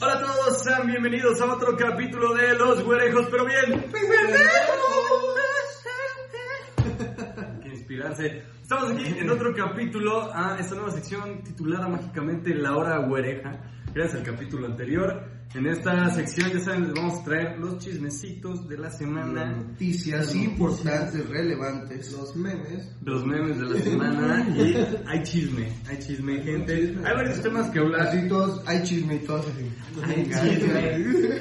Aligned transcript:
Hola 0.00 0.14
a 0.14 0.20
todos, 0.20 0.62
sean 0.62 0.86
bienvenidos 0.86 1.40
a 1.40 1.52
otro 1.52 1.76
capítulo 1.76 2.32
de 2.34 2.54
Los 2.54 2.84
Güerejos, 2.84 3.26
pero 3.30 3.44
bien. 3.44 3.84
que 7.62 7.68
inspirarse. 7.68 8.44
Estamos 8.62 8.92
aquí 8.92 9.04
en 9.18 9.28
otro 9.30 9.52
capítulo 9.54 10.32
a 10.32 10.56
esta 10.58 10.74
nueva 10.76 10.92
sección 10.92 11.42
titulada 11.42 11.88
mágicamente 11.88 12.54
La 12.54 12.76
Hora 12.76 12.98
Güereja. 12.98 13.60
Gracias 13.92 14.20
al 14.20 14.24
capítulo 14.24 14.66
anterior. 14.66 15.31
En 15.54 15.66
esta 15.66 16.08
sección, 16.14 16.50
ya 16.50 16.60
saben, 16.60 16.84
les 16.84 16.94
vamos 16.94 17.20
a 17.20 17.24
traer 17.24 17.58
los 17.58 17.78
chismecitos 17.78 18.66
de 18.68 18.78
la 18.78 18.90
semana. 18.90 19.52
Noticias 19.52 20.34
importantes, 20.34 21.28
relevantes. 21.28 22.10
Los 22.12 22.34
memes. 22.34 22.90
Los 23.02 23.26
memes 23.26 23.58
de 23.58 23.66
la 23.66 23.80
semana. 23.80 24.48
Y 24.56 24.74
hay 25.06 25.22
chisme, 25.22 25.68
hay 25.86 25.98
chisme, 25.98 26.42
gente. 26.42 26.96
Hay 27.04 27.14
varios 27.14 27.42
temas 27.42 27.68
que 27.70 27.80
hablar. 27.80 28.08
Así 28.08 28.26
todos, 28.28 28.62
hay 28.66 28.82
chisme 28.82 29.16
y 29.16 29.18
todos 29.18 29.46
así. 29.46 29.70
Hay 30.02 30.24
chisme. 30.24 31.40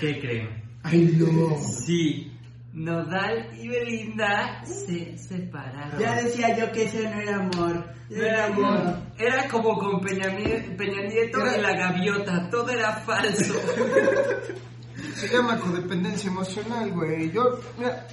¿Qué 0.00 0.20
creen? 0.20 0.48
Ay, 0.82 1.16
no. 1.16 1.56
Sí, 1.62 2.33
Nodal 2.74 3.50
y 3.56 3.68
Belinda 3.68 4.62
se 4.64 5.16
separaron. 5.16 5.98
Ya 6.00 6.16
decía 6.22 6.56
yo 6.58 6.72
que 6.72 6.82
ese 6.84 7.08
no 7.08 7.20
era 7.20 7.36
amor. 7.36 7.84
No 8.10 8.22
era 8.22 8.46
amor. 8.46 8.96
Era 9.16 9.48
como 9.48 9.78
con 9.78 10.00
Peña, 10.00 10.36
Peña 10.76 11.02
Nieto 11.08 11.40
Era- 11.40 11.56
y 11.56 11.60
la 11.62 11.72
gaviota. 11.76 12.50
Todo 12.50 12.68
era 12.70 12.92
falso. 12.96 13.54
Se 15.14 15.28
llama 15.28 15.56
codependencia 15.60 16.28
emocional, 16.28 16.90
güey. 16.90 17.30
Yo, 17.30 17.60
mira, 17.78 18.04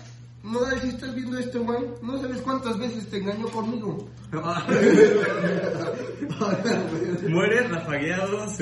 no 0.44 0.60
si 0.80 0.90
estás 0.90 1.16
viendo 1.16 1.40
esto, 1.40 1.64
güey, 1.64 1.80
no 2.04 2.22
sabes 2.22 2.40
cuántas 2.42 2.78
veces 2.78 3.10
te 3.10 3.18
engañó 3.18 3.48
conmigo. 3.48 4.08
Muere 7.28 7.68
rafagueado. 7.68 8.46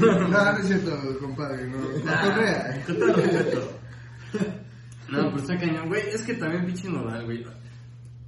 No, 0.00 0.28
no 0.28 0.58
es 0.58 0.66
cierto, 0.66 1.18
compadre, 1.20 1.66
no. 1.68 1.78
Ah, 2.06 2.74
No 2.88 3.14
No, 5.10 5.24
pero 5.30 5.36
está 5.38 5.58
cañón, 5.58 5.88
güey. 5.88 6.02
Es 6.08 6.22
que 6.22 6.34
también 6.34 6.66
pinche 6.66 6.88
Nodal, 6.88 7.24
güey. 7.24 7.44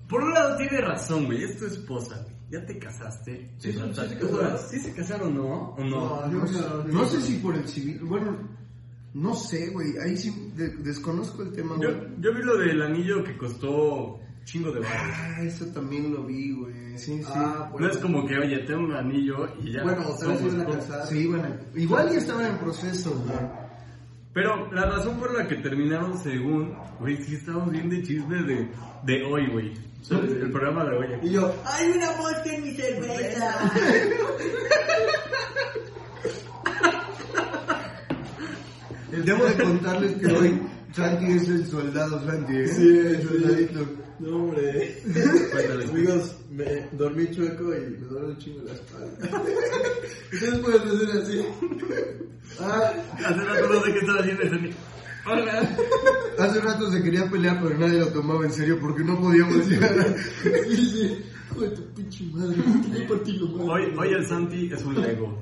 Por 0.09 0.25
un 0.25 0.33
lado 0.35 0.57
tiene 0.57 0.81
razón, 0.81 1.27
güey. 1.27 1.45
Es 1.45 1.57
tu 1.57 1.67
esposa, 1.67 2.21
güey. 2.23 2.35
Ya 2.51 2.67
te 2.67 2.77
casaste. 2.79 3.51
Sí, 3.59 3.73
se 3.73 3.79
casaron. 3.79 4.59
¿Sí 4.69 4.79
se 4.81 4.93
casaron, 4.93 5.35
no? 5.35 5.71
¿O 5.77 5.85
no? 5.85 6.27
No, 6.27 6.27
No, 6.27 6.47
sé- 6.47 6.65
no 6.89 7.05
sé 7.07 7.21
si 7.21 7.35
por 7.39 7.55
el 7.55 7.67
civil, 7.69 8.01
bueno, 8.03 8.37
no 9.15 9.35
sé, 9.35 9.69
güey, 9.71 9.93
ahí 10.05 10.17
sí 10.17 10.53
de- 10.57 10.77
desconozco 10.79 11.43
el 11.45 11.53
tema, 11.53 11.77
Yo, 11.81 11.89
güey. 11.95 12.09
yo 12.19 12.35
vi 12.35 12.43
lo 12.43 12.59
del 12.59 12.83
anillo 12.83 13.23
que 13.25 13.39
costó 13.39 14.19
chingo 14.45 14.73
de 14.73 14.81
baros. 14.81 15.15
Ah, 15.17 15.41
eso 15.43 15.65
también 15.67 16.13
lo 16.13 16.25
vi, 16.27 16.53
güey. 16.53 16.99
Sí, 16.99 17.19
sí. 17.23 17.25
Ah, 17.29 17.67
No 17.67 17.73
bueno. 17.73 17.89
es 17.91 17.97
como 17.99 18.27
que, 18.27 18.37
oye, 18.39 18.59
tengo 18.67 18.81
un 18.85 18.93
anillo 18.95 19.47
y 19.63 19.73
ya. 19.73 19.83
Bueno, 19.85 19.99
vez 20.09 20.19
somos 20.21 20.39
se 20.41 20.47
iban 20.47 20.61
a 20.61 20.67
casar. 20.67 21.07
Sí, 21.07 21.27
bueno, 21.29 21.49
igual 21.77 22.11
ya 22.11 22.19
estaban 22.19 22.47
en 22.47 22.59
proceso, 22.59 23.11
güey. 23.25 23.39
Pero 24.35 24.73
la 24.73 24.87
razón 24.87 25.19
por 25.19 25.37
la 25.37 25.47
que 25.47 25.57
terminaron, 25.57 26.19
según, 26.19 26.75
güey, 26.99 27.19
sí 27.23 27.35
estamos 27.35 27.71
bien 27.71 27.91
de 27.91 28.03
chisme 28.03 28.43
de, 28.43 28.71
de 29.03 29.23
hoy, 29.25 29.47
güey. 29.51 29.73
El 30.11 30.51
programa 30.51 30.85
de 30.85 30.97
hoy. 30.97 31.07
Y 31.23 31.31
yo, 31.33 31.55
¡hay 31.65 31.91
una 31.91 32.11
mosca 32.17 32.53
en 32.53 32.63
mi 32.63 32.75
cerveza! 32.75 33.71
Debo 39.25 39.45
de 39.45 39.63
contarles 39.63 40.17
que 40.17 40.27
hoy 40.27 40.61
Santi 40.93 41.33
es 41.33 41.49
el 41.49 41.67
soldado 41.67 42.25
Santi, 42.27 42.57
¿eh? 42.57 42.67
Sí, 42.67 42.89
el 42.99 43.23
soldadito. 43.23 43.87
No, 44.19 44.37
hombre. 44.37 44.97
Cuéntales. 45.53 45.91
Amigos, 45.91 46.35
me 46.53 46.89
dormí 46.93 47.31
chueco 47.31 47.75
y 47.75 47.81
me 47.99 48.07
duele 48.07 48.27
un 48.29 48.39
chingo 48.39 48.63
la 48.65 48.73
espalda. 48.73 49.43
Ustedes 50.33 50.59
pueden 50.59 50.83
hacer 50.83 51.23
así. 51.23 51.45
Ah, 52.61 52.93
Hace 53.25 53.45
rato 53.45 53.69
no 53.69 53.81
sé 53.83 53.93
qué 53.93 53.99
estaba 53.99 54.21
haciendo 54.21 54.43
ese. 54.43 54.75
Hola. 55.25 55.77
Hace 56.39 56.61
rato 56.61 56.91
se 56.91 57.03
quería 57.03 57.31
pelear, 57.31 57.61
pero 57.63 57.79
nadie 57.79 58.01
lo 58.01 58.09
tomaba 58.09 58.45
en 58.45 58.53
serio 58.53 58.79
porque 58.81 59.05
no 59.05 59.19
podíamos 59.21 59.69
llegar. 59.69 60.15
dice, 60.69 61.23
hijo 61.51 61.61
de 61.61 61.69
tu 61.71 61.85
pinche 61.95 62.25
madre. 62.33 62.57
Hoy, 63.59 63.95
hoy 63.97 64.09
el 64.09 64.27
Santi 64.27 64.71
es 64.73 64.83
un 64.85 65.01
Lego. 65.01 65.39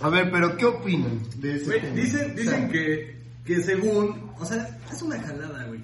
A 0.00 0.08
ver, 0.08 0.30
pero 0.32 0.56
¿qué 0.56 0.66
opinan 0.66 1.20
de 1.38 1.54
ese 1.54 1.64
Güey, 1.66 1.94
dicen, 1.94 2.34
dicen 2.34 2.68
que, 2.70 3.16
que 3.44 3.62
según, 3.62 4.30
o 4.38 4.44
sea, 4.44 4.78
es 4.90 5.00
una 5.00 5.20
jalada, 5.20 5.64
güey. 5.66 5.80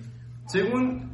Según 0.49 1.09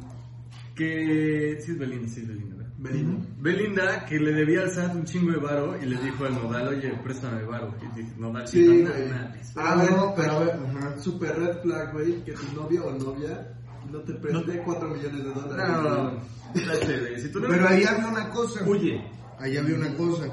que, 0.75 1.59
sí 1.61 1.71
es 1.71 1.77
Belinda, 1.77 2.07
sí 2.07 2.21
es 2.21 2.27
Belinda. 2.27 2.54
Belinda. 2.77 3.25
Belinda 3.39 4.05
que 4.05 4.19
le 4.19 4.33
debía 4.33 4.61
al 4.61 4.71
SAT 4.71 4.95
un 4.95 5.05
chingo 5.05 5.31
de 5.31 5.37
varo 5.37 5.77
y 5.81 5.85
le 5.85 5.97
dijo 6.01 6.25
al 6.25 6.33
Nodal, 6.33 6.67
oye, 6.67 6.93
préstame 7.03 7.43
varo. 7.43 7.73
Y 7.81 7.99
dice, 8.01 8.13
Nodal, 8.17 8.47
Sí, 8.47 8.65
güey. 8.67 8.83
"Nah, 8.83 9.21
mames". 9.21 9.53
Ah, 9.55 9.85
no, 9.89 10.13
pero 10.15 10.31
a 10.31 10.39
ver, 10.39 10.59
ajá. 10.75 10.99
Super 10.99 11.37
red 11.39 11.61
flag, 11.61 11.93
güey, 11.93 12.23
que 12.25 12.33
tu 12.33 12.53
novia 12.53 12.83
o 12.83 12.91
novia 12.91 13.47
no 13.91 13.99
te 14.01 14.13
preste 14.15 14.61
4 14.63 14.89
millones 14.89 15.23
de 15.23 15.31
dólares. 15.31 15.67
No, 15.83 16.21
espérate, 16.53 16.99
güey, 16.99 17.21
si 17.21 17.29
tú 17.31 17.39
no 17.39 17.47
Pero 17.47 17.67
ahí 17.67 17.83
había 17.85 18.07
una 18.07 18.29
cosa. 18.29 18.63
Huye. 18.67 19.01
Ahí 19.39 19.57
había 19.57 19.75
una 19.75 19.93
cosa. 19.95 20.27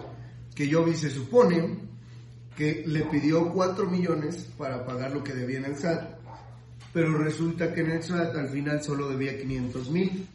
Que 0.54 0.66
yo 0.68 0.84
vi, 0.84 0.94
se 0.94 1.10
supone 1.10 1.78
que 2.56 2.82
le 2.86 3.04
pidió 3.04 3.50
4 3.52 3.88
millones 3.88 4.48
para 4.58 4.84
pagar 4.84 5.12
lo 5.12 5.22
que 5.22 5.32
debía 5.32 5.58
en 5.58 5.66
el 5.66 5.76
SAT. 5.76 6.18
Pero 6.92 7.16
resulta 7.18 7.72
que 7.72 7.80
en 7.80 7.90
el 7.92 8.02
SAT 8.02 8.36
al 8.36 8.48
final 8.48 8.82
solo 8.82 9.08
debía 9.08 9.38
500 9.38 9.90
mil. 9.90 10.26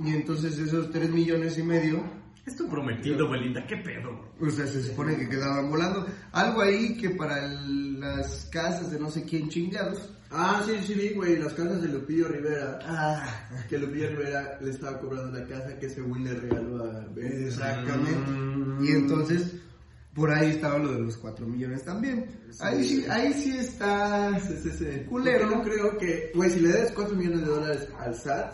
Y 0.00 0.10
entonces 0.14 0.58
esos 0.58 0.90
3 0.90 1.10
millones 1.10 1.58
y 1.58 1.62
medio, 1.62 2.02
Es 2.46 2.56
tu 2.56 2.68
prometido, 2.68 3.28
Belinda, 3.28 3.66
qué 3.66 3.76
pedo. 3.78 4.32
o 4.40 4.50
sea, 4.50 4.66
se 4.66 4.82
supone 4.82 5.16
que 5.16 5.28
quedaban 5.28 5.68
volando. 5.70 6.06
Algo 6.32 6.62
ahí 6.62 6.96
que 6.96 7.10
para 7.10 7.44
el- 7.44 8.00
las 8.00 8.48
casas 8.52 8.90
de 8.92 8.98
no 9.00 9.10
sé 9.10 9.24
quién 9.24 9.48
chingados. 9.48 10.14
Ah, 10.30 10.62
sí, 10.64 10.72
sí, 10.86 10.94
vi, 10.94 11.10
güey, 11.14 11.36
las 11.38 11.52
casas 11.54 11.82
de 11.82 11.88
Lupillo 11.88 12.28
Rivera. 12.28 12.78
Ah, 12.84 13.48
Que 13.68 13.78
Lupillo 13.78 14.08
Rivera 14.10 14.58
le 14.60 14.70
estaba 14.70 14.98
cobrando 15.00 15.36
la 15.38 15.46
casa 15.46 15.78
que 15.78 15.88
según 15.90 16.22
le 16.24 16.34
regaló 16.34 16.84
a 16.84 17.06
Belinda. 17.14 17.46
Exactamente. 17.46 18.30
Mm. 18.30 18.84
Y 18.84 18.88
entonces, 18.92 19.54
por 20.14 20.30
ahí 20.30 20.50
estaba 20.50 20.78
lo 20.78 20.92
de 20.92 21.00
los 21.00 21.16
4 21.16 21.46
millones 21.46 21.82
también. 21.84 22.26
Ahí 22.60 22.84
sí, 22.84 23.04
ahí 23.10 23.32
sí 23.32 23.56
está. 23.58 24.38
Sí, 24.40 24.54
sí, 24.62 24.70
sí. 24.70 24.86
Culero. 25.08 25.50
No 25.50 25.62
creo 25.62 25.96
que, 25.98 26.30
güey, 26.34 26.50
si 26.50 26.60
le 26.60 26.70
das 26.72 26.92
4 26.92 27.14
millones 27.16 27.40
de 27.40 27.46
dólares 27.46 27.88
al 27.98 28.14
SAT, 28.14 28.52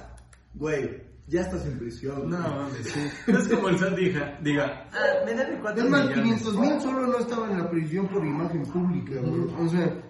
güey, 0.55 1.03
ya 1.27 1.41
estás 1.43 1.65
en 1.67 1.79
prisión. 1.79 2.29
No, 2.31 2.39
mames, 2.39 2.87
sí. 2.87 3.01
No 3.27 3.39
es 3.39 3.49
como 3.49 3.69
el 3.71 3.79
SAT 3.79 3.97
diga, 3.97 4.39
diga 4.43 4.89
ah, 4.93 5.25
me 5.25 5.35
debe 5.35 5.59
cuatro 5.61 5.85
Es 5.85 5.91
más, 5.91 6.03
millones. 6.09 6.25
500 6.43 6.59
mil 6.59 6.81
solo 6.81 7.07
no 7.07 7.19
estaban 7.19 7.51
en 7.53 7.59
la 7.59 7.71
prisión 7.71 8.09
por 8.09 8.25
imagen 8.25 8.62
pública, 8.65 9.21
güey. 9.21 9.41
O 9.67 9.69
sea, 9.69 10.03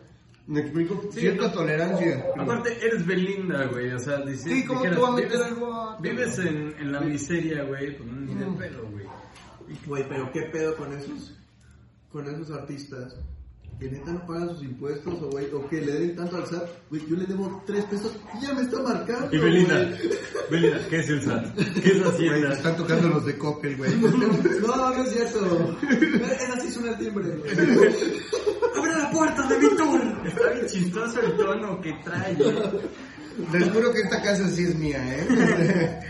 me 0.46 0.60
explico. 0.60 1.00
Sí. 1.12 1.20
Cierta 1.20 1.52
tolerancia. 1.52 2.24
Aparte, 2.38 2.76
eres 2.86 3.06
Belinda, 3.06 3.64
güey, 3.66 3.90
o 3.92 3.98
sea, 3.98 4.18
dices... 4.20 4.42
Sí, 4.42 4.64
¿cómo 4.66 4.80
dijeras, 4.80 4.98
tú 4.98 5.02
vas 5.02 5.12
a 5.12 5.14
meter 5.16 5.30
vives- 5.38 5.46
algo 5.46 5.72
a- 5.74 5.98
Vives 6.00 6.38
en, 6.40 6.74
en 6.78 6.92
la 6.92 7.00
miseria, 7.00 7.62
güey, 7.64 7.96
pues 7.96 8.10
ni 8.12 8.34
de 8.34 8.46
pelo, 8.58 8.90
güey. 8.90 9.04
Güey, 9.86 10.08
pero 10.08 10.30
¿qué 10.32 10.42
pedo 10.52 10.76
con 10.76 10.92
esos, 10.92 11.38
con 12.12 12.26
esos 12.26 12.50
artistas? 12.50 13.16
Que 13.78 13.90
neta 13.90 14.12
no 14.12 14.24
pagan 14.26 14.48
sus 14.50 14.62
impuestos 14.62 15.14
o, 15.20 15.30
güey, 15.30 15.46
o 15.52 15.68
que 15.68 15.80
le 15.80 15.92
den 15.92 16.16
tanto 16.16 16.36
al 16.36 16.46
SAT. 16.46 16.68
Güey, 16.90 17.02
yo 17.08 17.16
le 17.16 17.26
debo 17.26 17.62
3 17.66 17.84
pesos 17.86 18.16
y 18.38 18.46
ya 18.46 18.54
me 18.54 18.62
está 18.62 18.80
marcando. 18.82 19.34
Y 19.34 19.38
Belinda, 19.38 19.78
güey. 19.78 20.10
Belinda, 20.50 20.78
¿qué 20.88 20.96
es 21.00 21.08
el 21.10 21.22
SAT? 21.22 21.54
¿Qué 21.54 21.62
es 21.90 21.98
Güey, 21.98 22.02
te 22.02 22.08
Hacienda? 22.08 22.52
están 22.54 22.76
tocando 22.76 23.08
los 23.08 23.26
de 23.26 23.36
Coppel, 23.38 23.76
güey. 23.76 23.90
No, 24.64 24.76
no 24.94 25.02
es 25.04 25.10
cierto. 25.12 25.76
Esa 25.82 26.60
sí 26.60 26.70
suena 26.72 26.90
el 26.92 26.98
timbre, 26.98 27.28
güey. 27.30 27.52
¡Abre 28.76 28.92
la 28.96 29.10
puerta 29.10 29.46
de 29.48 29.58
mi 29.58 29.68
tour! 29.76 30.00
Está 30.26 30.52
bien 30.52 30.66
chistoso 30.66 31.20
el 31.20 31.36
tono 31.36 31.80
que 31.80 31.92
trae. 32.04 32.36
Les 33.52 33.70
juro 33.70 33.92
que 33.92 34.00
esta 34.00 34.22
casa 34.22 34.48
sí 34.48 34.62
es 34.64 34.76
mía, 34.76 34.98
¿eh? 35.04 36.00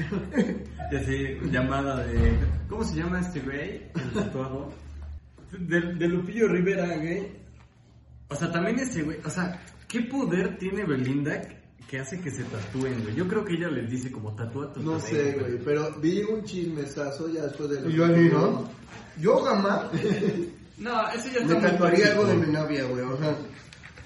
Ya 0.93 1.03
sé, 1.03 1.39
llamada 1.51 2.05
de... 2.05 2.39
¿Cómo 2.69 2.85
se 2.85 2.97
llama 2.97 3.19
este 3.21 3.41
güey? 3.41 3.91
El 3.95 4.11
tatuado. 4.13 4.71
De, 5.59 5.81
de 5.95 6.09
Lupillo 6.09 6.47
Rivera, 6.47 6.87
güey. 6.99 7.43
O 8.29 8.35
sea, 8.35 8.51
también 8.51 8.79
ese 8.79 9.03
güey... 9.03 9.19
O 9.25 9.31
sea, 9.31 9.61
¿qué 9.89 10.01
poder 10.03 10.57
tiene 10.59 10.85
Belinda 10.85 11.41
que 11.89 11.99
hace 11.99 12.21
que 12.21 12.31
se 12.31 12.45
tatúen, 12.45 13.03
güey? 13.03 13.15
Yo 13.15 13.29
creo 13.29 13.45
que 13.45 13.55
ella 13.55 13.69
les 13.69 13.91
dice 13.91 14.11
como 14.11 14.35
tatúa 14.35 14.73
tu 14.73 14.83
No 14.83 14.99
cabello, 14.99 15.07
sé, 15.07 15.33
güey, 15.39 15.59
pero 15.65 15.95
vi 16.01 16.23
un 16.23 16.43
chismesazo 16.45 17.29
ya 17.29 17.43
después 17.45 17.71
de... 17.71 17.93
Yo 17.93 18.05
así, 18.07 18.29
¿no? 18.31 18.69
Yo 19.21 19.37
jamás 19.39 19.91
No, 20.79 21.09
eso 21.11 21.29
ya 21.33 21.41
está 21.41 21.55
me 21.55 21.61
muy 21.61 21.71
tatuaría 21.71 22.07
algo 22.09 22.25
de 22.25 22.35
mi 22.35 22.53
novia, 22.53 22.85
güey. 22.85 23.05
O 23.05 23.17
sea, 23.17 23.37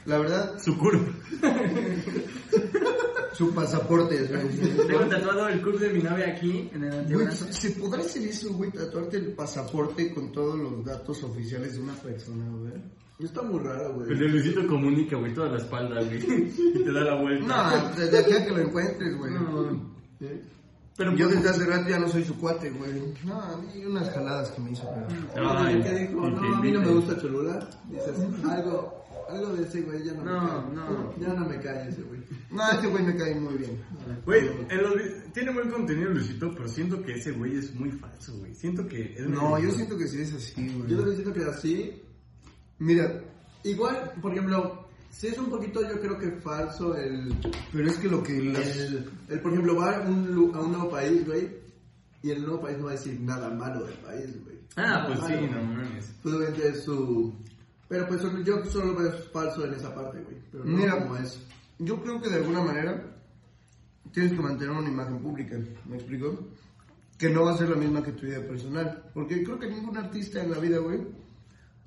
la 0.04 0.18
verdad, 0.18 0.58
Su 0.58 0.76
curva. 0.76 1.06
su 3.32 3.54
pasaporte, 3.54 4.22
güey. 4.24 4.48
Tengo 4.86 5.06
tatuado 5.06 5.48
el 5.48 5.62
curve 5.62 5.86
de 5.88 5.94
mi 5.94 6.02
novia 6.02 6.28
aquí, 6.28 6.68
en 6.74 6.84
el 6.84 6.90
Güey, 6.90 6.98
antebrazo. 6.98 7.52
¿se 7.52 7.70
podrá 7.70 8.02
hacer 8.02 8.22
eso, 8.24 8.52
güey? 8.52 8.70
Tatuarte 8.70 9.16
el 9.16 9.32
pasaporte 9.32 10.12
con 10.12 10.32
todos 10.32 10.58
los 10.58 10.84
datos 10.84 11.22
oficiales 11.22 11.74
de 11.74 11.80
una 11.80 11.94
persona, 11.94 12.44
güey. 12.50 12.72
Está 13.20 13.42
muy 13.42 13.58
raro, 13.60 13.94
güey. 13.94 14.10
El 14.12 14.18
de 14.18 14.28
Luisito 14.28 14.66
comunica, 14.66 15.16
güey, 15.16 15.34
toda 15.34 15.48
la 15.50 15.58
espalda, 15.58 16.00
güey. 16.02 16.18
Y 16.74 16.84
te 16.84 16.92
da 16.92 17.00
la 17.00 17.20
vuelta. 17.20 17.46
No, 17.82 17.96
desde 17.96 18.18
aquí 18.18 18.32
a 18.32 18.44
que 18.44 18.50
lo 18.52 18.58
encuentres, 18.60 19.16
güey. 19.18 19.32
No. 19.32 19.70
¿Eh? 20.20 20.42
Pero 20.96 21.14
yo 21.14 21.26
pues- 21.28 21.36
desde 21.42 21.50
hace 21.50 21.66
rato 21.66 21.88
ya 21.88 21.98
no 21.98 22.08
soy 22.08 22.24
su 22.24 22.36
cuate, 22.38 22.70
güey. 22.70 23.14
No, 23.24 23.40
a 23.40 23.56
mí 23.56 23.84
unas 23.84 24.10
jaladas 24.10 24.50
que 24.50 24.60
me 24.62 24.72
hizo, 24.72 24.88
pero... 25.34 25.50
Ay, 25.58 25.80
que 25.82 25.94
dijo, 25.94 26.28
no, 26.28 26.54
a 26.56 26.60
mí 26.60 26.70
no 26.72 26.80
me 26.80 26.88
gusta 26.92 27.20
Cholula, 27.20 27.68
dices, 27.88 28.18
algo, 28.48 29.04
algo 29.28 29.48
de 29.54 29.62
ese 29.64 29.82
güey 29.82 30.04
ya 30.04 30.12
no, 30.14 30.24
No, 30.24 30.40
me 30.40 30.48
cae. 30.48 30.74
no. 30.74 31.14
Ya 31.20 31.34
no 31.34 31.46
me 31.48 31.60
cae 31.60 31.88
ese 31.88 32.02
güey. 32.02 32.20
No, 32.50 32.70
este 32.72 32.86
güey 32.88 33.04
me 33.04 33.16
cae 33.16 33.34
muy 33.36 33.54
bien. 33.54 33.80
Güey, 34.26 34.48
tiene 35.32 35.52
buen 35.52 35.70
contenido 35.70 36.10
Luisito, 36.10 36.52
pero 36.54 36.66
siento 36.68 37.00
que 37.02 37.12
ese 37.14 37.30
güey 37.32 37.56
es 37.56 37.72
muy 37.76 37.90
falso, 37.92 38.32
güey. 38.38 38.52
Siento 38.54 38.86
que 38.86 39.14
es 39.16 39.28
No, 39.28 39.56
yo 39.60 39.70
siento 39.70 39.96
que 39.96 40.08
sí 40.08 40.20
es 40.20 40.32
así, 40.34 40.66
Yo 40.66 40.78
güey. 40.78 40.96
también 40.96 41.16
siento 41.16 41.32
que 41.32 41.44
así, 41.44 42.02
Mira, 42.78 43.24
igual, 43.64 44.12
por 44.20 44.32
ejemplo, 44.32 44.88
si 45.10 45.28
es 45.28 45.38
un 45.38 45.50
poquito 45.50 45.82
yo 45.82 46.00
creo 46.00 46.18
que 46.18 46.30
falso 46.40 46.96
el, 46.96 47.34
pero 47.72 47.88
es 47.88 47.96
que 47.98 48.08
lo 48.08 48.22
que 48.22 48.40
las... 48.40 48.76
el, 48.76 49.10
el, 49.28 49.40
por 49.40 49.52
ejemplo, 49.52 49.76
va 49.76 49.96
a 49.96 50.00
un, 50.00 50.52
a 50.54 50.60
un 50.60 50.72
nuevo 50.72 50.90
país, 50.90 51.26
güey, 51.26 51.48
y 52.22 52.30
el 52.30 52.42
nuevo 52.42 52.62
país 52.62 52.78
no 52.78 52.84
va 52.84 52.90
a 52.90 52.94
decir 52.94 53.20
nada 53.20 53.50
malo 53.50 53.84
del 53.84 53.96
país, 53.98 54.44
güey. 54.44 54.58
Ah, 54.76 54.82
Nada 54.82 55.06
pues 55.08 55.20
sí, 55.20 55.46
no 55.50 55.62
mames. 55.62 56.14
Pues 56.22 56.34
obviamente 56.34 56.68
es 56.68 56.84
su... 56.84 57.34
Pero 57.88 58.06
pues 58.06 58.22
yo 58.44 58.64
solo 58.66 58.94
veo 58.94 59.12
falso 59.32 59.64
en 59.64 59.74
esa 59.74 59.94
parte, 59.94 60.20
güey. 60.20 60.36
Pero 60.52 60.64
no 60.64 60.76
Mira. 60.76 60.98
como 61.02 61.16
es. 61.16 61.40
Yo 61.78 62.00
creo 62.02 62.20
que 62.20 62.28
de 62.28 62.36
alguna 62.36 62.62
manera 62.62 63.02
tienes 64.12 64.32
que 64.32 64.40
mantener 64.40 64.76
una 64.76 64.90
imagen 64.90 65.18
pública, 65.20 65.56
¿me 65.86 65.96
explico? 65.96 66.48
Que 67.16 67.30
no 67.30 67.44
va 67.44 67.54
a 67.54 67.56
ser 67.56 67.70
la 67.70 67.76
misma 67.76 68.02
que 68.02 68.12
tu 68.12 68.26
vida 68.26 68.40
personal. 68.46 69.10
Porque 69.14 69.42
creo 69.42 69.58
que 69.58 69.68
ningún 69.68 69.96
artista 69.96 70.42
en 70.42 70.50
la 70.50 70.58
vida, 70.58 70.78
güey, 70.78 71.00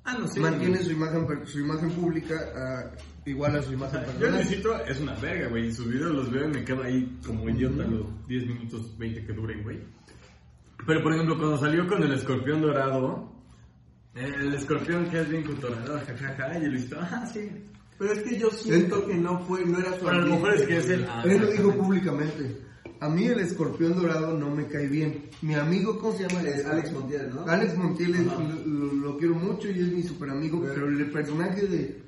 Ah, 0.04 0.16
no 0.18 0.26
sé. 0.26 0.40
mantiene 0.40 0.78
su 0.78 0.92
imagen, 0.92 1.46
su 1.46 1.60
imagen 1.60 1.90
pública 1.92 2.34
ah, 2.56 2.90
igual 3.24 3.56
a 3.56 3.62
su 3.62 3.72
imagen 3.72 4.00
Yo 4.00 4.06
personal. 4.06 4.34
Luisito 4.34 4.84
es 4.84 5.00
una 5.00 5.14
verga, 5.14 5.48
güey. 5.48 5.68
Y 5.68 5.72
sus 5.72 5.88
videos 5.88 6.12
los 6.12 6.30
veo 6.30 6.48
y 6.48 6.52
me 6.52 6.64
quedo 6.64 6.82
ahí 6.82 7.18
como 7.24 7.48
idiota 7.48 7.84
los 7.84 8.26
10 8.26 8.46
minutos 8.46 8.98
20 8.98 9.26
que 9.26 9.32
duren, 9.32 9.62
güey. 9.62 9.80
Pero 10.86 11.02
por 11.02 11.12
ejemplo, 11.12 11.38
cuando 11.38 11.58
salió 11.58 11.86
con 11.86 12.02
el 12.02 12.12
escorpión 12.12 12.60
dorado, 12.60 13.32
el 14.14 14.54
escorpión 14.54 15.08
que 15.08 15.20
es 15.20 15.28
bien 15.28 15.44
cotorreador, 15.44 16.04
jajaja, 16.04 16.58
y 16.58 16.66
Luisito, 16.66 16.98
ah, 17.00 17.24
sí. 17.32 17.48
Pero 17.98 18.12
es 18.12 18.22
que 18.22 18.38
yo 18.38 18.50
siento 18.50 19.06
que 19.06 19.14
no 19.14 19.38
fue, 19.46 19.64
no 19.64 19.78
era 19.78 19.96
su 19.96 20.04
Pero 20.04 20.16
a 20.16 20.20
lo 20.20 20.26
mejor 20.26 20.54
es 20.54 20.62
que 20.62 20.76
es 20.78 20.90
el. 20.90 21.06
ah, 21.08 21.22
Él 21.24 21.40
lo 21.40 21.46
dijo 21.46 21.72
públicamente. 21.74 22.71
A 23.00 23.08
mí 23.08 23.26
el 23.26 23.40
escorpión 23.40 23.94
dorado 24.00 24.36
no 24.38 24.50
me 24.54 24.66
cae 24.68 24.86
bien. 24.86 25.24
Mi 25.42 25.54
amigo, 25.54 25.98
¿cómo 25.98 26.16
se 26.16 26.28
llama? 26.28 26.42
Es 26.48 26.64
Alex 26.64 26.92
Montiel, 26.92 27.34
¿no? 27.34 27.44
Alex 27.46 27.76
Montiel 27.76 28.14
es- 28.14 28.26
lo, 28.66 29.18
quiero 29.18 29.34
mucho 29.34 29.68
y 29.68 29.80
es 29.80 29.88
mi 29.92 30.02
super 30.04 30.30
amigo, 30.30 30.62
pero 30.62 30.86
el 30.88 31.10
personaje 31.10 31.66
de 31.66 32.02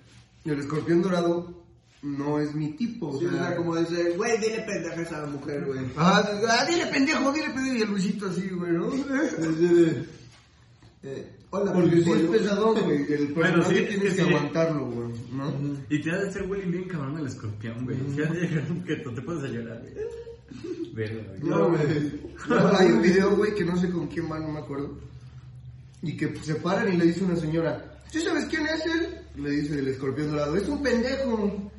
el 0.45 0.59
escorpión 0.61 1.03
dorado 1.03 1.65
no 2.03 2.39
es 2.39 2.55
mi 2.55 2.73
tipo. 2.77 3.19
Sí, 3.19 3.27
o 3.27 3.31
sea, 3.31 3.57
como 3.57 3.77
dice, 3.77 4.11
güey, 4.11 4.39
dile 4.39 4.61
pendeja 4.61 5.01
a 5.01 5.03
esa 5.03 5.27
mujer, 5.27 5.65
güey. 5.65 5.81
Ah, 5.97 6.23
ah, 6.49 6.65
dile 6.69 6.87
pendejo, 6.87 7.33
dile 7.33 7.51
pendejo. 7.51 7.77
Y 7.77 7.83
el 7.83 7.89
Luisito 7.91 8.27
así, 8.27 8.49
güey, 8.51 8.73
¿no? 8.73 8.91
Eh, 11.07 11.37
hola, 11.51 11.73
Porque 11.73 12.03
sí 12.03 12.11
es 12.13 12.23
pesadón, 12.31 12.81
güey. 12.83 13.01
El 13.01 13.07
personaje 13.07 13.35
Bueno, 13.35 13.63
sí, 13.65 13.75
tienes 13.75 14.05
es 14.05 14.15
que 14.15 14.23
aguantarlo, 14.23 14.87
güey, 14.91 15.09
¿no? 15.33 15.53
Y 15.91 16.01
te 16.01 16.11
ha 16.11 16.19
de 16.19 16.29
hacer, 16.29 16.47
güey, 16.47 16.63
bien 16.71 16.85
cabrón 16.89 17.19
el 17.19 17.27
escorpión, 17.27 17.85
güey. 17.85 17.99
Si 18.15 18.23
has 18.23 18.33
de 18.33 18.41
llegar 18.41 18.71
un 18.71 18.85
que 18.85 18.97
te 18.97 19.23
puedes 19.23 19.45
a 19.45 19.49
llorar, 19.49 19.81
güey. 19.83 20.07
Verga, 20.93 21.23
güey. 21.29 21.41
No, 21.43 21.71
güey. 21.71 22.21
Hay 22.79 22.87
un 22.93 23.03
video, 23.03 23.37
güey, 23.37 23.55
que 23.55 23.65
no 23.65 23.77
sé 23.77 23.91
con 23.91 24.07
quién 24.09 24.31
va, 24.31 24.39
no 24.39 24.49
me 24.49 24.61
acuerdo. 24.61 24.99
Y 26.03 26.17
que 26.17 26.35
se 26.37 26.57
paran 26.57 26.93
y 26.93 26.97
le 26.97 27.07
dice 27.07 27.25
una 27.25 27.37
señora, 27.37 27.99
¿tú 28.13 28.21
sabes 28.21 28.45
quién 28.47 28.67
es 28.67 28.85
él? 28.87 29.19
Le 29.37 29.51
dice 29.51 29.79
el 29.79 29.89
escorpión 29.89 30.31
dorado, 30.31 30.57
es 30.57 30.69
un 30.69 30.83
pendejo. 30.83 31.71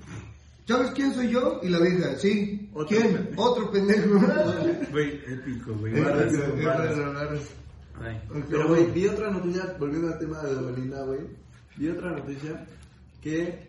¿Sabes 0.67 0.91
quién 0.91 1.13
soy 1.13 1.29
yo? 1.29 1.59
Y 1.61 1.69
la 1.69 1.79
vieja, 1.79 2.15
sí. 2.17 2.69
Otro 2.73 2.87
¿Quién? 2.87 3.13
pendejo. 3.13 3.43
Otro 3.43 3.71
pendejo. 3.71 4.19
Güey, 4.91 5.21
épico, 5.27 5.73
güey. 5.75 5.97
Eh, 5.97 6.01
Barras, 6.01 6.33
eh, 6.33 6.53
eh, 6.57 6.65
barras. 6.65 7.41
Pero, 8.49 8.67
güey, 8.67 8.91
vi 8.91 9.07
otra 9.07 9.29
noticia, 9.29 9.75
volviendo 9.79 10.07
al 10.11 10.19
tema 10.19 10.41
de 10.41 10.55
Belinda, 10.55 11.03
güey. 11.03 11.19
Vi 11.77 11.89
otra 11.89 12.11
noticia 12.11 12.65
que 13.21 13.67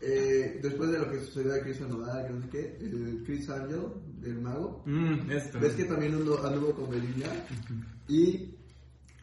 eh, 0.00 0.60
después 0.62 0.90
de 0.90 0.98
lo 0.98 1.10
que 1.10 1.20
sucedió 1.20 1.54
a 1.54 1.60
Chris 1.60 1.80
Anodal, 1.82 2.26
que 2.26 2.32
no 2.32 2.42
sé 2.42 2.48
qué, 2.50 2.76
el 2.80 3.22
Chris 3.26 3.48
Angel, 3.50 3.86
el 4.24 4.40
mago, 4.40 4.82
Mm, 4.86 5.30
esto. 5.30 5.58
ves 5.60 5.74
que 5.74 5.84
también 5.84 6.14
anduvo, 6.14 6.44
anduvo 6.46 6.72
con 6.72 6.90
Belinda 6.90 7.26
y 8.08 8.54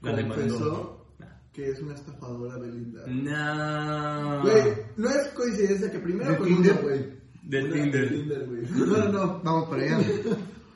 La 0.02 0.16
demandó. 0.16 0.36
confesó 0.36 1.06
que 1.54 1.70
es 1.70 1.80
una 1.82 1.94
estafadora 1.96 2.58
Belinda. 2.58 3.06
No. 3.08 4.42
Güey, 4.44 4.64
no 4.98 5.10
es 5.10 5.28
coincidencia 5.30 5.92
que 5.92 6.00
primero 6.00 6.32
¿De 6.32 6.38
con 6.38 6.48
Tinder? 6.48 6.82
güey. 6.82 7.16
De 7.44 7.64
Una- 7.64 7.74
Tinder. 7.74 8.10
de 8.10 8.18
Tinder, 8.18 8.46
güey. 8.48 8.62
No, 8.72 8.86
no, 8.86 9.10
no. 9.12 9.42
Vamos 9.44 9.70
para 9.70 9.84
allá. 9.84 10.00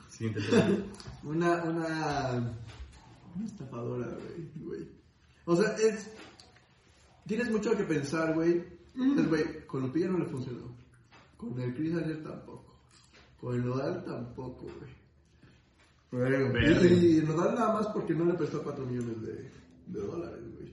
Siguiente. 0.08 0.40
Una, 1.22 1.62
una, 1.64 2.54
una 3.36 3.46
estafadora, 3.46 4.06
güey, 4.08 4.50
güey. 4.56 4.88
O 5.44 5.56
sea, 5.56 5.74
es... 5.76 6.10
Tienes 7.26 7.50
mucho 7.50 7.76
que 7.76 7.84
pensar, 7.84 8.34
güey. 8.34 8.64
Entonces, 8.94 9.28
güey, 9.28 9.66
con 9.66 9.82
Lupilla 9.82 10.08
no 10.08 10.18
le 10.18 10.26
funcionó. 10.26 10.74
Con 11.36 11.58
el 11.60 11.74
Chris 11.74 11.94
Angel 11.94 12.22
tampoco. 12.22 12.69
Con 13.40 13.54
el 13.54 13.64
Nodal 13.66 14.04
tampoco, 14.04 14.66
güey. 14.78 14.90
Verga. 16.12 16.82
Y, 16.84 17.18
y 17.18 17.22
Nodal 17.22 17.54
nada 17.54 17.72
más 17.74 17.86
porque 17.88 18.14
no 18.14 18.24
le 18.26 18.34
prestó 18.34 18.62
4 18.62 18.84
millones 18.86 19.22
de, 19.22 19.50
de 19.86 20.00
dólares, 20.06 20.40
güey. 20.56 20.70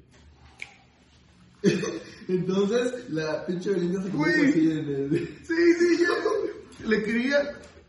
Entonces, 2.28 3.10
la 3.10 3.46
pinche 3.46 3.72
Belinda 3.72 4.02
se 4.04 4.10
convierte 4.10 4.42
Güey. 4.42 4.50
así 4.52 4.72
en 4.72 4.90
el... 4.90 5.28
Sí, 5.44 5.74
sí, 5.80 6.04
yo 6.04 6.88
le 6.90 7.04
quería 7.04 7.38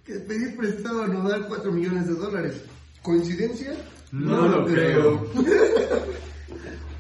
que 0.05 0.15
pedir 0.21 0.57
prestado 0.57 1.03
a 1.03 1.09
Nodal 1.09 1.47
4 1.49 1.73
millones 1.73 2.07
de 2.07 2.15
dólares. 2.15 2.63
¿Coincidencia? 3.03 3.75
No 4.13 4.47
lo 4.49 4.65
creo. 4.73 5.25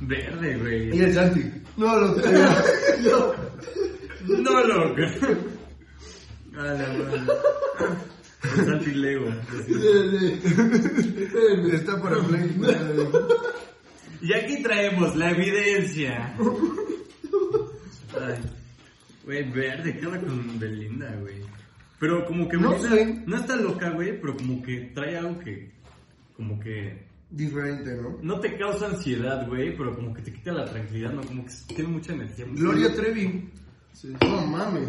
Verde, 0.01 0.53
Y 0.57 0.59
güey. 0.61 1.01
el 1.01 1.15
Santi. 1.15 1.43
No 1.79 1.97
lo 1.97 2.17
creo. 2.17 3.35
No 4.27 4.65
lo 4.67 4.95
creo. 4.97 5.58
A 6.59 6.63
la 6.63 6.75
madre. 6.75 7.21
El 8.59 8.67
Santi 8.67 8.91
Lego. 8.95 9.29
Está 11.73 12.01
para 12.03 12.21
Play. 12.23 12.51
Y 14.21 14.33
aquí 14.33 14.63
traemos 14.63 15.15
la 15.17 15.31
evidencia. 15.31 16.35
Ay. 18.21 18.35
Güey, 19.25 19.51
verde, 19.51 19.97
¿qué 19.99 20.07
onda 20.07 20.21
con 20.21 20.59
Belinda, 20.59 21.15
güey? 21.21 21.37
Pero 22.01 22.25
como 22.27 22.49
que 22.49 22.57
No 22.57 22.71
Belinda 22.71 22.97
sé. 22.97 23.23
no 23.27 23.37
está 23.37 23.57
loca, 23.57 23.91
güey, 23.91 24.21
pero 24.21 24.37
como 24.37 24.63
que 24.63 24.91
trae 24.95 25.17
algo 25.17 25.39
que. 25.41 25.71
Como 26.37 26.59
que. 26.59 27.07
Diferente, 27.31 27.95
¿no? 27.95 28.19
No 28.23 28.41
te 28.41 28.57
causa 28.57 28.87
ansiedad, 28.87 29.47
güey, 29.47 29.77
pero 29.77 29.95
como 29.95 30.15
que 30.15 30.23
te 30.23 30.33
quita 30.33 30.51
la 30.53 30.65
tranquilidad, 30.65 31.13
¿no? 31.13 31.21
Como 31.23 31.45
que 31.45 31.53
tiene 31.75 31.91
mucha 31.91 32.15
energía. 32.15 32.47
Gloria 32.53 32.95
Trevi. 32.95 33.51
Sí. 33.93 34.15
No 34.23 34.47
mames. 34.47 34.89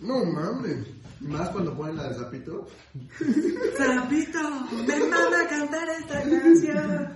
No 0.00 0.24
mames. 0.24 0.86
Más 1.20 1.48
cuando 1.48 1.74
ponen 1.74 1.96
la 1.96 2.08
de 2.10 2.14
Zapito. 2.14 2.66
Zapito, 3.76 4.38
me 4.86 4.98
manda 5.08 5.42
a 5.44 5.48
cantar 5.48 5.88
esta 5.98 6.20
canción. 6.22 7.08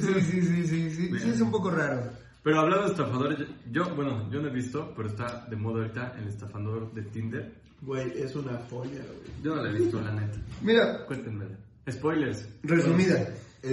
Sí, 0.00 0.20
sí, 0.20 0.42
sí, 0.42 0.66
sí, 0.68 0.90
sí. 0.90 1.18
Sí, 1.18 1.30
es 1.30 1.40
un 1.40 1.50
poco 1.50 1.70
raro. 1.70 2.10
Pero 2.44 2.60
hablando 2.60 2.84
de 2.86 2.90
estafadores, 2.92 3.48
yo, 3.72 3.94
bueno, 3.96 4.30
yo 4.30 4.40
no 4.40 4.48
he 4.48 4.52
visto, 4.52 4.92
pero 4.96 5.08
está 5.08 5.46
de 5.48 5.56
moda 5.56 5.82
ahorita 5.82 6.14
el 6.20 6.28
estafador 6.28 6.92
de 6.92 7.02
Tinder. 7.02 7.52
Güey, 7.82 8.12
es 8.22 8.36
una 8.36 8.58
joya, 8.70 8.90
güey. 9.02 9.42
Yo 9.42 9.56
no 9.56 9.62
lo 9.64 9.70
he 9.70 9.72
visto, 9.78 10.00
la 10.00 10.12
neta. 10.12 10.38
Mira, 10.62 11.04
Cuéntenme. 11.06 11.46
Spoilers. 11.90 12.48
resumida. 12.62 13.26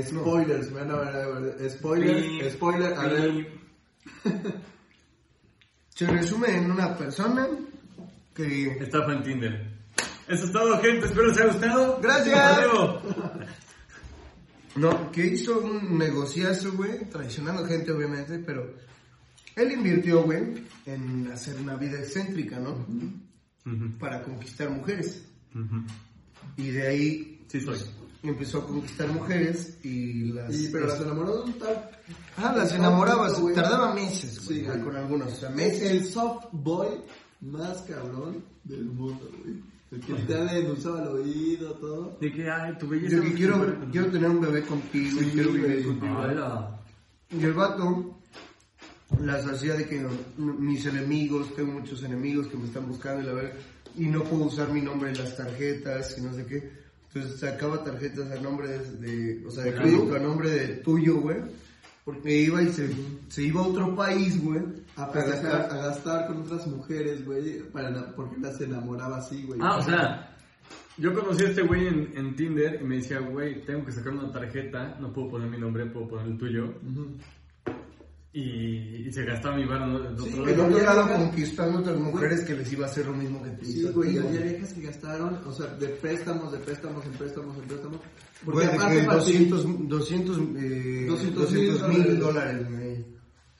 Spoilers, 0.04 0.72
me 0.72 0.80
van 0.84 0.92
a 0.92 0.96
ver, 0.98 1.70
Sí. 1.70 2.50
spoiler, 2.50 2.94
a 2.94 3.04
ver. 3.08 3.48
Se 5.90 6.08
resume 6.08 6.56
en 6.58 6.72
una 6.72 6.98
persona 6.98 7.48
que... 8.36 8.78
Estafa 8.80 9.14
en 9.14 9.24
Tinder. 9.24 9.72
Eso 10.28 10.46
es 10.46 10.52
todo, 10.52 10.80
gente. 10.82 11.06
Espero 11.08 11.28
les 11.28 11.38
haya 11.38 11.48
gustado. 11.54 12.00
Gracias. 12.02 12.60
No, 14.76 15.12
que 15.12 15.26
hizo 15.28 15.60
un 15.60 15.98
negociazo, 15.98 16.72
güey, 16.74 17.10
traicionando 17.10 17.66
gente, 17.66 17.92
obviamente, 17.92 18.40
pero 18.40 18.74
él 19.58 19.72
invirtió, 19.74 20.24
güey, 20.24 20.66
en 20.86 21.30
hacer 21.32 21.58
una 21.60 21.76
vida 21.76 22.00
excéntrica, 22.00 22.58
¿no? 22.58 22.72
Ujú, 23.66 23.98
Para 24.00 24.24
conquistar 24.24 24.70
mujeres. 24.70 25.26
ujú. 25.54 25.84
Y 26.58 26.70
de 26.72 26.88
ahí 26.88 27.46
Sí 27.48 27.60
soy. 27.60 27.78
empezó 28.24 28.60
a 28.60 28.66
conquistar 28.68 29.10
mujeres 29.10 29.78
y 29.84 30.32
las... 30.32 30.56
Y, 30.56 30.70
pero 30.70 30.88
las 30.88 31.02
enamoró 31.02 31.38
de 31.40 31.44
un 31.52 31.54
tal. 31.60 31.90
Ah, 32.38 32.54
las 32.56 32.72
enamoraba, 32.74 33.28
tardaba 33.54 33.94
meses, 33.94 34.46
güey, 34.46 34.62
Sí, 34.62 34.66
con 34.84 34.96
algunos, 34.96 35.34
o 35.34 35.36
sea, 35.36 35.50
Es 35.50 35.56
meses. 35.56 35.92
el 35.92 36.06
soft 36.06 36.46
boy 36.54 36.88
más 37.42 37.82
cabrón 37.82 38.44
del 38.64 38.86
mundo, 38.86 39.30
güey. 39.44 39.56
El 39.92 40.00
que 40.00 40.14
literal 40.14 40.46
le 40.48 40.60
endulzaba 40.60 41.02
el 41.02 41.08
oído, 41.10 41.74
todo. 41.74 42.18
De 42.22 42.32
que, 42.32 42.50
ay, 42.50 42.78
tu 42.80 42.88
belleza. 42.88 43.18
Yo 43.18 43.24
que 43.24 43.34
quiero, 43.34 43.76
quiero 43.92 44.08
tener 44.08 44.30
un 44.30 44.40
bebé 44.40 44.62
contigo 44.62 45.20
y 45.22 45.26
Sí, 45.26 45.32
quiero 45.34 45.52
vivir 45.52 45.86
contigo. 45.86 46.14
Y 47.38 47.44
el 47.44 47.54
vato 47.54 48.18
las 49.22 49.46
hacía 49.46 49.74
de 49.76 49.86
que 49.88 50.00
no, 50.00 50.10
mis 50.38 50.86
enemigos, 50.86 51.54
tengo 51.56 51.74
muchos 51.74 52.04
enemigos 52.04 52.48
que 52.48 52.58
me 52.58 52.66
están 52.68 52.88
buscando 52.88 53.22
y 53.22 53.26
la 53.26 53.34
verdad, 53.34 53.54
y 53.98 54.06
no 54.06 54.24
puedo 54.24 54.46
usar 54.46 54.72
mi 54.72 54.82
nombre 54.82 55.10
en 55.12 55.18
las 55.18 55.36
tarjetas 55.36 56.18
y 56.18 56.22
no 56.22 56.34
sé 56.34 56.46
qué. 56.46 56.72
Entonces 57.14 57.40
sacaba 57.42 57.84
tarjetas 57.84 58.32
a 58.32 58.40
nombre 58.40 58.70
de, 58.70 58.92
de- 58.98 59.46
o 59.46 59.52
sea, 59.52 59.66
de 59.66 59.74
crédito 59.76 60.16
a 60.16 60.20
nombre 60.20 60.50
de 60.50 60.68
tuyo, 60.78 61.20
güey. 61.20 61.38
Porque 62.04 62.36
iba 62.36 62.62
y 62.64 62.70
se, 62.70 62.90
se 63.30 63.44
iba 63.44 63.62
a 63.62 63.68
otro 63.68 63.96
país, 63.96 64.44
güey. 64.44 64.62
A, 64.96 65.04
A 65.04 65.12
gastar. 65.12 65.62
a 65.72 65.76
gastar 65.78 66.28
con 66.28 66.42
otras 66.42 66.66
mujeres, 66.68 67.24
güey, 67.26 67.60
para 67.72 68.16
porque 68.16 68.38
las 68.40 68.60
enamoraba 68.60 69.18
así, 69.18 69.44
güey. 69.44 69.60
Ah, 69.62 69.78
o 69.78 69.82
sea, 69.84 70.36
yo 70.98 71.14
conocí 71.14 71.44
a 71.46 71.50
este 71.50 71.62
güey 71.62 71.88
en, 71.88 72.12
en 72.16 72.36
Tinder 72.36 72.80
y 72.82 72.86
me 72.86 72.96
decía, 72.96 73.20
güey, 73.20 73.62
tengo 73.66 73.86
que 73.86 73.92
sacar 73.92 74.14
una 74.14 74.32
tarjeta, 74.32 74.98
no 75.00 75.14
puedo 75.14 75.30
poner 75.30 75.50
mi 75.50 75.58
nombre, 75.60 75.86
puedo 75.86 76.08
poner 76.08 76.28
el 76.28 76.38
tuyo. 76.38 76.66
Ujú. 76.92 77.18
Y, 78.34 79.08
y 79.08 79.12
se 79.12 79.26
gastaba 79.26 79.58
mi 79.58 79.64
otro 79.66 80.24
Sí, 80.26 80.30
lado. 80.32 80.42
güey, 80.44 80.54
En 80.54 80.60
otro 80.62 80.80
lado 80.86 81.04
deja- 81.06 81.18
conquistando 81.18 81.80
otras 81.80 81.98
mujeres 82.00 82.42
que 82.46 82.54
les 82.56 82.72
iba 82.72 82.86
a 82.86 82.90
hacer 82.90 83.06
lo 83.06 83.14
mismo 83.14 83.44
que 83.44 83.50
tú. 83.52 83.66
Sí, 83.66 83.84
güey, 83.94 84.16
y 84.16 84.18
había 84.20 84.42
viejas 84.42 84.72
que 84.74 84.82
gastaron, 84.84 85.40
o 85.46 85.52
sea, 85.52 85.68
de 85.68 85.88
préstamos, 85.90 86.52
de 86.52 86.58
préstamos, 86.60 87.06
en 87.06 87.12
préstamos, 87.12 87.58
en 87.58 87.64
préstamos. 87.64 88.00
Porque 88.46 88.56
Güey, 88.62 88.68
de 88.68 88.74
aparte 88.74 88.96
que 89.02 89.04
para 89.04 89.20
ti- 89.26 89.32
200, 89.50 89.88
200, 89.90 90.38
eh, 90.58 91.06
200 91.10 91.42
200 91.44 91.88
mil 91.90 92.20
dólares. 92.20 92.20
dólares, 92.20 92.68
güey. 92.72 93.06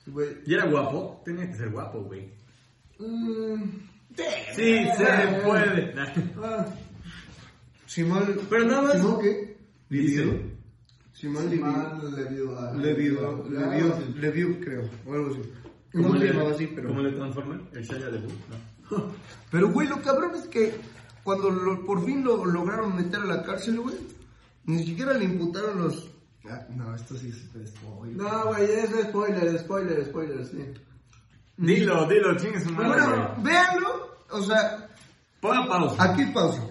güey, 0.06 0.28
¿Y 0.46 0.54
era 0.54 0.64
guapo? 0.66 1.22
Tenía 1.24 1.46
que 1.50 1.54
ser 1.56 1.68
guapo, 1.70 2.00
güey. 2.04 2.30
mm, 2.98 3.62
Sí, 4.56 4.86
se 4.96 5.40
puede. 5.44 5.94
ah, 6.42 6.66
Simón, 7.86 8.38
Pero 8.48 8.64
nada 8.64 8.82
más- 8.82 8.92
¿Simón 8.94 9.20
qué? 9.20 9.56
Dice. 9.90 10.51
Simón 11.12 11.48
Livido. 11.50 11.66
mal 11.66 12.14
le 12.14 12.24
vio 12.24 12.58
a... 12.58 12.72
Le 12.74 12.94
vio, 12.94 13.28
Ah, 13.28 13.48
le 13.50 13.76
vio, 13.80 13.96
sí. 13.96 14.14
le 14.18 14.30
vio, 14.30 14.60
creo, 14.60 14.90
o 15.06 15.14
algo 15.14 15.30
así. 15.30 15.42
¿Cómo 15.92 16.08
No 16.08 16.14
le, 16.14 16.26
llamaba 16.32 16.50
así, 16.52 16.66
pero... 16.74 16.88
¿Cómo 16.88 17.00
le 17.02 17.12
transforman? 17.12 17.68
El 17.72 17.82
Shaya 17.84 18.06
de. 18.10 18.20
No. 18.20 18.32
Pero, 19.50 19.68
güey, 19.70 19.88
lo 19.88 20.00
cabrón 20.02 20.32
es 20.34 20.46
que 20.48 20.74
cuando 21.22 21.50
lo- 21.50 21.84
por 21.84 22.04
fin 22.04 22.24
lo 22.24 22.44
lograron 22.46 22.96
meter 22.96 23.20
a 23.20 23.24
la 23.26 23.42
cárcel, 23.42 23.78
güey, 23.80 23.96
ni 24.64 24.84
siquiera 24.84 25.12
le 25.14 25.24
imputaron 25.24 25.82
los... 25.82 26.08
Ah, 26.50 26.66
no, 26.70 26.94
esto 26.94 27.14
sí 27.16 27.28
es 27.28 27.68
spoiler. 27.70 28.16
No, 28.16 28.46
güey, 28.46 28.64
es 28.64 28.90
spoiler, 29.08 29.58
spoiler, 29.58 30.04
spoiler, 30.06 30.44
sí. 30.46 30.64
Dilo, 31.58 32.06
dilo, 32.08 32.36
chingue 32.38 32.60
su 32.60 32.70
madre. 32.72 32.88
Bueno, 33.02 33.34
véanlo, 33.42 34.16
o 34.30 34.42
sea, 34.42 34.88
Ponga 35.40 35.66
pausa. 35.68 36.02
aquí 36.02 36.24
pausa. 36.32 36.66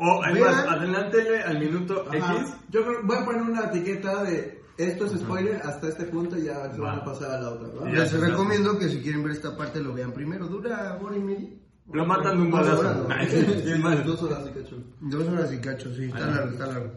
O, 0.00 0.22
además, 0.22 0.64
adelántele 0.68 1.42
al 1.42 1.58
minuto 1.58 2.04
Ajá. 2.08 2.36
X. 2.40 2.52
Yo 2.70 2.84
creo, 2.86 3.00
voy 3.04 3.16
a 3.16 3.24
poner 3.24 3.42
una 3.42 3.64
etiqueta 3.66 4.22
de 4.22 4.62
esto 4.76 5.06
es 5.06 5.20
spoiler 5.20 5.56
hasta 5.56 5.88
este 5.88 6.04
punto 6.04 6.38
y 6.38 6.44
ya 6.44 6.72
se 6.72 6.80
van 6.80 7.00
a 7.00 7.04
pasar 7.04 7.32
a 7.32 7.40
la 7.40 7.50
otra, 7.50 7.66
¿va? 7.68 7.90
Ya, 7.90 7.98
Les 8.04 8.12
ya. 8.12 8.18
recomiendo 8.18 8.78
que 8.78 8.88
si 8.88 9.00
quieren 9.00 9.24
ver 9.24 9.32
esta 9.32 9.56
parte 9.56 9.80
lo 9.80 9.92
vean 9.92 10.12
primero. 10.12 10.46
Dura 10.46 10.96
hora 11.02 11.16
y 11.16 11.20
media. 11.20 11.48
Lo 11.90 12.06
matan 12.06 12.36
de 12.36 12.42
un 12.44 12.50
Dos 12.52 12.60
balazo. 12.60 12.80
horas, 12.80 12.96
¿no? 12.98 13.06
Ay, 13.10 13.28
sí, 13.30 13.62
bien 13.64 13.82
mal. 13.82 14.04
Dos 14.04 14.22
horas 14.22 14.44
y 14.48 14.50
cacho. 14.62 14.76
Dos 15.00 15.26
horas 15.26 15.52
y 15.52 15.58
cacho, 15.58 15.92
sí, 15.96 16.04
está 16.04 16.26
largo, 16.26 16.50
está 16.52 16.66
largo. 16.66 16.92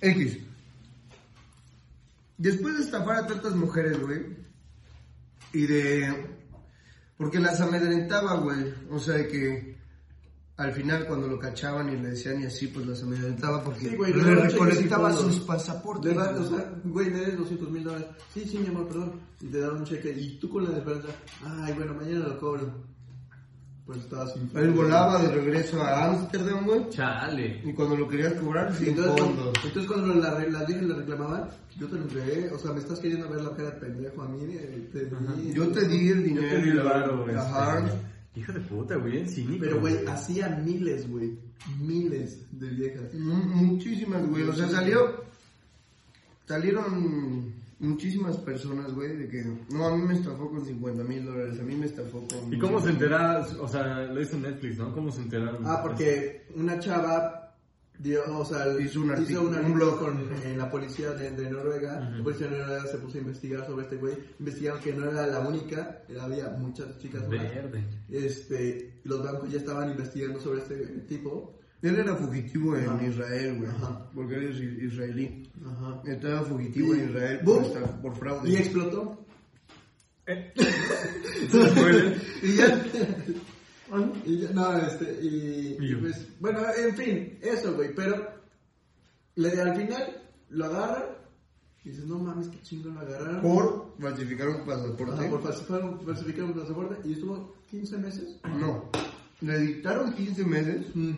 X. 0.00 0.38
Después 2.38 2.78
de 2.78 2.84
estafar 2.84 3.16
a 3.16 3.26
tantas 3.26 3.54
mujeres, 3.54 4.00
güey, 4.00 4.36
y 5.52 5.66
de... 5.66 6.36
Porque 7.18 7.38
las 7.40 7.60
amedrentaba, 7.60 8.34
güey. 8.36 8.72
O 8.90 8.98
sea, 8.98 9.14
de 9.16 9.28
que 9.28 9.69
al 10.60 10.72
final 10.72 11.06
cuando 11.06 11.26
lo 11.26 11.38
cachaban 11.38 11.88
y 11.92 11.96
le 11.96 12.10
decían 12.10 12.40
y 12.42 12.44
así, 12.46 12.66
pues 12.68 12.86
las 12.86 13.02
amedrentaba 13.02 13.62
porque 13.64 13.88
Sí, 13.90 13.96
güey, 13.96 14.12
le 14.12 14.34
recolectaba 14.34 15.12
sus 15.12 15.40
pasaportes. 15.40 16.14
Le 16.14 16.22
o 16.22 16.34
güey. 16.34 16.48
sea, 16.48 16.72
güey, 16.84 17.10
me 17.10 17.20
des 17.20 17.38
200 17.38 17.70
mil 17.70 17.82
dólares. 17.84 18.06
Sí, 18.34 18.44
sí, 18.44 18.58
mi 18.58 18.66
amor, 18.68 18.86
perdón. 18.88 19.12
Y 19.40 19.46
te 19.46 19.58
dan 19.58 19.76
un 19.76 19.84
cheque. 19.84 20.10
Y 20.16 20.38
tú 20.38 20.48
con 20.50 20.70
la 20.70 20.76
esperanza, 20.76 21.08
ay, 21.44 21.72
bueno, 21.74 21.94
mañana 21.94 22.26
lo 22.28 22.38
cobro. 22.38 22.90
Pues 23.86 24.00
estabas 24.00 24.32
sin 24.34 24.48
Él 24.54 24.70
volaba 24.70 25.20
de 25.22 25.32
regreso 25.32 25.82
a 25.82 26.04
Ámsterdam, 26.04 26.64
güey. 26.64 26.88
Chale. 26.90 27.60
Y 27.64 27.72
cuando 27.72 27.96
lo 27.96 28.06
querías 28.06 28.34
cobrar, 28.34 28.70
Y 28.72 28.76
sin 28.76 28.88
entonces, 28.90 29.20
fondos. 29.20 29.52
entonces 29.64 29.86
cuando 29.90 30.14
la, 30.14 30.38
las 30.46 30.66
viejas 30.66 30.84
le 30.86 30.94
reclamaban, 30.94 31.48
yo 31.76 31.86
te 31.88 31.96
lo 31.96 32.02
entregué. 32.02 32.50
O 32.52 32.58
sea, 32.58 32.72
me 32.72 32.78
estás 32.80 33.00
queriendo 33.00 33.28
ver 33.28 33.40
la 33.42 33.50
cara 33.56 33.70
de 33.70 33.80
pendejo 33.80 34.22
a 34.22 34.28
mí. 34.28 34.46
Te 34.92 35.06
di, 35.06 35.52
Yo 35.54 35.68
te 35.68 35.88
di 35.88 36.08
el 36.10 36.18
Yo 36.18 36.24
dinero. 36.24 36.48
te 36.56 36.62
di 36.62 36.68
el 36.70 36.80
varo, 36.82 37.22
güey. 37.24 37.34
Ajá. 37.34 37.84
Hijo 38.36 38.52
de 38.52 38.60
puta, 38.60 38.94
güey, 38.96 39.12
bien 39.12 39.28
cínico. 39.28 39.58
Pero, 39.64 39.80
güey, 39.80 40.06
hacía 40.06 40.48
miles, 40.64 41.08
güey. 41.10 41.36
Miles 41.80 42.38
de 42.52 42.68
viejas. 42.70 43.12
Mu- 43.14 43.34
Muchísimas, 43.44 44.26
güey. 44.28 44.44
O 44.44 44.52
sea, 44.52 44.68
salió. 44.68 45.24
Salieron 46.46 47.52
muchísimas 47.78 48.36
personas, 48.38 48.92
güey, 48.94 49.16
de 49.16 49.28
que. 49.28 49.44
No, 49.70 49.86
a 49.86 49.96
mí 49.96 50.02
me 50.02 50.14
estafó 50.14 50.48
con 50.50 50.64
50 50.64 51.04
mil 51.04 51.24
dólares. 51.24 51.58
A 51.60 51.62
mí 51.62 51.74
me 51.76 51.86
estafó 51.86 52.26
con. 52.28 52.52
¿Y 52.52 52.58
cómo 52.58 52.80
se 52.80 52.90
enteraron? 52.90 53.46
O 53.60 53.68
sea, 53.68 54.04
lo 54.06 54.20
hizo 54.20 54.36
Netflix, 54.38 54.78
¿no? 54.78 54.92
¿Cómo 54.92 55.10
se 55.12 55.22
enteraron? 55.22 55.62
Ah, 55.66 55.80
porque 55.82 56.46
una 56.56 56.78
chava 56.80 57.39
dio, 58.02 58.22
o 58.38 58.44
sea, 58.44 58.64
Hizo 58.80 59.00
un 59.02 59.10
artículo, 59.10 59.92
un 59.92 59.98
con 59.98 60.30
en 60.44 60.58
la 60.58 60.70
policía 60.70 61.10
de, 61.12 61.30
de 61.30 61.50
Noruega. 61.50 62.00
La 62.00 62.22
policía 62.24 62.48
de 62.48 62.58
Noruega 62.58 62.86
se 62.86 62.98
puso 62.98 63.18
a 63.18 63.20
investigar 63.20 63.66
sobre 63.66 63.84
este 63.84 63.96
güey. 63.96 64.14
Investigaron 64.38 64.80
que 64.80 64.92
no 64.94 65.10
era 65.10 65.26
la 65.26 65.40
única, 65.40 66.02
había 66.20 66.48
muchas 66.50 66.98
chicas 66.98 67.22
más. 67.22 67.30
Verde. 67.30 67.84
Este, 68.08 69.00
los 69.04 69.22
bancos 69.22 69.50
ya 69.50 69.58
estaban 69.58 69.90
investigando 69.90 70.40
sobre 70.40 70.60
este 70.60 70.76
tipo. 71.08 71.56
Él 71.82 71.96
era 71.96 72.14
fugitivo 72.14 72.76
en 72.76 72.88
Ajá. 72.90 73.06
Israel, 73.06 73.56
güey. 73.58 73.70
Ajá. 73.70 74.10
Porque 74.14 74.34
él 74.34 74.50
es 74.50 74.56
is- 74.60 74.82
israelí. 74.92 75.50
Ajá. 75.64 76.02
Estaba 76.06 76.42
fugitivo 76.42 76.94
Y- 76.94 76.98
en 77.00 77.08
Israel 77.08 77.40
por, 77.44 77.62
estar- 77.62 78.00
por 78.02 78.16
fraude. 78.16 78.50
Y 78.50 78.56
explotó. 78.56 79.16
Eh. 80.26 80.52
Y 82.42 82.54
ya. 82.56 82.82
Y 84.24 84.38
ya, 84.38 84.50
no, 84.50 84.76
este, 84.78 85.18
y, 85.22 85.76
Y 85.80 85.88
yo. 85.90 85.98
y 85.98 86.00
pues, 86.00 86.28
bueno, 86.40 86.60
en 86.76 86.96
fin, 86.96 87.38
eso, 87.42 87.74
güey, 87.74 87.94
pero 87.94 88.28
le, 89.36 89.60
al 89.60 89.76
final 89.76 90.22
lo 90.50 90.64
agarran 90.66 91.04
y 91.84 91.90
dices, 91.90 92.04
no 92.06 92.18
mames, 92.18 92.48
qué 92.48 92.60
chingo 92.62 92.90
lo 92.90 93.00
agarraron. 93.00 93.40
Por 93.42 93.94
falsificar 94.00 94.48
un 94.48 94.64
pasaporte. 94.64 95.14
Ajá, 95.14 95.30
por 95.30 95.42
falsificar 95.42 95.84
un, 95.84 96.00
falsificar 96.00 96.44
un 96.44 96.52
pasaporte 96.52 97.08
y 97.08 97.12
estuvo 97.14 97.54
15 97.70 97.98
meses. 97.98 98.36
No. 98.44 98.90
Le 99.40 99.58
dictaron 99.58 100.12
15 100.12 100.44
meses 100.44 100.86
Mm. 100.94 101.12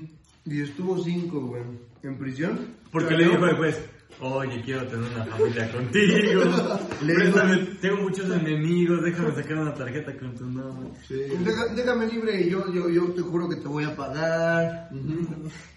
y 0.45 0.61
estuvo 0.63 1.03
5, 1.03 1.41
güey. 1.41 1.63
En 2.05 2.17
prisión. 2.19 2.77
Porque 2.93 3.15
le 3.17 3.25
dijo 3.29 3.45
después, 3.47 3.77
oye, 4.21 4.63
quiero 4.65 4.87
tener 4.87 5.11
una 5.15 5.25
familia 5.27 5.73
contigo. 5.73 6.43
Le 7.03 7.15
Préstame, 7.15 7.57
tengo 7.81 7.97
muchos 8.03 8.31
enemigos, 8.31 9.03
déjame 9.03 9.35
sacar 9.35 9.59
una 9.59 9.75
tarjeta 9.75 10.17
con 10.19 10.35
tu 10.35 10.47
nombre. 10.47 10.91
Sí. 11.09 11.15
Deja- 11.45 11.75
déjame 11.75 12.07
libre 12.07 12.41
y 12.43 12.51
yo, 12.51 12.73
yo, 12.73 12.89
yo 12.89 13.05
te 13.13 13.21
juro 13.23 13.49
que 13.49 13.57
te 13.57 13.69
voy 13.69 13.85
a 13.85 13.97
pagar. 13.97 14.91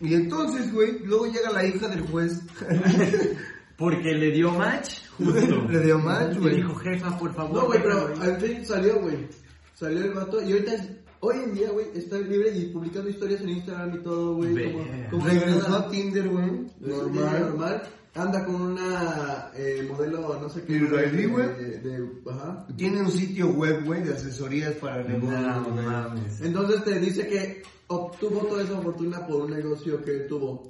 Y 0.01 0.13
entonces, 0.13 0.71
güey, 0.73 0.99
luego 1.05 1.25
llega 1.27 1.51
la 1.51 1.65
hija 1.65 1.87
del 1.87 2.01
juez. 2.01 2.41
Porque 3.77 4.13
le 4.13 4.31
dio 4.31 4.51
match, 4.51 4.99
justo. 5.17 5.67
Le 5.69 5.79
dio 5.81 5.99
match, 5.99 6.35
Y 6.35 6.39
güey. 6.39 6.55
dijo, 6.57 6.75
jefa, 6.75 7.17
por 7.17 7.33
favor. 7.33 7.55
No, 7.55 7.65
güey, 7.65 7.81
pero 7.83 8.07
déjame". 8.07 8.25
al 8.33 8.39
fin 8.41 8.65
salió, 8.65 8.99
güey. 9.01 9.27
Salió 9.73 9.99
el 10.05 10.13
vato 10.13 10.41
y 10.41 10.53
ahorita, 10.53 10.75
es- 10.75 10.89
hoy 11.19 11.35
en 11.43 11.53
día, 11.53 11.69
güey, 11.71 11.87
está 11.93 12.17
libre 12.19 12.55
y 12.55 12.67
publicando 12.67 13.09
historias 13.09 13.41
en 13.41 13.49
Instagram 13.49 13.95
y 13.95 14.03
todo, 14.03 14.35
güey. 14.35 14.53
Ve. 14.53 14.71
Como, 14.71 15.09
como 15.09 15.29
si 15.29 15.37
Regresó 15.39 15.69
nada. 15.69 15.79
a 15.79 15.89
Tinder, 15.89 16.29
güey. 16.29 16.51
normal. 16.79 17.39
Normal. 17.41 17.83
Anda 18.15 18.45
con 18.45 18.55
una 18.61 19.51
eh, 19.55 19.85
modelo, 19.89 20.39
no 20.41 20.47
sé 20.49 20.63
qué. 20.63 20.77
Israelí, 20.77 21.25
güey. 21.25 21.47
de- 21.55 21.79
de- 21.79 22.09
Ajá. 22.31 22.65
Tiene 22.77 23.01
un 23.01 23.11
sitio 23.11 23.47
web, 23.49 23.83
güey, 23.83 24.03
de 24.03 24.13
asesorías 24.13 24.73
para 24.75 25.03
negocios. 25.03 25.41
No 25.41 25.81
mames. 25.83 26.39
Entonces 26.41 26.83
te 26.85 26.97
dice 26.99 27.27
que 27.27 27.61
obtuvo 27.87 28.39
toda 28.47 28.63
esa 28.63 28.79
fortuna 28.79 29.27
por 29.27 29.41
un 29.41 29.51
negocio 29.51 30.01
que 30.03 30.19
tuvo. 30.29 30.69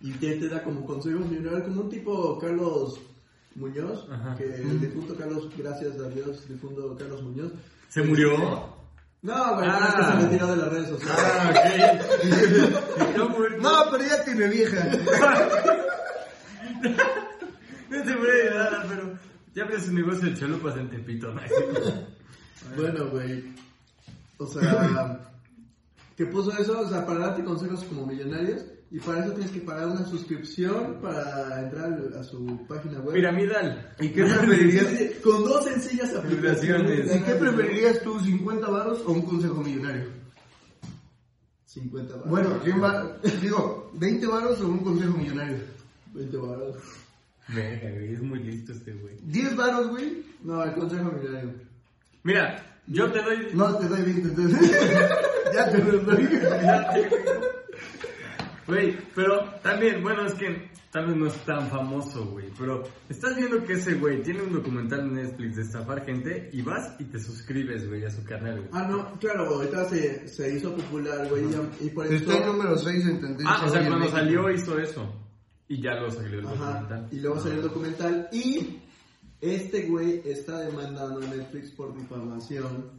Y 0.00 0.12
que 0.14 0.34
te 0.36 0.48
da 0.48 0.62
como 0.64 0.84
consejo 0.84 1.20
millonarios, 1.20 1.62
como 1.62 1.82
un 1.82 1.90
tipo 1.90 2.38
Carlos 2.38 2.98
Muñoz, 3.54 4.06
Ajá. 4.10 4.34
que 4.36 4.44
el 4.44 4.80
difunto 4.80 5.14
Carlos, 5.14 5.48
gracias 5.56 5.98
a 6.00 6.08
Dios, 6.08 6.48
difunto 6.48 6.96
Carlos 6.98 7.22
Muñoz. 7.22 7.52
¿Se 7.88 8.02
murió? 8.02 8.30
No, 9.22 9.54
güey, 9.56 9.68
Ah. 9.70 9.88
es 9.90 9.94
que 9.94 10.12
se 10.12 10.24
retiró 10.26 10.46
de 10.48 10.56
las 10.56 10.68
redes 10.72 10.88
sociales. 10.88 11.22
Ah, 11.22 11.50
ok. 11.50 13.00
Está 13.10 13.24
muerto. 13.28 13.62
No, 13.62 13.70
pero 13.92 14.04
ya 14.04 14.24
tiene 14.24 14.48
vieja. 14.48 14.88
No 17.90 18.02
te 18.04 18.14
voy 18.14 18.28
a 18.28 18.32
ayudar, 18.32 18.86
pero 18.88 19.18
ya 19.52 19.64
abrió 19.64 19.80
su 19.80 19.92
negocio 19.92 20.30
de 20.30 20.36
chalupas 20.36 20.76
en 20.76 20.90
Tepito. 20.90 21.32
¿no? 21.32 21.40
Bueno, 22.76 23.08
güey. 23.10 23.42
O 24.36 24.46
sea, 24.46 25.18
que 26.14 26.26
puso 26.26 26.52
eso, 26.52 26.78
o 26.78 26.88
sea, 26.88 27.06
para 27.06 27.20
darte 27.20 27.42
consejos 27.42 27.82
como 27.84 28.06
millonarios. 28.06 28.62
Y 28.92 28.98
para 28.98 29.24
eso 29.24 29.32
tienes 29.32 29.52
que 29.52 29.60
pagar 29.60 29.86
una 29.86 30.04
suscripción 30.04 30.98
para 31.00 31.62
entrar 31.62 31.96
a 32.18 32.22
su 32.24 32.66
página 32.68 32.98
web. 33.00 33.14
Piramidal. 33.14 33.94
¿Y 34.00 34.08
qué 34.08 34.24
preferirías? 34.24 35.14
Con 35.22 35.44
dos 35.44 35.64
sencillas 35.64 36.14
aplicaciones. 36.14 37.16
¿Y 37.16 37.20
qué 37.20 37.34
preferirías 37.34 38.02
tú, 38.02 38.18
50 38.18 38.68
varos 38.68 39.00
o 39.06 39.12
un 39.12 39.22
consejo 39.22 39.62
millonario? 39.62 40.10
50 41.66 42.16
baros. 42.16 42.28
Bueno, 42.28 42.60
100 42.64 42.80
varos, 42.80 43.40
digo, 43.40 43.90
20 43.94 44.26
varos 44.26 44.60
o 44.60 44.68
un 44.68 44.78
consejo 44.78 45.16
millonario. 45.16 45.58
20 46.12 46.36
baros. 46.36 46.76
Verga, 47.48 47.90
güey, 47.90 48.14
es 48.14 48.22
muy 48.22 48.38
listo 48.40 48.72
este 48.72 48.92
güey. 48.92 49.16
10 49.22 49.56
varos, 49.56 49.88
güey. 49.88 50.24
No, 50.42 50.62
el 50.62 50.72
consejo 50.72 51.10
millonario. 51.10 51.54
Mira, 52.22 52.80
yo 52.86 53.10
te 53.10 53.22
doy. 53.22 53.48
No, 53.54 53.76
te 53.76 53.88
doy 53.88 54.02
20, 54.02 54.28
entonces. 54.28 54.70
ya 55.54 55.70
te 55.70 55.78
lo 55.78 55.98
doy. 55.98 56.28
Güey, 58.66 58.96
pero 59.16 59.44
también, 59.62 60.02
bueno, 60.02 60.26
es 60.26 60.34
que 60.34 60.70
tal 60.92 61.06
vez 61.06 61.16
no 61.16 61.26
es 61.26 61.34
tan 61.44 61.68
famoso, 61.68 62.24
güey. 62.26 62.46
Pero 62.58 62.84
estás 63.08 63.36
viendo 63.36 63.64
que 63.64 63.72
ese 63.74 63.94
güey 63.94 64.22
tiene 64.22 64.42
un 64.42 64.52
documental 64.52 65.00
en 65.00 65.14
Netflix 65.14 65.56
de 65.56 65.62
estafar 65.62 66.04
gente 66.04 66.50
y 66.52 66.62
vas 66.62 66.94
y 67.00 67.04
te 67.04 67.18
suscribes, 67.18 67.88
güey, 67.88 68.04
a 68.04 68.10
su 68.10 68.22
canal, 68.24 68.58
güey. 68.58 68.70
Ah, 68.72 68.86
no, 68.88 69.18
claro, 69.18 69.46
ahorita 69.46 69.88
se, 69.88 70.28
se 70.28 70.54
hizo 70.54 70.74
popular, 70.74 71.28
güey, 71.28 71.44
y, 71.44 71.86
y 71.86 71.90
por 71.90 72.06
eso... 72.06 72.14
Está 72.14 72.36
en 72.36 72.46
número 72.46 72.76
6 72.76 73.06
en 73.06 73.20
tendencia. 73.20 73.48
Ah, 73.48 73.64
o 73.66 73.68
sea, 73.68 73.86
cuando 73.88 74.08
salió 74.08 74.50
hizo 74.50 74.78
eso. 74.78 75.29
Y 75.70 75.80
ya 75.80 75.94
lo 75.94 76.10
salió 76.10 76.40
el 76.40 76.46
Ajá, 76.46 76.80
documental. 76.80 77.08
y 77.12 77.20
luego 77.20 77.40
salió 77.40 77.54
el 77.56 77.62
documental 77.62 78.28
y 78.32 78.80
este 79.40 79.86
güey 79.86 80.20
está 80.24 80.58
demandando 80.58 81.24
a 81.24 81.30
Netflix 81.30 81.70
por 81.70 81.96
difamación 81.96 82.90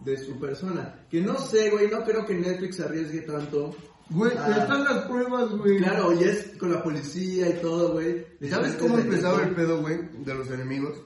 de 0.00 0.16
su 0.18 0.38
persona. 0.38 1.06
Que 1.10 1.20
no 1.22 1.38
sé, 1.38 1.70
güey, 1.70 1.90
no 1.90 2.04
creo 2.04 2.26
que 2.26 2.34
Netflix 2.34 2.76
se 2.76 2.84
arriesgue 2.84 3.22
tanto. 3.22 3.74
Güey, 4.10 4.32
Ah. 4.36 4.58
están 4.58 4.84
las 4.84 5.06
pruebas, 5.06 5.50
güey. 5.52 5.78
Claro, 5.78 6.12
y 6.12 6.24
es 6.24 6.56
con 6.58 6.70
la 6.72 6.82
policía 6.82 7.48
y 7.48 7.60
todo, 7.62 7.92
güey. 7.92 8.26
¿Sabes 8.50 8.74
cómo 8.74 8.98
empezaba 8.98 9.42
el 9.42 9.54
pedo, 9.54 9.80
güey, 9.80 9.98
de 10.18 10.34
los 10.34 10.50
enemigos? 10.50 10.98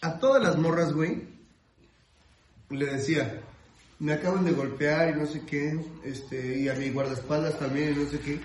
A 0.00 0.18
todas 0.20 0.40
las 0.42 0.56
morras, 0.56 0.92
güey, 0.92 1.26
le 2.70 2.86
decía, 2.86 3.42
me 4.00 4.12
acaban 4.12 4.44
de 4.44 4.52
golpear 4.52 5.14
y 5.14 5.20
no 5.20 5.26
sé 5.26 5.42
qué, 5.44 5.78
este, 6.04 6.60
y 6.60 6.68
a 6.68 6.74
mi 6.74 6.90
guardaespaldas 6.90 7.58
también 7.58 7.94
y 7.94 8.04
no 8.04 8.10
sé 8.10 8.20
qué. 8.20 8.40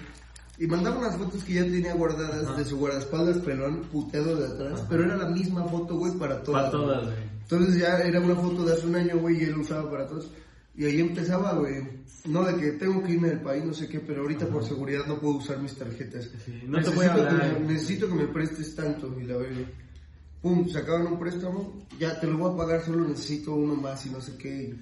Y 0.59 0.67
mandaba 0.67 0.99
unas 0.99 1.17
fotos 1.17 1.43
que 1.43 1.53
ya 1.53 1.63
tenía 1.63 1.93
guardadas 1.93 2.55
de 2.55 2.65
su 2.65 2.77
guardaespaldas 2.77 3.39
pelón, 3.39 3.81
puteado 3.91 4.35
de 4.35 4.47
atrás, 4.47 4.85
pero 4.89 5.03
era 5.03 5.15
la 5.15 5.27
misma 5.27 5.65
foto, 5.65 5.97
güey, 5.97 6.13
para 6.13 6.43
todas. 6.43 6.65
Para 6.65 6.71
todas, 6.71 7.05
güey. 7.05 7.17
Entonces 7.41 7.81
ya 7.81 7.97
era 7.99 8.19
una 8.19 8.35
foto 8.35 8.63
de 8.63 8.73
hace 8.73 8.87
un 8.87 8.95
año, 8.95 9.19
güey, 9.19 9.41
y 9.41 9.43
él 9.43 9.57
usaba 9.57 9.89
para 9.89 10.07
todos. 10.07 10.29
Y 10.75 10.85
ahí 10.85 11.01
empezaba, 11.01 11.53
güey. 11.53 12.03
No 12.25 12.43
de 12.45 12.55
que 12.55 12.71
tengo 12.73 13.03
que 13.03 13.13
irme 13.13 13.29
del 13.29 13.41
país, 13.41 13.63
no 13.63 13.73
sé 13.73 13.87
qué, 13.87 13.99
pero 13.99 14.21
ahorita 14.21 14.47
por 14.47 14.63
seguridad 14.63 15.05
no 15.05 15.19
puedo 15.19 15.35
usar 15.35 15.59
mis 15.59 15.75
tarjetas. 15.75 16.29
Sí, 16.45 16.63
no 16.65 16.81
te 16.81 16.89
voy 16.89 17.05
a 17.05 17.13
necesito, 17.13 17.29
hablar. 17.29 17.53
que 17.53 17.59
me, 17.59 17.73
necesito 17.73 18.07
que 18.07 18.15
me 18.15 18.27
prestes 18.27 18.75
tanto. 18.75 19.19
Y 19.19 19.23
la 19.23 19.37
verga. 19.37 19.69
Pum, 20.41 20.67
sacaban 20.69 21.07
un 21.07 21.19
préstamo. 21.19 21.85
Ya 21.99 22.19
te 22.19 22.27
lo 22.27 22.37
voy 22.37 22.53
a 22.53 22.57
pagar, 22.57 22.83
solo 22.83 23.07
necesito 23.07 23.53
uno 23.53 23.75
más 23.75 24.05
y 24.05 24.09
no 24.09 24.21
sé 24.21 24.37
qué. 24.37 24.73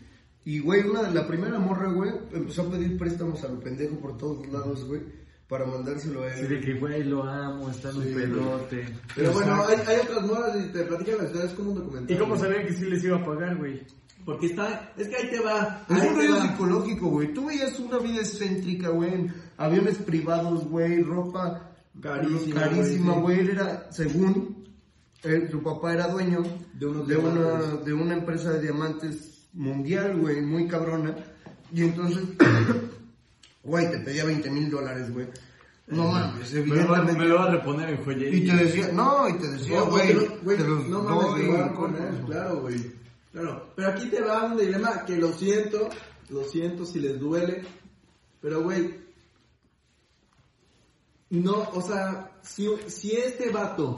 Y, 0.43 0.60
güey, 0.60 0.81
una, 0.81 1.10
la 1.12 1.27
primera 1.27 1.60
morra, 1.60 1.91
güey, 1.91 2.12
empezó 2.31 2.63
a 2.63 2.71
pedir 2.71 2.98
préstamos 2.98 3.43
a 3.43 3.48
lo 3.50 3.60
pendejo 3.60 3.95
por 4.00 4.17
todos 4.17 4.48
lados, 4.48 4.86
güey, 4.86 5.01
para 5.48 5.65
mandárselo 5.67 6.24
a 6.24 6.27
Así 6.27 6.41
él. 6.41 6.50
de 6.50 6.62
que, 6.62 6.79
güey, 6.79 7.03
lo 7.03 7.24
amo, 7.24 7.69
está 7.69 7.89
en 7.91 7.98
un 7.98 8.03
Sí, 8.03 8.13
pedote. 8.13 8.88
Pero 9.15 9.33
bueno, 9.33 9.63
hay, 9.67 9.77
hay 9.88 9.98
otras 10.01 10.25
modas 10.25 10.57
y 10.60 10.71
te 10.71 10.83
platican 10.83 11.17
la 11.19 11.24
historia, 11.25 11.45
es 11.45 11.53
como 11.53 11.71
un 11.71 11.77
documental. 11.77 12.15
¿Y 12.15 12.19
cómo 12.19 12.38
sabían 12.38 12.65
que 12.65 12.74
sí 12.74 12.86
les 12.86 13.03
iba 13.03 13.17
a 13.17 13.25
pagar, 13.25 13.55
güey? 13.57 13.81
Porque 14.25 14.45
está, 14.48 14.93
es 14.98 15.07
que 15.07 15.15
ahí 15.15 15.29
te 15.31 15.39
va. 15.39 15.86
Es 15.89 16.03
un 16.10 16.15
rollo 16.15 16.41
psicológico, 16.41 17.07
güey. 17.10 17.33
Tú 17.33 17.45
veías 17.48 17.79
una 17.79 17.98
vida 17.98 18.17
excéntrica, 18.21 18.89
güey. 18.89 19.13
en 19.13 19.33
Aviones 19.57 19.98
privados, 19.98 20.67
güey. 20.67 21.01
Ropa 21.01 21.71
Carísima, 22.00 22.62
carísima, 22.62 23.13
güey. 23.19 23.50
Era, 23.50 23.91
según, 23.91 24.63
él, 25.24 25.50
su 25.51 25.62
papá 25.63 25.93
era 25.93 26.07
dueño 26.07 26.41
De 26.74 26.86
unos 26.86 27.07
de 27.07 27.17
una, 27.17 27.62
de 27.83 27.93
una 27.93 28.13
empresa 28.15 28.51
de 28.53 28.62
diamantes 28.62 29.40
mundial, 29.53 30.17
güey. 30.17 30.41
Muy 30.41 30.67
cabrona. 30.67 31.15
Y 31.74 31.84
entonces, 31.84 32.24
güey, 33.63 33.89
te 33.91 34.00
pedía 34.00 34.25
20 34.25 34.50
mil 34.50 34.70
dólares, 34.70 35.12
güey. 35.13 35.27
No 35.88 36.10
mames, 36.10 36.53
Me 36.53 36.60
lo, 36.60 36.88
va, 36.89 37.00
evidentemente. 37.00 37.13
me 37.20 37.25
lo 37.25 37.36
va 37.36 37.43
a 37.46 37.51
reponer 37.51 37.89
en 37.89 38.03
joyería. 38.03 38.38
Y 38.38 38.46
te 38.48 38.63
decía, 38.65 38.91
no, 38.93 39.27
y 39.27 39.34
te 39.34 39.48
decía, 39.50 39.81
güey, 39.81 40.13
no, 40.13 40.55
te 40.55 40.63
los 40.63 40.88
no 40.88 41.03
mames, 41.03 41.27
doy, 41.27 41.41
te 41.41 41.48
voy 41.48 41.58
a 41.58 41.65
¿no? 41.65 41.75
poner, 41.75 42.22
claro, 42.25 42.62
güey. 42.62 42.91
Claro, 43.31 43.74
pero 43.75 43.89
aquí 43.89 44.08
te 44.10 44.22
va 44.22 44.43
un 44.46 44.58
dilema 44.58 45.05
que 45.05 45.15
lo 45.17 45.31
siento, 45.34 45.89
lo 46.29 46.43
siento 46.43 46.86
si 46.86 47.00
les 47.00 47.20
duele, 47.20 47.63
pero 48.41 48.62
güey, 48.62 48.93
no, 51.29 51.70
o 51.74 51.81
sea, 51.81 52.31
si, 52.41 52.67
si 52.88 53.12
este 53.15 53.50
vato 53.50 53.98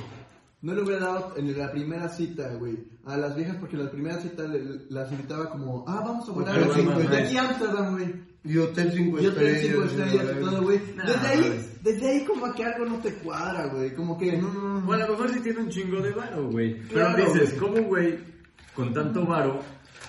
no 0.61 0.73
le 0.73 0.83
hubiera 0.83 1.05
dado 1.05 1.33
en 1.35 1.57
la 1.57 1.71
primera 1.71 2.09
cita, 2.09 2.53
güey, 2.55 2.77
a 3.05 3.17
las 3.17 3.35
viejas, 3.35 3.57
porque 3.59 3.75
en 3.75 3.85
la 3.85 3.91
primera 3.91 4.19
cita 4.19 4.43
le- 4.43 4.85
las 4.89 5.11
invitaba 5.11 5.49
como, 5.49 5.83
ah, 5.87 6.01
vamos 6.05 6.27
a 6.29 6.31
volar 6.31 6.57
Hotel 6.63 6.87
estrellas. 6.87 7.25
aquí 7.27 7.37
a 7.37 7.49
Amsterdam, 7.49 7.91
güey. 7.93 8.33
Y 8.45 8.57
Hotel 8.57 8.91
5 8.93 9.19
Yo 9.19 9.33
tengo 9.33 9.47
estrellas. 9.47 9.61
cinco 9.61 9.83
estrellas 9.85 10.35
y 10.37 10.39
todo, 10.43 10.61
güey. 10.63 10.79
Desde 10.79 11.27
ahí, 11.27 11.69
desde 11.81 12.07
ahí 12.09 12.25
como 12.25 12.53
que 12.53 12.65
algo 12.65 12.85
no 12.85 12.97
te 12.99 13.13
cuadra, 13.15 13.67
güey, 13.67 13.93
como 13.95 14.17
que... 14.17 14.31
Bueno, 14.37 15.03
a 15.03 15.07
lo 15.07 15.13
mejor 15.13 15.29
sí 15.33 15.39
tiene 15.41 15.59
un 15.61 15.69
chingo 15.69 16.01
de 16.01 16.11
varo, 16.11 16.49
güey. 16.49 16.75
Pero 16.89 16.89
Claro, 17.15 17.33
dices. 17.33 17.53
¿cómo, 17.59 17.73
un 17.75 17.83
güey, 17.87 18.19
con 18.75 18.93
tanto 18.93 19.25
varo, 19.25 19.59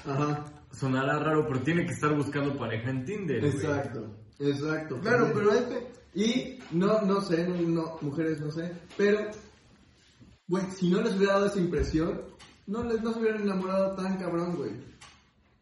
Ajá. 0.04 0.44
sonará 0.72 1.18
raro, 1.20 1.46
pero 1.46 1.60
tiene 1.60 1.86
que 1.86 1.92
estar 1.92 2.12
buscando 2.14 2.56
pareja 2.56 2.90
en 2.90 3.04
Tinder, 3.04 3.40
güey? 3.40 3.52
Exacto, 3.52 4.16
exacto. 4.40 4.98
Claro, 5.00 5.30
pero 5.34 5.52
este... 5.52 5.86
Y 6.16 6.58
no, 6.70 7.02
no 7.02 7.20
sé, 7.20 7.46
no, 7.46 7.56
no, 7.60 7.98
mujeres 8.00 8.40
no 8.40 8.50
sé, 8.52 8.70
pero, 8.96 9.18
güey, 10.46 10.64
si 10.76 10.88
no 10.90 11.00
les 11.02 11.16
hubiera 11.16 11.34
dado 11.34 11.46
esa 11.46 11.58
impresión, 11.58 12.20
no 12.66 12.82
les 12.84 13.02
no 13.02 13.12
se 13.12 13.20
hubieran 13.20 13.42
enamorado 13.42 13.94
tan 13.96 14.16
cabrón, 14.18 14.56
güey. 14.56 14.70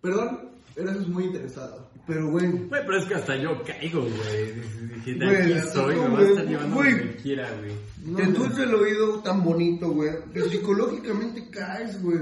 Perdón, 0.00 0.40
pero 0.74 0.90
eso 0.90 1.00
es 1.00 1.08
muy 1.08 1.24
interesado. 1.24 1.90
Pero, 2.06 2.30
güey, 2.30 2.50
Güey, 2.50 2.68
pero 2.68 2.98
es 2.98 3.04
que 3.06 3.14
hasta 3.14 3.36
yo 3.36 3.62
caigo, 3.62 4.00
güey. 4.02 4.52
Dije, 4.96 5.14
de 5.14 5.24
Güey, 5.24 5.52
aquí 5.52 5.68
soy, 5.72 5.94
me 5.94 6.02
no, 6.08 6.12
vas 6.12 6.22
a 6.24 6.28
estar 6.30 6.46
llevando 6.46 6.74
güey. 6.76 6.90
donde 6.98 7.16
quiera, 7.16 7.48
güey. 7.58 7.72
No, 8.04 8.16
te 8.16 8.26
no. 8.26 8.38
dulce 8.40 8.62
el 8.64 8.74
oído 8.74 9.18
tan 9.20 9.44
bonito, 9.44 9.90
güey. 9.90 10.10
Que 10.34 10.42
psicológicamente 10.42 11.48
caes, 11.50 12.02
güey. 12.02 12.18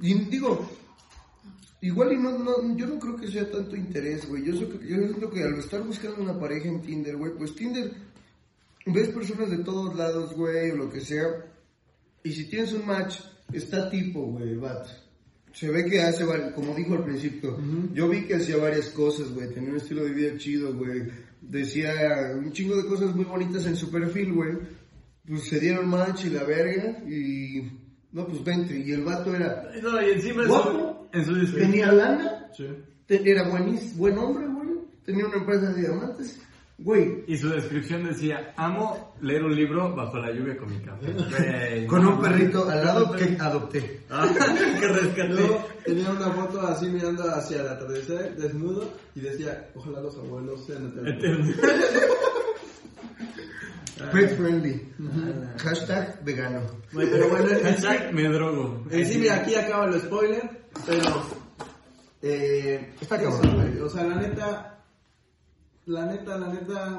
Y 0.00 0.14
digo, 0.24 0.68
igual 1.80 2.12
y 2.12 2.16
no, 2.16 2.38
no, 2.38 2.76
yo 2.76 2.86
no 2.88 2.98
creo 2.98 3.16
que 3.16 3.28
sea 3.28 3.48
tanto 3.48 3.76
interés, 3.76 4.28
güey. 4.28 4.44
Yo, 4.44 4.52
yo 4.54 4.96
siento 4.96 5.30
que 5.30 5.44
al 5.44 5.54
estar 5.54 5.80
buscando 5.82 6.20
una 6.22 6.38
pareja 6.38 6.68
en 6.68 6.82
Tinder, 6.82 7.16
güey, 7.16 7.32
pues 7.38 7.54
Tinder, 7.54 7.92
ves 8.86 9.08
personas 9.10 9.50
de 9.50 9.58
todos 9.58 9.94
lados, 9.94 10.32
güey, 10.34 10.72
o 10.72 10.76
lo 10.76 10.90
que 10.90 11.00
sea. 11.02 11.28
Y 12.24 12.32
si 12.32 12.48
tienes 12.50 12.72
un 12.72 12.84
match, 12.84 13.20
está 13.52 13.88
tipo, 13.90 14.20
güey, 14.22 14.50
el 14.50 14.58
vato. 14.58 14.88
Se 15.52 15.68
ve 15.68 15.84
que 15.84 16.00
hace, 16.00 16.24
como 16.54 16.74
dijo 16.74 16.94
al 16.94 17.04
principio, 17.04 17.58
yo 17.92 18.08
vi 18.08 18.22
que 18.24 18.36
hacía 18.36 18.56
varias 18.56 18.88
cosas, 18.90 19.30
güey, 19.32 19.52
tenía 19.52 19.70
un 19.70 19.76
estilo 19.76 20.04
de 20.04 20.12
vida 20.12 20.36
chido, 20.36 20.74
güey. 20.74 21.08
Decía 21.40 21.92
un 22.36 22.52
chingo 22.52 22.76
de 22.76 22.86
cosas 22.86 23.14
muy 23.16 23.24
bonitas 23.24 23.66
en 23.66 23.74
su 23.76 23.90
perfil, 23.90 24.32
güey. 24.32 24.52
Pues 25.26 25.44
se 25.44 25.58
dieron 25.60 25.88
match 25.88 26.24
y 26.26 26.30
la 26.30 26.44
verga 26.44 26.98
y... 27.06 27.62
No, 28.12 28.26
pues 28.26 28.42
vente. 28.44 28.76
Y 28.78 28.90
el 28.92 29.04
vato 29.04 29.34
era... 29.34 29.70
No, 29.82 30.00
y 30.02 30.10
encima 30.10 30.42
en 30.42 30.48
su, 30.48 30.54
Guapo. 30.54 31.08
en 31.12 31.24
su 31.24 31.34
descripción. 31.34 31.70
Tenía 31.70 31.92
lana, 31.92 32.50
Sí. 32.56 32.66
era 33.08 33.48
buenis, 33.48 33.96
buen 33.96 34.18
hombre, 34.18 34.46
güey. 34.48 34.68
Tenía 35.04 35.26
una 35.26 35.36
empresa 35.36 35.72
de 35.72 35.80
diamantes. 35.80 36.40
Güey, 36.82 37.24
Y 37.26 37.36
su 37.36 37.50
descripción 37.50 38.04
decía, 38.04 38.54
amo 38.56 39.14
leer 39.20 39.44
un 39.44 39.54
libro 39.54 39.94
bajo 39.94 40.16
la 40.16 40.32
lluvia 40.32 40.56
con 40.56 40.70
mi 40.70 40.80
café. 40.80 41.12
Güey, 41.12 41.86
con 41.86 42.02
no 42.02 42.14
un 42.14 42.20
perrito 42.22 42.68
al 42.70 42.82
lado 42.84 43.12
que 43.12 43.36
adopté. 43.38 44.00
Ah, 44.10 44.26
que 44.80 44.88
rescaté. 44.88 45.28
Luego 45.28 45.62
tenía 45.84 46.10
una 46.10 46.30
foto 46.32 46.60
así 46.62 46.86
mirando 46.88 47.22
hacia 47.24 47.60
el 47.60 47.68
atardecer, 47.68 48.34
desnudo, 48.36 48.92
y 49.14 49.20
decía, 49.20 49.68
ojalá 49.74 50.00
los 50.00 50.16
abuelos 50.16 50.64
sean 50.66 50.86
eternos. 51.06 51.54
Pet 54.12 54.30
friendly. 54.36 54.92
Hashtag 55.58 56.24
vegano. 56.24 56.60
Pero 56.92 57.28
bueno, 57.28 57.48
Hashtag 57.62 58.12
me 58.14 58.24
drogo. 58.28 58.84
en 58.90 59.06
sí, 59.06 59.18
mira, 59.18 59.36
aquí 59.36 59.54
acaba 59.54 59.84
el 59.86 60.00
spoiler, 60.00 60.50
pero... 60.86 61.22
Eh, 62.22 62.94
Está 63.00 63.16
cabrón. 63.20 63.80
O 63.82 63.88
sea, 63.88 64.04
la 64.04 64.16
neta... 64.16 64.79
La 65.86 66.06
neta, 66.06 66.38
la 66.38 66.52
neta... 66.52 66.98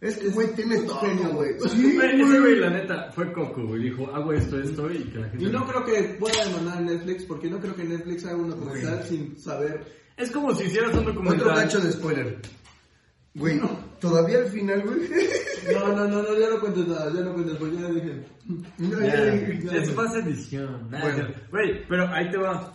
Es 0.00 0.16
que, 0.16 0.28
güey, 0.28 0.54
tiene 0.54 0.76
genio, 0.80 1.28
güey. 1.34 1.50
Sí, 1.68 1.94
Güey, 1.94 2.14
ese 2.22 2.24
güey. 2.24 2.40
güey, 2.40 2.56
la 2.58 2.70
neta, 2.70 3.10
fue 3.12 3.30
coco, 3.32 3.66
güey. 3.66 3.82
Dijo, 3.82 4.10
hago 4.14 4.32
esto, 4.32 4.58
esto, 4.58 4.90
y 4.90 5.04
que 5.04 5.18
la 5.18 5.28
gente... 5.28 5.44
Y 5.44 5.48
no 5.50 5.66
creo 5.66 5.84
que 5.84 6.16
pueda 6.18 6.42
demandar 6.46 6.78
a 6.78 6.80
Netflix, 6.80 7.24
porque 7.24 7.50
no 7.50 7.60
creo 7.60 7.74
que 7.74 7.84
Netflix 7.84 8.24
haga 8.24 8.36
un 8.36 8.48
documental 8.50 9.02
sin 9.04 9.38
saber... 9.38 9.84
Es 10.16 10.30
como 10.30 10.54
si 10.54 10.64
hicieras 10.64 10.92
un 10.94 11.00
Otro 11.00 11.12
documental. 11.12 11.54
cacho 11.54 11.80
de 11.80 11.92
spoiler. 11.92 12.38
Güey, 13.34 13.60
todavía 14.00 14.38
al 14.38 14.46
final, 14.46 14.82
güey. 14.82 15.00
No, 15.74 15.88
no, 15.94 16.08
no, 16.08 16.22
no, 16.22 16.38
ya 16.38 16.48
no 16.48 16.58
cuentes 16.58 16.88
nada, 16.88 17.12
ya 17.12 17.20
no 17.20 17.34
cuentes, 17.34 17.56
porque 17.58 17.76
ya 17.76 17.88
dije... 17.90 18.24
No, 18.78 19.00
Ya, 19.00 19.06
ya, 19.34 19.58
ya. 19.60 19.76
es 19.82 19.94
más 19.94 20.14
edición. 20.16 20.88
Bueno. 20.90 21.28
Güey, 21.50 21.86
pero 21.86 22.08
ahí 22.08 22.30
te 22.30 22.38
va. 22.38 22.72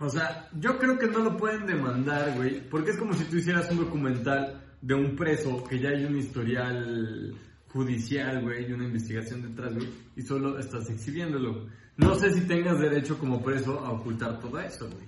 O 0.00 0.08
sea, 0.08 0.48
yo 0.58 0.78
creo 0.78 0.98
que 0.98 1.06
no 1.08 1.18
lo 1.18 1.36
pueden 1.36 1.66
demandar, 1.66 2.32
güey. 2.36 2.66
Porque 2.70 2.92
es 2.92 2.96
como 2.96 3.12
si 3.12 3.24
tú 3.24 3.36
hicieras 3.36 3.70
un 3.70 3.78
documental 3.80 4.64
de 4.80 4.94
un 4.94 5.16
preso 5.16 5.64
que 5.64 5.78
ya 5.78 5.90
hay 5.90 6.04
un 6.04 6.16
historial 6.16 7.34
judicial, 7.72 8.42
güey, 8.42 8.68
y 8.68 8.72
una 8.72 8.84
investigación 8.84 9.42
detrás, 9.42 9.74
güey. 9.74 9.88
Y 10.16 10.22
solo 10.22 10.58
estás 10.58 10.88
exhibiéndolo. 10.90 11.66
No 11.96 12.14
sé 12.14 12.32
si 12.32 12.42
tengas 12.42 12.78
derecho 12.78 13.18
como 13.18 13.42
preso 13.42 13.80
a 13.80 13.92
ocultar 13.92 14.40
todo 14.40 14.58
eso, 14.60 14.86
güey. 14.86 15.06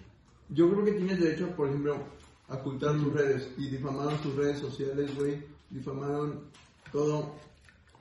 Yo 0.49 0.71
creo 0.71 0.85
que 0.85 0.93
tienes 0.93 1.21
derecho, 1.21 1.49
por 1.55 1.69
ejemplo, 1.69 2.05
a 2.49 2.55
ocultar 2.55 2.97
tus 2.97 3.13
redes. 3.13 3.49
Y 3.57 3.69
difamaron 3.69 4.19
tus 4.19 4.35
redes 4.35 4.59
sociales, 4.59 5.15
güey. 5.15 5.43
Difamaron 5.71 6.41
todo. 6.91 7.37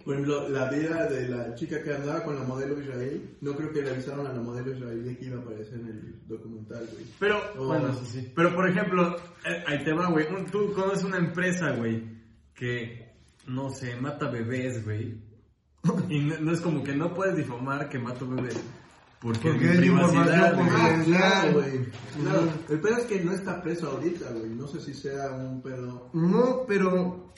Por 0.06 0.14
ejemplo, 0.16 0.48
la 0.50 0.70
vida 0.70 1.08
de 1.08 1.28
la 1.30 1.54
chica 1.56 1.84
que 1.84 1.94
andaba 1.94 2.24
con 2.24 2.36
la 2.36 2.44
modelo 2.44 2.80
Israel, 2.82 3.38
no 3.42 3.54
creo 3.56 3.72
que 3.72 3.82
le 3.82 3.92
avisaron 3.92 4.26
a 4.26 4.34
la 4.34 4.40
modelo 4.42 4.74
Israel 4.74 5.18
que 5.20 5.26
iba 5.26 5.38
a 5.38 5.42
aparecer 5.42 5.80
en 5.80 5.88
el 5.88 6.16
documental, 6.28 6.88
güey. 6.92 7.06
Pero, 7.20 7.40
Oh. 7.58 7.68
bueno, 7.68 7.94
sí, 7.94 8.06
sí. 8.22 8.32
Pero, 8.36 8.56
por 8.56 8.68
ejemplo, 8.70 9.16
eh, 9.46 9.64
ahí 9.68 9.84
te 9.84 9.94
va, 9.94 10.10
güey. 10.10 10.26
Un- 10.34 10.46
Tú 10.48 10.72
conoces 10.74 11.04
una 11.04 11.18
empresa, 11.18 11.72
güey, 11.74 12.04
que, 12.56 13.14
no 13.48 13.70
sé, 13.70 13.96
mata 13.98 14.30
bebés, 14.30 14.84
güey. 14.86 15.22
Y 16.10 16.20
no, 16.20 16.40
no 16.40 16.52
es 16.54 16.62
como 16.62 16.84
que 16.84 16.96
no 16.96 17.14
puedes 17.14 17.36
difamar 17.36 17.88
que 17.90 18.00
mato 18.00 18.28
bebés. 18.28 18.60
Porque, 19.22 19.50
Porque 19.50 19.68
mi 19.68 19.78
privacidad, 19.78 20.56
güey. 20.56 20.68
Ah, 20.72 21.02
claro, 21.06 21.54
güey. 21.54 21.86
Claro. 22.22 22.48
El 22.70 22.80
pedo 22.80 22.98
es 22.98 23.04
que 23.06 23.20
no 23.22 23.34
está 23.34 23.62
preso 23.62 23.90
ahorita, 23.92 24.32
güey. 24.32 24.50
No 24.52 24.66
sé 24.68 24.80
si 24.80 24.94
sea 24.94 25.32
un 25.32 25.62
pedo. 25.62 26.10
No, 26.14 26.64
pero... 26.68 27.29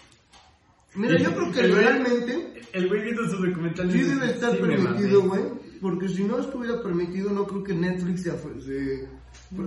Mira, 0.95 1.17
yo 1.17 1.33
creo 1.33 1.51
que 1.51 1.59
El 1.61 1.75
legalmente 1.75 2.53
El 2.73 2.87
güey 2.87 3.01
viendo 3.03 3.29
su 3.29 3.37
documental. 3.45 3.91
sí 3.91 4.01
debe 4.01 4.25
estar 4.31 4.51
"Sí 4.55 4.61
me 4.61 4.67
permitido, 4.67 5.23
mamé". 5.23 5.41
güey. 5.41 5.61
Porque 5.81 6.07
si 6.09 6.23
no 6.23 6.39
estuviera 6.39 6.81
permitido, 6.83 7.31
no 7.31 7.45
creo 7.47 7.63
que 7.63 7.73
Netflix 7.73 8.23
se, 8.23 8.31
se, 8.61 9.07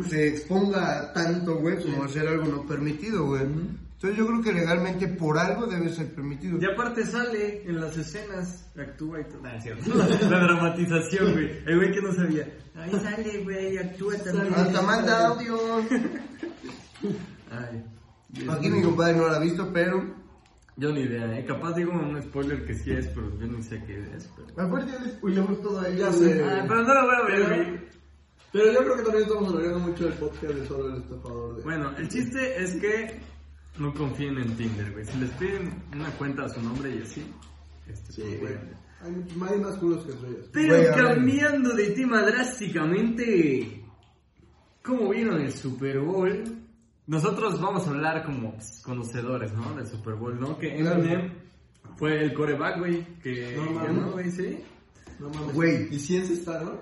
se 0.08 0.28
exponga 0.28 1.12
tanto, 1.12 1.56
güey, 1.56 1.82
como 1.82 2.04
hacer 2.04 2.28
algo 2.28 2.44
no 2.44 2.66
permitido, 2.66 3.26
güey. 3.26 3.42
Entonces 3.42 4.18
yo 4.18 4.26
creo 4.26 4.42
que 4.42 4.52
legalmente 4.52 5.08
por 5.08 5.38
algo 5.38 5.66
debe 5.66 5.88
ser 5.88 6.14
permitido. 6.14 6.58
Y 6.60 6.64
aparte 6.66 7.04
sale 7.06 7.62
en 7.66 7.80
las 7.80 7.96
escenas, 7.96 8.70
actúa 8.78 9.20
y 9.22 9.24
todo. 9.24 9.42
Nah, 9.42 9.58
cierto. 9.60 9.90
La 10.30 10.38
dramatización, 10.44 11.32
güey. 11.32 11.50
El 11.66 11.76
güey 11.78 11.90
que 11.92 12.02
no 12.02 12.14
sabía. 12.14 12.54
Ahí 12.76 12.92
sale, 12.92 13.42
güey, 13.42 13.78
actúa 13.78 14.14
también. 14.18 14.54
Hasta 14.54 14.82
manda 14.82 15.26
audio. 15.28 15.58
Ay. 17.50 17.84
Aquí 18.50 18.70
mi 18.70 18.82
compadre 18.82 19.16
no 19.16 19.26
lo 19.28 19.34
ha 19.34 19.38
visto, 19.40 19.70
pero... 19.72 20.13
Yo 20.76 20.92
ni 20.92 21.02
idea, 21.02 21.38
eh. 21.38 21.44
Capaz 21.44 21.74
digo 21.74 21.92
un 21.92 22.20
spoiler 22.22 22.66
que 22.66 22.74
sí 22.74 22.90
es, 22.90 23.06
pero 23.08 23.30
yo 23.38 23.46
ni 23.46 23.62
sé 23.62 23.82
qué 23.87 24.00
es. 24.16 24.28
Pero... 24.34 24.66
Aparte 24.66 24.90
ya 24.90 24.98
le 25.00 25.10
spoilamos 25.12 25.62
todo 25.62 25.80
a 25.80 25.88
ella, 25.88 26.10
Ya 26.10 26.12
sé. 26.12 26.44
Ah, 26.44 26.64
pero 26.66 26.82
no 26.82 26.94
lo 26.94 27.06
voy 27.06 27.14
a 27.14 27.22
ver, 27.26 27.48
güey. 27.48 27.80
Pero 28.52 28.72
yo 28.72 28.78
creo 28.80 28.96
que 28.96 29.02
también 29.02 29.24
estamos 29.24 29.52
hablando 29.52 29.78
mucho 29.80 30.04
del 30.04 30.14
podcast 30.14 30.54
de 30.54 30.66
solo 30.66 30.94
el 30.94 31.02
estafador. 31.02 31.56
De... 31.56 31.62
Bueno, 31.62 31.96
el 31.96 32.08
chiste 32.08 32.62
es 32.62 32.76
que 32.76 33.20
no 33.78 33.92
confíen 33.94 34.38
en 34.38 34.56
Tinder, 34.56 34.92
güey. 34.92 35.04
Si 35.04 35.18
les 35.18 35.30
piden 35.30 35.82
una 35.92 36.10
cuenta 36.12 36.44
a 36.44 36.48
su 36.48 36.60
nombre 36.62 36.94
y 36.94 37.02
así. 37.02 37.24
Este, 37.88 38.12
Sí, 38.12 38.22
pues, 38.40 38.58
güey. 38.60 39.52
Hay, 39.52 39.60
más 39.60 39.76
culos 39.76 40.04
que 40.04 40.12
estrellas. 40.12 40.48
Pero 40.52 40.76
Güey, 40.76 40.94
cambiando 40.94 41.74
de 41.74 41.90
tema 41.90 42.22
drásticamente, 42.22 43.84
¿cómo 44.82 45.10
vieron 45.10 45.40
el 45.40 45.52
Super 45.52 46.00
Bowl? 46.00 46.63
Nosotros 47.06 47.60
vamos 47.60 47.86
a 47.86 47.90
hablar 47.90 48.24
como 48.24 48.52
pues, 48.54 48.80
conocedores, 48.84 49.52
¿no? 49.52 49.74
Del 49.74 49.86
Super 49.86 50.14
Bowl, 50.14 50.38
¿no? 50.40 50.58
Que 50.58 50.74
Claro. 50.76 51.00
Eminem 51.02 51.32
fue 51.96 52.22
el 52.22 52.32
coreback, 52.32 52.78
güey, 52.78 53.04
que 53.22 53.54
No 53.56 53.70
mames. 53.70 53.82
ganó, 53.96 54.12
güey, 54.12 54.30
sí. 54.30 54.58
No 55.20 55.28
mames. 55.30 55.54
Güey. 55.54 55.94
¿Y 55.94 55.98
ciencia 55.98 56.34
está, 56.34 56.60
no? 56.62 56.80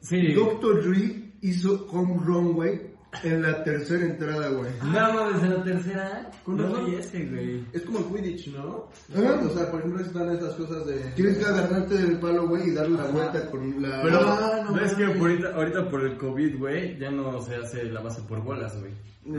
Sí. 0.00 0.32
Dr. 0.32 0.82
Dre 0.84 1.32
hizo 1.42 1.86
home 1.90 2.20
run, 2.24 2.52
güey, 2.52 2.93
en 3.22 3.42
la 3.42 3.62
tercera 3.64 4.04
entrada, 4.04 4.48
güey. 4.48 4.70
No 4.82 5.12
mames, 5.14 5.42
en 5.42 5.50
la 5.50 5.64
tercera. 5.64 6.30
Con 6.44 6.56
no 6.56 6.64
razón. 6.68 6.94
ese, 6.94 7.24
güey. 7.26 7.64
Es 7.72 7.82
como 7.82 7.98
el 8.00 8.04
Quidditch, 8.06 8.48
¿no? 8.48 8.88
Ajá. 9.14 9.40
O 9.44 9.50
sea, 9.56 9.70
por 9.70 9.80
ejemplo, 9.80 10.02
están 10.04 10.30
esas 10.34 10.54
cosas 10.54 10.86
de... 10.86 10.94
Tienes 11.16 11.38
que 11.38 11.44
agarrarte 11.44 11.94
del 11.94 12.18
palo, 12.18 12.48
güey, 12.48 12.68
y 12.68 12.72
darle 12.72 12.96
la 12.98 13.04
vuelta 13.04 13.50
con 13.50 13.80
la... 13.82 14.02
Pero, 14.02 14.20
Ah, 14.20 14.62
no 14.64 14.70
no 14.76 14.84
es 14.84 14.94
que 14.94 15.04
mames. 15.04 15.20
ahorita, 15.20 15.54
ahorita 15.54 15.90
por 15.90 16.04
el 16.04 16.16
COVID, 16.18 16.58
güey, 16.58 16.98
ya 16.98 17.10
no 17.10 17.40
se 17.42 17.56
hace 17.56 17.84
la 17.84 18.00
base 18.00 18.22
por 18.22 18.42
bolas, 18.42 18.74
güey. 18.80 18.92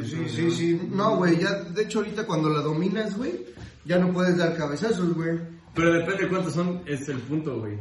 Sí, 0.03 0.23
sí, 0.29 0.49
sí. 0.51 0.81
No, 0.91 1.17
güey, 1.17 1.37
ya, 1.39 1.53
de 1.63 1.83
hecho, 1.83 1.99
ahorita 1.99 2.25
cuando 2.25 2.49
la 2.49 2.61
dominas, 2.61 3.15
güey, 3.17 3.45
ya 3.85 3.99
no 3.99 4.11
puedes 4.11 4.37
dar 4.37 4.55
cabezazos, 4.57 5.13
güey. 5.13 5.37
Pero 5.75 5.93
depende 5.93 6.27
cuántos 6.29 6.53
son, 6.53 6.81
es 6.87 7.07
el 7.09 7.17
punto, 7.19 7.59
güey. 7.59 7.77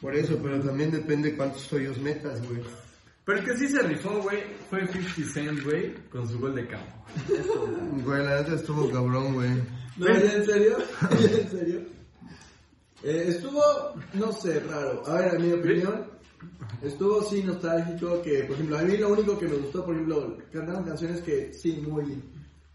Por 0.00 0.14
eso, 0.14 0.38
pero 0.42 0.60
también 0.60 0.90
depende 0.90 1.34
cuántos 1.34 1.72
hoyos 1.72 1.96
metas, 1.98 2.46
güey. 2.46 2.60
Pero 3.26 3.40
el 3.40 3.44
que 3.44 3.56
sí 3.56 3.66
se 3.66 3.82
rifó, 3.82 4.22
güey, 4.22 4.38
fue 4.70 4.86
50 4.86 5.32
Cent, 5.32 5.64
güey, 5.64 5.94
con 6.10 6.28
su 6.28 6.38
gol 6.38 6.54
de 6.54 6.68
campo. 6.68 7.04
Güey, 8.04 8.24
la 8.24 8.40
neta 8.40 8.54
estuvo 8.54 8.88
cabrón, 8.88 9.34
güey. 9.34 9.50
No, 9.96 10.06
¿ya 10.06 10.32
en 10.32 10.44
serio? 10.44 10.78
¿Ya 11.10 11.38
en 11.40 11.50
serio? 11.50 11.80
Eh, 13.02 13.24
estuvo, 13.26 13.60
no 14.14 14.30
sé, 14.30 14.60
raro. 14.60 15.02
A 15.08 15.14
ver, 15.14 15.34
en 15.34 15.42
mi 15.42 15.52
opinión, 15.54 16.06
estuvo 16.80 17.20
sí 17.24 17.42
nostálgico, 17.42 18.22
que 18.22 18.44
por 18.44 18.54
ejemplo, 18.54 18.78
a 18.78 18.82
mí 18.82 18.96
lo 18.96 19.12
único 19.12 19.36
que 19.36 19.48
me 19.48 19.56
gustó, 19.56 19.84
por 19.84 19.94
ejemplo, 19.96 20.38
cantaron 20.52 20.84
canciones 20.84 21.20
que 21.22 21.52
sí, 21.52 21.82
muy, 21.84 22.22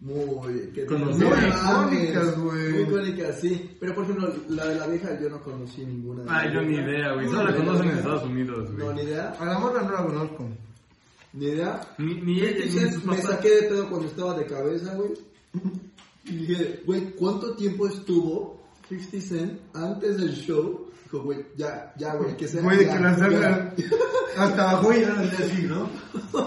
muy... 0.01 0.71
Que 0.73 0.85
Conocidas. 0.85 1.29
muy 1.31 1.97
icónicas, 1.97 2.39
güey. 2.39 2.69
Muy 2.73 2.81
icónicas, 2.81 3.39
sí. 3.39 3.71
Pero 3.79 3.95
por 3.95 4.03
ejemplo, 4.03 4.33
la 4.49 4.65
de 4.67 4.75
la 4.75 4.87
vieja 4.87 5.19
yo 5.21 5.29
no 5.29 5.41
conocí 5.41 5.85
ninguna. 5.85 6.23
de 6.23 6.29
Ay, 6.29 6.47
la 6.49 6.53
yo 6.55 6.61
ni 6.63 6.75
idea, 6.75 7.13
güey. 7.13 7.27
Solo 7.27 7.43
la 7.43 7.51
¿De 7.51 7.57
conocen 7.57 7.89
en? 7.89 7.97
Estados 7.97 8.23
Unidos, 8.23 8.69
No, 8.71 8.85
güey. 8.85 8.95
ni 8.97 9.01
idea. 9.03 9.29
A 9.39 9.45
la 9.45 9.59
morra 9.59 9.81
no 9.83 9.91
la 9.91 10.03
conozco. 10.05 10.49
Ni 11.33 11.45
idea. 11.45 11.81
Ni, 11.99 12.15
ni 12.15 12.41
ella, 12.41 12.65
me 13.05 13.17
saqué 13.21 13.49
de 13.49 13.61
pedo 13.69 13.89
cuando 13.89 14.07
estaba 14.07 14.37
de 14.37 14.45
cabeza, 14.47 14.93
güey. 14.95 15.11
Y 16.25 16.35
dije, 16.45 16.81
güey, 16.85 17.11
¿cuánto 17.11 17.55
tiempo 17.55 17.87
estuvo 17.87 18.59
50 18.89 19.21
Cent 19.21 19.59
antes 19.73 20.17
del 20.17 20.33
show? 20.35 20.87
Dijo, 21.12 21.24
güey, 21.26 21.45
ya, 21.58 21.93
ya, 21.97 22.15
güey, 22.15 22.38
que 22.38 22.47
sea. 22.47 22.62
Güey, 22.62 22.78
de 22.78 22.88
que 22.88 23.00
la 23.00 23.12
ya". 23.12 23.17
salga 23.17 23.74
hasta 24.38 24.69
abajo 24.69 24.93
y 24.93 25.04
así, 25.04 25.63
¿no? 25.63 25.89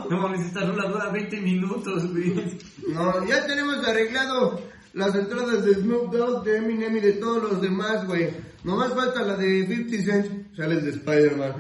No 0.09 0.17
mames, 0.23 0.47
esta 0.47 0.61
rola 0.65 0.89
dura 0.89 1.11
20 1.11 1.41
minutos, 1.43 2.11
güey. 2.11 2.59
No, 2.89 3.27
ya 3.27 3.47
tenemos 3.47 3.87
arreglado 3.87 4.59
las 4.95 5.15
entradas 5.15 5.65
de 5.67 5.75
Snoop 5.75 6.11
Dogg, 6.15 6.45
de 6.45 6.57
Eminem 6.57 6.97
y 6.97 7.01
de 7.01 7.13
todos 7.15 7.43
los 7.43 7.61
demás, 7.61 8.07
güey. 8.07 8.31
Nomás 8.63 8.95
falta 8.95 9.23
la 9.23 9.37
de 9.37 9.67
50 9.67 10.03
Cent. 10.03 10.57
Sale 10.57 10.77
el 10.77 10.85
de 10.85 10.91
Spider-Man. 10.93 11.55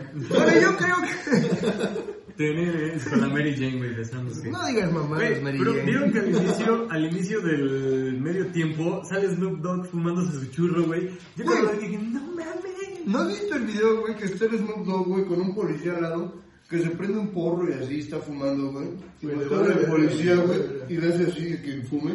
Yo 0.62 0.76
creo 0.78 0.96
que... 1.02 2.14
Tenés 2.36 3.04
con 3.08 3.20
la 3.20 3.28
Mary 3.28 3.54
Jane, 3.54 3.76
güey, 3.76 3.94
besándose. 3.94 4.50
No 4.50 4.66
digas 4.66 4.90
Güey, 4.92 5.40
Mary 5.40 5.56
pero 5.58 5.72
Jane. 5.72 5.84
vieron 5.84 6.12
que 6.12 6.18
al 6.18 6.28
inicio, 6.34 6.86
al 6.90 7.04
inicio 7.04 7.40
del 7.42 8.20
medio 8.20 8.46
tiempo 8.48 9.02
sale 9.08 9.28
Snoop 9.36 9.60
Dogg 9.60 9.86
fumándose 9.86 10.32
su 10.40 10.46
churro, 10.50 10.82
güey. 10.84 11.10
Yo 11.36 11.44
cuando 11.44 11.72
dije, 11.74 11.96
no 11.98 12.20
mames. 12.34 12.64
¿No 13.06 13.18
has 13.20 13.28
visto 13.28 13.54
el 13.56 13.66
video, 13.66 14.00
güey, 14.00 14.16
que 14.16 14.24
está 14.24 14.46
el 14.46 14.58
Snoop 14.58 14.86
Dogg, 14.86 15.06
güey, 15.06 15.24
con 15.24 15.40
un 15.40 15.54
policía 15.54 15.96
al 15.96 16.02
lado? 16.02 16.34
Que 16.68 16.80
se 16.80 16.90
prende 16.90 17.18
un 17.18 17.28
porro 17.28 17.68
y 17.68 17.72
así 17.72 18.00
está 18.00 18.18
fumando, 18.18 18.72
güey. 18.72 18.88
Y 19.20 19.26
voltea 19.26 19.58
vale, 19.58 19.74
el 19.74 19.86
policía, 19.86 20.36
güey, 20.36 20.60
y 20.88 20.96
le 20.96 21.08
hace 21.12 21.24
así, 21.24 21.56
que 21.62 21.82
fume. 21.88 22.14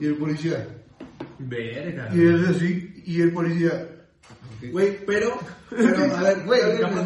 Y 0.00 0.06
el 0.06 0.16
policía, 0.16 0.68
Verga. 1.38 2.10
y 2.14 2.20
él 2.20 2.44
hace 2.44 2.56
así, 2.56 3.02
y 3.06 3.20
el 3.20 3.32
policía... 3.32 3.94
Güey, 4.72 5.06
pero, 5.06 5.38
pero, 5.70 6.16
a 6.16 6.22
ver, 6.22 6.44
Güey, 6.44 6.60
tal 6.80 7.04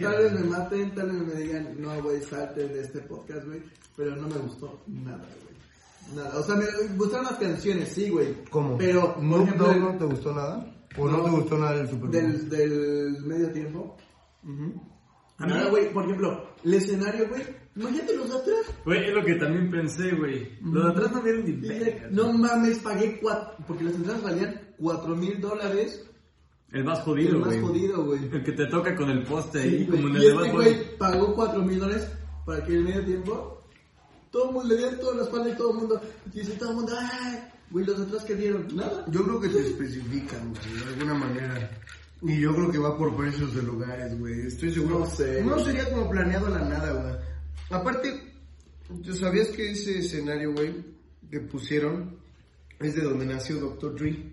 tal 0.00 0.22
vez 0.22 0.32
me 0.32 0.44
maten, 0.44 0.94
tal 0.94 1.10
vez 1.10 1.34
me 1.34 1.42
digan, 1.42 1.76
no, 1.78 2.02
güey, 2.02 2.22
salte 2.22 2.66
de 2.66 2.80
este 2.80 3.00
podcast, 3.00 3.46
güey. 3.46 3.62
Pero 3.94 4.16
no 4.16 4.28
me 4.28 4.36
gustó 4.36 4.82
nada, 4.86 5.18
güey. 5.42 6.16
Nada. 6.16 6.38
O 6.38 6.42
sea, 6.42 6.54
me 6.54 6.64
gustaron 6.96 7.26
las 7.26 7.36
canciones, 7.36 7.90
sí, 7.90 8.08
güey. 8.08 8.28
¿Cómo? 8.48 8.78
Pero, 8.78 9.14
¿Snoop 9.18 9.42
ejemplo, 9.42 9.74
no 9.74 9.98
te 9.98 10.04
gustó 10.06 10.34
nada? 10.34 10.74
¿O 10.98 11.08
no, 11.08 11.18
No. 11.18 11.24
te 11.24 11.30
gustó 11.30 11.58
nada 11.58 11.76
del 11.76 11.88
Super 11.88 12.00
Bowl? 12.08 12.10
del, 12.12 12.48
del 12.48 13.20
medio 13.24 13.50
tiempo. 13.52 13.96
Ujú. 14.44 14.82
A 15.38 15.46
mí- 15.46 15.52
Nada, 15.52 15.68
güey, 15.70 15.92
por 15.92 16.04
ejemplo, 16.04 16.48
el 16.64 16.74
escenario, 16.74 17.28
güey, 17.28 17.42
imagínate 17.76 18.16
los 18.16 18.28
de 18.30 18.36
atrás. 18.36 18.74
Güey, 18.86 19.08
es 19.08 19.14
lo 19.14 19.24
que 19.24 19.34
también 19.34 19.70
pensé, 19.70 20.12
güey. 20.14 20.58
Los 20.62 20.84
de 20.84 20.90
atrás 20.92 21.12
no 21.12 21.22
vieron 21.22 21.44
ni 21.44 21.52
verga. 21.52 22.08
no 22.10 22.32
mames, 22.32 22.78
pagué 22.78 23.18
cuatro, 23.20 23.54
porque 23.66 23.84
las 23.84 23.94
entradas 23.96 24.22
valían 24.22 24.60
cuatro 24.78 25.14
mil 25.14 25.40
dólares. 25.40 26.02
El 26.72 26.84
más 26.84 26.98
El 27.00 27.04
jodido, 27.04 27.38
más 27.38 27.48
güey. 27.48 27.60
jodido, 27.60 28.04
güey. 28.04 28.24
El 28.32 28.42
que 28.42 28.52
te 28.52 28.66
toca 28.66 28.96
con 28.96 29.10
el 29.10 29.22
poste 29.24 29.60
ahí, 29.60 29.78
Sí, 29.80 29.84
güey. 29.86 30.02
como 30.02 30.08
en 30.08 30.16
el 30.16 30.22
y 30.22 30.26
de 30.26 30.32
este 30.34 30.52
güey 30.52 30.96
pagó 30.98 31.34
4 31.34 31.62
mil 31.62 31.78
dólares 31.78 32.08
para 32.44 32.64
que 32.64 32.72
en 32.72 32.78
el 32.78 32.84
medio 32.84 33.04
tiempo 33.04 33.62
todo 34.30 34.48
el 34.48 34.52
mundo 34.54 34.68
le 34.70 34.76
dieron 34.78 34.98
toda 35.00 35.14
la 35.16 35.22
espalda 35.22 35.48
y 35.50 35.56
todo 35.56 35.70
el 35.70 35.76
mundo 35.76 36.00
y 36.32 36.38
dice 36.40 36.52
todo 36.58 36.70
el 36.70 36.76
mundo 36.76 36.92
ay 36.98 37.38
güey 37.70 37.84
los 37.84 37.98
otros 37.98 38.24
que 38.24 38.34
dieron 38.34 38.66
nada 38.74 39.04
Yo 39.10 39.24
creo 39.24 39.40
que 39.40 39.48
te 39.48 39.60
especifican, 39.60 40.52
güey, 40.52 40.84
de 40.84 40.92
alguna 40.92 41.14
manera. 41.14 41.70
Y 42.22 42.40
yo 42.40 42.54
creo 42.54 42.70
que 42.70 42.78
va 42.78 42.96
por 42.96 43.14
precios 43.16 43.54
de 43.54 43.62
lugares, 43.62 44.18
güey. 44.18 44.46
Estoy 44.46 44.72
seguro. 44.72 45.00
No 45.00 45.06
sé, 45.06 45.42
No 45.42 45.58
sería 45.58 45.88
como 45.90 46.08
planeado 46.10 46.46
a 46.46 46.50
la 46.50 46.60
nada, 46.60 46.92
güey. 46.92 47.14
Aparte, 47.70 48.34
¿tú 49.04 49.12
sabías 49.14 49.48
que 49.48 49.72
ese 49.72 49.98
escenario, 49.98 50.52
güey, 50.52 50.74
que 51.30 51.40
pusieron 51.40 52.16
es 52.80 52.94
de 52.94 53.02
donde 53.02 53.26
nació 53.26 53.56
Dr. 53.56 53.94
Dre? 53.96 54.32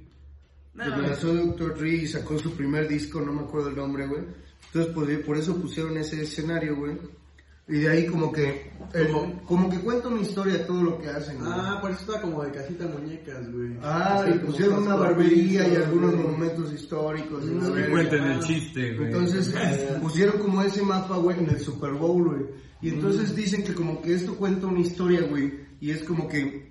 No, 0.73 0.89
donde 0.89 1.09
nació 1.09 1.33
Dr. 1.33 1.77
Dre 1.77 1.89
y 1.95 2.07
sacó 2.07 2.39
su 2.39 2.55
primer 2.55 2.87
disco, 2.87 3.21
no 3.21 3.33
me 3.33 3.41
acuerdo 3.41 3.69
el 3.69 3.75
nombre, 3.75 4.07
güey. 4.07 4.23
Entonces, 4.67 4.93
pues, 4.93 5.19
por 5.19 5.37
eso 5.37 5.59
pusieron 5.59 5.97
ese 5.97 6.21
escenario, 6.21 6.75
güey. 6.75 6.97
Y 7.67 7.79
de 7.79 7.89
ahí 7.89 8.05
como 8.07 8.29
que, 8.31 8.71
el- 8.93 9.07
Como- 9.45 9.69
que 9.69 9.79
cuenta 9.79 10.09
una 10.09 10.21
historia 10.21 10.53
de 10.55 10.65
todo 10.65 10.83
lo 10.83 10.99
que 10.99 11.07
hacen, 11.07 11.37
güey. 11.39 11.49
ah 11.53 11.79
por 11.81 11.91
eso 11.91 12.01
está 12.01 12.21
como 12.21 12.43
de 12.43 12.51
cajita 12.51 12.85
muñecas 12.87 13.49
güey 13.53 13.77
Ah, 13.81 14.25
y 14.27 14.37
pusieron 14.39 14.83
una 14.83 14.95
barbería 14.95 15.65
y 15.65 15.69
güey. 15.71 15.81
algunos 15.83 16.13
monumentos 16.15 16.73
históricos. 16.73 17.45
Que 17.45 17.51
verga. 17.69 17.89
cuenten 17.91 18.23
el 18.23 18.39
chiste, 18.41 18.93
güey. 18.95 19.07
Entonces 19.07 19.53
pusieron 20.01 20.39
como 20.39 20.61
ese 20.61 20.81
mapa, 20.83 21.15
güey, 21.17 21.39
en 21.39 21.49
el 21.51 21.59
Super 21.59 21.91
Bowl, 21.93 22.23
güey. 22.29 22.45
Y 22.81 22.89
entonces 22.89 23.31
Mm. 23.31 23.35
dicen 23.35 23.63
que 23.63 23.73
como 23.73 24.01
que 24.01 24.13
esto 24.13 24.35
cuenta 24.35 24.67
una 24.67 24.81
historia, 24.81 25.21
güey. 25.21 25.53
Y 25.79 25.91
es 25.91 26.03
como 26.03 26.27
que 26.27 26.69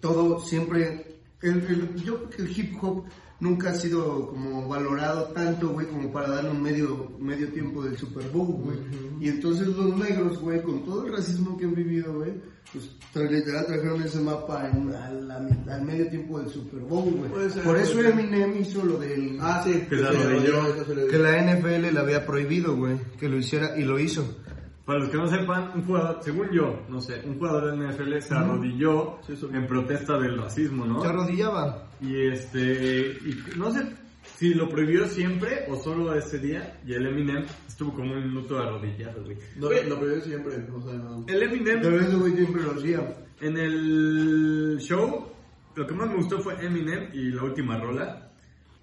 todo 0.00 0.40
siempre 0.40 1.17
el- 1.42 1.62
el- 1.68 1.94
yo 2.04 2.16
creo 2.24 2.30
que 2.30 2.42
el 2.42 2.58
hip 2.58 2.76
hop 2.82 3.04
nunca 3.40 3.70
ha 3.70 3.74
sido 3.74 4.28
como 4.30 4.66
valorado 4.68 5.24
tanto, 5.26 5.68
güey, 5.68 5.86
como 5.86 6.10
para 6.12 6.28
darle 6.28 6.50
un 6.50 6.60
medio, 6.62 7.12
medio 7.20 7.48
tiempo 7.52 7.84
del 7.84 7.96
Super 7.96 8.28
Bowl, 8.30 8.48
güey. 8.64 8.78
Y 9.20 9.28
entonces 9.28 9.68
los 9.68 9.96
negros, 9.96 10.40
güey, 10.40 10.60
con 10.62 10.84
todo 10.84 11.06
el 11.06 11.12
racismo 11.12 11.56
que 11.56 11.64
han 11.64 11.74
vivido, 11.74 12.14
güey, 12.14 12.32
pues 12.72 12.90
tra- 13.14 13.30
literal 13.30 13.64
trajeron 13.66 14.02
ese 14.02 14.18
mapa 14.20 14.68
en- 14.68 14.92
a 14.92 15.12
la 15.12 15.38
mitad- 15.38 15.74
al 15.76 15.82
medio 15.84 16.08
tiempo 16.08 16.40
del 16.40 16.48
Super 16.50 16.80
Bowl, 16.80 17.12
güey. 17.14 17.30
Por 17.62 17.76
eso. 17.78 17.92
Eminem 18.10 18.60
hizo 18.60 18.84
lo 18.84 18.98
del... 18.98 19.38
Ah, 19.40 19.62
sí. 19.64 19.84
Que 19.88 19.96
se 19.96 20.94
le- 20.96 21.06
que 21.06 21.18
la 21.18 21.36
NFL 21.38 21.92
le 21.92 21.98
había 22.00 22.26
prohibido, 22.26 22.74
güey, 22.76 22.98
que 23.20 23.28
lo 23.28 23.36
hiciera 23.38 23.78
y 23.78 23.84
lo 23.84 24.00
hizo. 24.00 24.36
Para 24.88 25.00
los 25.00 25.10
que 25.10 25.18
no 25.18 25.28
sepan, 25.28 25.70
un 25.74 25.84
jugador, 25.84 26.18
según 26.22 26.50
yo, 26.50 26.82
no 26.88 26.98
sé, 26.98 27.20
un 27.26 27.38
jugador 27.38 27.76
del 27.76 27.90
NFL 27.90 28.20
se 28.20 28.34
arrodilló 28.34 29.18
Sí, 29.20 29.34
en 29.52 29.66
protesta 29.66 30.18
del 30.18 30.38
racismo, 30.38 30.86
¿no? 30.86 31.02
Se 31.02 31.08
arrodillaba. 31.08 31.90
Y 32.00 32.28
este, 32.28 33.18
y 33.22 33.36
no 33.58 33.70
sé 33.70 33.82
si 34.36 34.54
lo 34.54 34.66
prohibió 34.66 35.06
siempre 35.06 35.66
o 35.68 35.76
solo 35.76 36.14
ese 36.14 36.38
día. 36.38 36.80
Y 36.86 36.94
el 36.94 37.04
Eminem 37.04 37.44
estuvo 37.66 37.92
como 37.92 38.14
un 38.14 38.28
minuto 38.28 38.58
arrodillado, 38.58 39.24
güey. 39.24 39.36
No, 39.56 39.68
lo 39.68 39.98
prohibió 39.98 40.22
siempre, 40.22 40.54
o 40.74 40.80
sea... 40.80 41.34
El 41.34 41.42
Eminem 41.42 41.82
Pero 41.82 42.00
ese 42.00 42.16
güey 42.16 42.32
siempre 42.32 42.62
lo 42.62 42.70
hacía. 42.70 43.14
en 43.42 43.58
el 43.58 44.78
show, 44.80 45.28
lo 45.74 45.86
que 45.86 45.94
más 45.94 46.08
me 46.08 46.16
gustó 46.16 46.40
fue 46.40 46.64
Eminem 46.64 47.10
y 47.12 47.32
la 47.32 47.44
última 47.44 47.78
rola. 47.78 48.32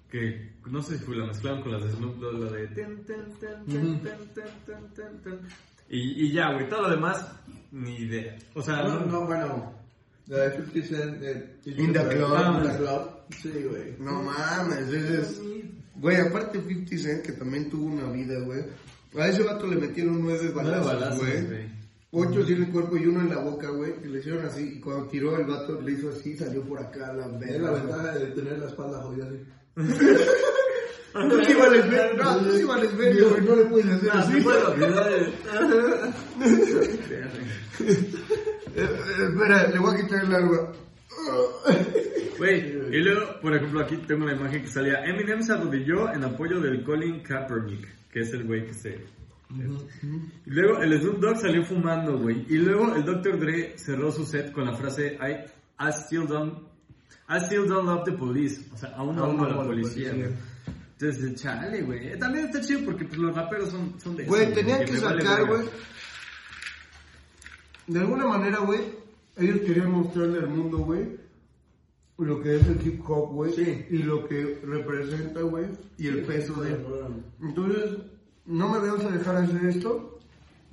Que 0.08 0.52
no 0.70 0.80
sé 0.82 0.98
si 0.98 1.04
fue 1.04 1.16
la 1.16 1.26
mezclaron 1.26 1.62
con 1.62 1.72
las 1.72 1.82
de 1.82 1.90
Snoop 1.90 2.14
Dogg, 2.18 2.44
la 2.44 2.52
de. 2.52 2.68
ten, 2.68 3.04
ten, 3.04 3.24
ten, 3.34 3.66
Y, 5.88 6.26
y 6.26 6.32
ya, 6.32 6.52
güey, 6.52 6.68
todo 6.68 6.82
lo 6.82 6.90
demás, 6.90 7.24
ni 7.72 7.96
idea. 7.96 8.36
O 8.54 8.62
sea, 8.62 8.82
No, 8.82 9.00
no, 9.00 9.06
no, 9.06 9.26
bueno. 9.26 9.74
La 10.26 10.38
de 10.48 10.56
50 10.64 10.88
Cent. 10.88 11.22
eh, 11.22 11.56
In 11.66 11.92
the 11.92 12.00
club. 12.08 12.56
In 12.56 12.62
the 12.70 12.76
club. 12.78 13.10
Sí, 13.40 13.52
güey. 13.68 13.94
No 14.00 14.22
mames, 14.22 14.88
ese 14.88 15.20
es... 15.20 15.40
Güey, 15.94 16.16
aparte 16.20 16.60
50 16.60 16.98
Cent, 16.98 17.22
que 17.24 17.32
también 17.32 17.70
tuvo 17.70 17.86
una 17.86 18.10
vida, 18.10 18.38
güey. 18.40 18.64
A 19.18 19.28
ese 19.28 19.42
vato 19.44 19.66
le 19.66 19.76
metieron 19.76 20.20
nueve 20.20 20.50
Nueve 20.52 20.80
balazos, 20.84 21.20
güey. 21.20 21.76
Ocho 22.10 22.42
así 22.42 22.52
en 22.54 22.64
el 22.64 22.70
cuerpo 22.72 22.96
y 22.96 23.06
uno 23.06 23.20
en 23.20 23.28
la 23.30 23.38
boca, 23.38 23.68
güey. 23.70 23.94
Que 24.00 24.08
le 24.08 24.18
hicieron 24.18 24.44
así. 24.44 24.74
Y 24.76 24.80
cuando 24.80 25.06
tiró 25.08 25.36
el 25.38 25.46
vato, 25.46 25.80
le 25.80 25.92
hizo 25.92 26.10
así, 26.10 26.36
salió 26.36 26.62
por 26.64 26.80
acá 26.80 27.12
la 27.12 27.26
Es 27.46 27.60
la 27.60 27.70
ventaja 27.72 28.12
de 28.14 28.26
tener 28.26 28.58
la 28.58 28.66
espalda 28.66 29.00
jodida 29.02 29.26
así. 29.26 29.38
Tú 31.28 31.44
sí 31.44 31.54
vales 31.54 31.90
ver, 31.90 32.16
no, 32.16 32.38
tú 32.38 32.56
sí 32.56 32.64
vales 32.64 32.96
ver, 32.96 33.24
güey. 33.24 33.44
No 33.44 33.56
le 33.56 33.64
puedes 33.64 33.90
hacer 33.90 34.10
así. 34.10 34.38
Eh, 34.38 34.42
eh, 38.76 38.88
espera, 39.28 39.68
le 39.68 39.78
voy 39.78 39.94
a 39.94 39.96
quitar 40.02 40.24
el 40.24 40.34
agua. 40.34 40.72
Güey, 42.38 42.68
y 42.92 43.02
luego, 43.02 43.40
por 43.40 43.56
ejemplo, 43.56 43.80
aquí 43.80 43.96
tengo 44.06 44.26
la 44.26 44.34
imagen 44.34 44.62
que 44.62 44.68
salía 44.68 45.04
Eminem 45.04 45.42
se 45.42 45.52
arrodilló 45.52 46.12
en 46.12 46.24
apoyo 46.24 46.60
del 46.60 46.84
Colin 46.84 47.22
Kaepernick, 47.22 48.10
que 48.10 48.20
es 48.20 48.32
el 48.34 48.44
güey 48.44 48.66
que 48.66 48.74
se... 48.74 49.04
Y 49.48 50.50
luego 50.50 50.82
el 50.82 51.00
Snoop 51.00 51.20
Dogg 51.20 51.38
salió 51.38 51.64
fumando, 51.64 52.18
güey. 52.18 52.44
Y 52.48 52.58
luego 52.58 52.94
el 52.94 53.04
Dr. 53.04 53.38
Dre 53.38 53.78
cerró 53.78 54.10
su 54.10 54.26
set 54.26 54.52
con 54.52 54.66
la 54.66 54.74
frase 54.74 55.16
I, 55.20 55.46
I 55.78 55.92
still 55.92 56.26
don't 56.26 56.66
I 57.28 57.38
still 57.40 57.66
don't 57.66 57.86
love 57.86 58.04
the 58.04 58.12
police. 58.12 58.60
O 58.72 58.76
sea, 58.76 58.90
aún 58.90 59.16
no 59.16 59.24
Aún 59.24 59.36
amo 59.36 59.42
no 59.42 59.44
a 59.44 59.48
la 59.48 59.52
amo 59.54 59.62
a 59.62 59.64
la 59.64 59.70
policía, 59.70 60.10
policía. 60.10 60.36
Entonces, 60.98 61.34
chale, 61.42 61.82
güey. 61.82 62.18
También 62.18 62.46
está 62.46 62.60
chido 62.60 62.80
porque 62.86 63.04
pues, 63.04 63.18
los 63.18 63.34
raperos 63.34 63.70
son, 63.70 64.00
son 64.00 64.16
de 64.16 64.24
Güey, 64.24 64.52
tenían 64.54 64.84
que 64.84 64.98
vale 64.98 65.22
sacar, 65.22 65.46
güey. 65.46 65.62
De 67.86 68.00
alguna 68.00 68.26
manera, 68.26 68.58
güey, 68.60 68.80
ellos 69.36 69.60
querían 69.60 69.90
mostrarle 69.92 70.38
al 70.40 70.48
mundo, 70.48 70.78
güey, 70.78 71.18
lo 72.18 72.40
que 72.40 72.56
es 72.56 72.66
el 72.66 72.84
hip 72.84 73.02
hop, 73.08 73.32
güey, 73.32 73.52
Sí. 73.52 73.86
y 73.90 73.98
lo 73.98 74.26
que 74.26 74.58
representa, 74.64 75.42
güey, 75.42 75.66
y 75.98 76.08
el 76.08 76.22
peso 76.22 76.54
de. 76.62 76.76
Entonces, 77.42 77.98
no 78.46 78.68
me 78.70 78.88
vas 78.88 79.04
a 79.04 79.10
dejar 79.10 79.36
hacer 79.36 79.66
esto, 79.66 80.18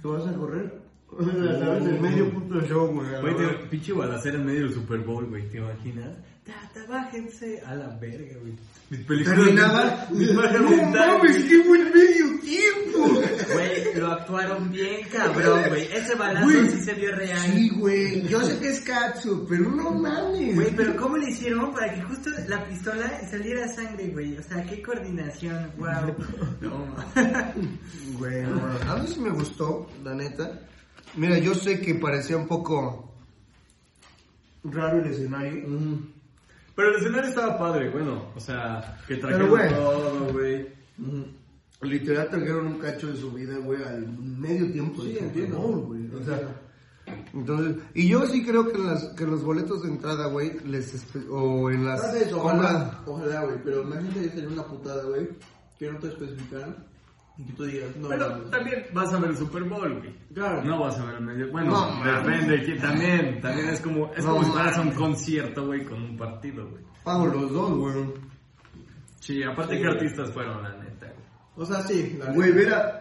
te 0.02 0.08
vas 0.08 0.26
a 0.26 0.34
correr. 0.34 0.82
O 1.10 1.24
sea, 1.24 1.60
¿sabes? 1.60 1.86
El 1.86 2.02
medio 2.02 2.32
punto 2.32 2.56
de 2.60 2.68
show, 2.68 2.88
güey. 2.88 3.22
Güey, 3.22 3.70
pinche 3.70 3.94
balacera 3.94 4.38
en 4.38 4.46
medio 4.46 4.62
del 4.62 4.74
Super 4.74 5.00
Bowl, 5.00 5.26
güey, 5.26 5.48
¿te 5.50 5.58
imaginas? 5.60 6.18
Tata, 6.46 6.86
bájense 6.90 7.62
a 7.66 7.74
la 7.74 7.88
verga, 8.00 8.38
güey. 8.42 8.54
Mis 8.90 9.00
películas. 9.06 9.40
Terminaba. 9.40 10.08
Mis 10.12 10.34
¡No 10.34 10.42
mames, 10.88 11.44
qué 11.46 11.58
buen 11.66 11.86
medio 11.86 12.40
tiempo! 12.42 13.22
Güey, 13.54 13.96
lo 13.96 14.12
actuaron 14.12 14.70
bien, 14.70 15.08
cabrón, 15.10 15.64
güey. 15.70 15.84
Ese 15.94 16.16
balazo 16.16 16.46
Güey, 16.46 16.70
sí 16.70 16.82
se 16.82 16.94
vio 16.96 17.16
real. 17.16 17.40
Sí, 17.40 17.70
güey. 17.70 18.28
Yo 18.28 18.42
sé 18.42 18.60
que 18.60 18.70
es 18.70 18.82
Katsu, 18.82 19.46
pero 19.48 19.70
no 19.70 19.92
mames. 19.92 20.56
Güey, 20.56 20.76
pero 20.76 20.98
¿cómo 20.98 21.16
le 21.16 21.30
hicieron 21.30 21.74
para 21.74 21.94
que 21.94 22.02
justo 22.02 22.30
la 22.50 22.66
pistola 22.66 23.22
saliera 23.30 23.66
sangre, 23.70 24.10
güey? 24.10 24.38
O 24.38 24.44
sea, 24.44 24.64
qué 24.66 24.82
coordinación, 24.82 25.72
wow. 25.78 26.14
No. 26.60 26.96
Güey, 28.18 28.44
no, 28.44 28.92
a 28.92 28.98
mí 28.98 29.08
sí 29.08 29.20
me 29.22 29.30
gustó, 29.30 29.88
la 30.04 30.14
neta. 30.14 30.60
Mira, 31.16 31.38
yo 31.38 31.56
sé 31.56 31.80
que 31.80 31.96
parecía 31.96 32.36
un 32.36 32.48
poco 32.48 33.14
raro 34.66 35.00
el 35.00 35.12
escenario. 35.12 35.64
Pero 36.76 36.90
el 36.90 36.96
escenario 36.96 37.30
estaba 37.30 37.58
padre, 37.58 37.90
bueno, 37.90 38.32
o 38.36 38.40
sea, 38.40 39.00
que 39.08 39.18
trajeron 39.18 39.50
güey. 39.50 39.70
todo, 39.70 40.34
güey. 40.34 40.68
Literal 41.82 42.30
trajeron 42.30 42.68
un 42.68 42.80
cacho 42.80 43.08
de 43.08 43.18
su 43.18 43.32
vida, 43.32 43.58
güey, 43.58 43.84
al 43.84 44.08
medio 44.08 44.72
tiempo 44.72 45.02
Sí, 45.02 45.14
de 45.14 45.20
entiendo. 45.20 45.60
Güey. 45.60 46.10
O 46.16 46.24
sea, 46.24 46.40
entonces, 47.34 47.76
y 47.94 48.08
yo 48.08 48.26
sí 48.26 48.46
creo 48.46 48.72
que, 48.72 48.78
en 48.78 48.88
las, 48.88 49.04
que 49.16 49.26
los 49.26 49.44
boletos 49.44 49.84
de 49.84 49.90
entrada, 49.90 50.28
güey, 50.28 50.58
les 50.66 51.06
o 51.30 51.70
en 51.70 51.86
las 51.86 52.02
ojalá, 52.34 53.02
ojalá, 53.06 53.44
güey, 53.44 53.58
pero 53.64 53.82
imagínate 53.84 54.22
que 54.22 54.30
sería 54.30 54.50
una 54.50 54.66
putada, 54.66 55.04
güey, 55.04 55.30
que 55.78 55.92
no 55.92 56.00
te 56.00 56.08
especificaran 56.08 56.76
y 57.38 57.46
que 57.46 57.54
tú 57.54 57.64
digas, 57.66 57.96
no, 57.98 58.10
Pero 58.10 58.28
también 58.52 58.86
vas 58.94 59.12
a 59.14 59.20
ver 59.20 59.32
el 59.32 59.38
Super 59.38 59.64
Bowl, 59.64 59.98
güey. 60.00 60.14
Claro. 60.34 60.64
No 60.64 60.80
vas 60.80 61.00
a 61.00 61.06
ver 61.06 61.16
el 61.16 61.22
medio. 61.26 61.52
Bueno, 61.52 61.72
No, 61.72 62.04
depende. 62.04 62.64
que 62.64 62.76
también, 62.76 63.42
también 63.42 63.70
es 63.70 63.82
como, 63.82 64.12
es 64.14 64.24
No, 64.24 64.32
como 64.34 64.44
si 64.46 64.52
fueras 64.52 64.78
a 64.78 64.82
un 64.82 64.92
concierto, 64.92 65.66
güey, 65.66 65.84
con 65.86 66.02
un 66.02 66.16
partido, 66.18 66.68
güey. 66.70 66.84
pago 67.04 67.26
los 67.28 67.52
dos, 67.52 67.72
güey. 67.78 68.14
Sí, 69.20 69.42
aparte 69.44 69.76
Sí, 69.76 69.82
que 69.82 69.88
güey. 69.88 69.98
artistas 69.98 70.32
fueron, 70.32 70.62
la 70.64 70.78
neta, 70.78 71.08
güey. 71.08 71.26
O 71.56 71.66
sea, 71.66 71.82
sí, 71.82 72.16
la 72.20 72.32
Güey, 72.34 72.50
neta. 72.52 72.60
ver 72.64 72.74
a 72.74 73.00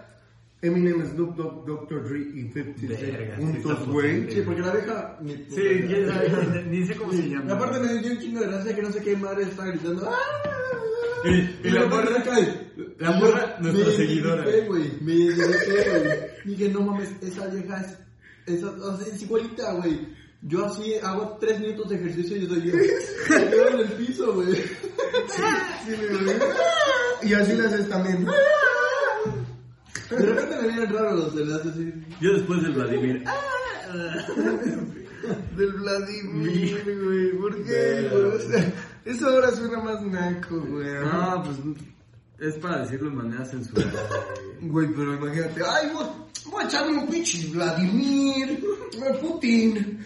Eminem, 0.63 1.05
Snoop 1.05 1.35
Dogg, 1.37 1.67
Dr. 1.67 2.05
Dre 2.09 2.21
y 2.21 2.43
50 2.53 2.87
Verga, 2.87 3.37
Cent 3.37 3.53
juntos, 3.65 3.89
güey. 3.89 4.31
Sí, 4.31 4.43
porque 4.43 4.61
la 4.61 4.73
vieja... 4.73 5.19
ni 5.21 5.33
Sí, 5.51 5.63
ni 6.71 6.87
sé 6.87 6.95
cómo 6.95 7.13
se 7.13 7.19
Y 7.23 7.31
llama. 7.31 7.53
aparte 7.55 7.81
me 7.81 7.95
dio 8.01 8.13
un 8.13 8.19
chingo 8.19 8.41
de 8.41 8.47
gracia 8.47 8.77
que 8.77 8.83
no 8.83 8.93
sé 8.93 9.03
qué 9.03 9.17
madre 9.17 9.43
está 9.43 9.65
gritando. 9.67 10.09
¡Ah! 10.09 10.72
Y, 11.25 11.69
y 11.69 11.71
la 11.71 11.87
morra, 11.87 12.23
cae. 12.25 12.73
la 12.99 13.11
morra, 13.13 13.57
nuestra 13.61 13.87
me 13.87 13.93
seguidora. 13.93 14.43
identifiqué, 14.43 14.67
güey. 14.69 14.91
Me 15.01 15.15
güey. 15.35 15.49
Dije, 16.45 16.69
no 16.71 16.81
mames, 16.83 17.11
esa 17.23 17.47
vieja 17.49 17.81
es. 17.81 17.97
Esa, 18.55 18.67
o 18.71 18.97
sea, 18.99 19.07
es 19.15 19.23
igualita, 19.23 19.73
güey. 19.75 20.09
Yo 20.43 20.67
así 20.67 20.95
hago 21.03 21.39
tres 21.41 21.61
minutos 21.61 21.89
de 21.91 21.97
ejercicio 21.97 22.37
y 22.37 22.41
yo 22.43 22.49
soy 22.49 22.63
yo. 22.67 22.73
Yo 23.53 23.69
en 23.69 23.79
el 23.81 23.93
piso, 23.93 24.35
güey. 24.35 24.57
Sí, 25.87 25.93
güey. 25.95 26.37
Y 27.23 27.35
así 27.35 27.53
las 27.55 27.73
haces 27.73 27.89
también. 27.89 28.25
De 28.25 28.33
repente 30.17 30.57
me 30.63 30.69
vienen 30.69 30.93
raros 30.93 31.21
los 31.21 31.37
enlaces 31.41 31.73
así. 31.73 31.93
Yo 32.21 32.33
después 32.35 32.61
del 32.63 32.73
Vladimir. 32.73 33.23
Del 35.57 35.73
Vladimir, 35.75 37.01
güey. 37.05 37.31
¿Por 37.39 37.65
qué, 37.65 38.09
güey? 38.11 38.33
Eso 39.05 39.29
ahora 39.29 39.51
suena 39.51 39.79
más 39.81 40.03
naco, 40.03 40.61
güey. 40.61 40.95
No, 41.05 41.43
pues 41.45 41.57
es 42.39 42.55
para 42.59 42.83
decirlo 42.83 43.11
de 43.11 43.17
manera 43.17 43.45
censurada. 43.45 44.09
güey. 44.61 44.89
Pero 44.95 45.15
imagínate, 45.15 45.61
ay, 45.67 45.91
voy, 45.93 46.07
voy 46.51 46.63
a 46.63 46.67
echarme 46.67 46.99
un 46.99 47.09
pinche 47.09 47.49
Vladimir, 47.49 48.65
Putin. 49.21 50.05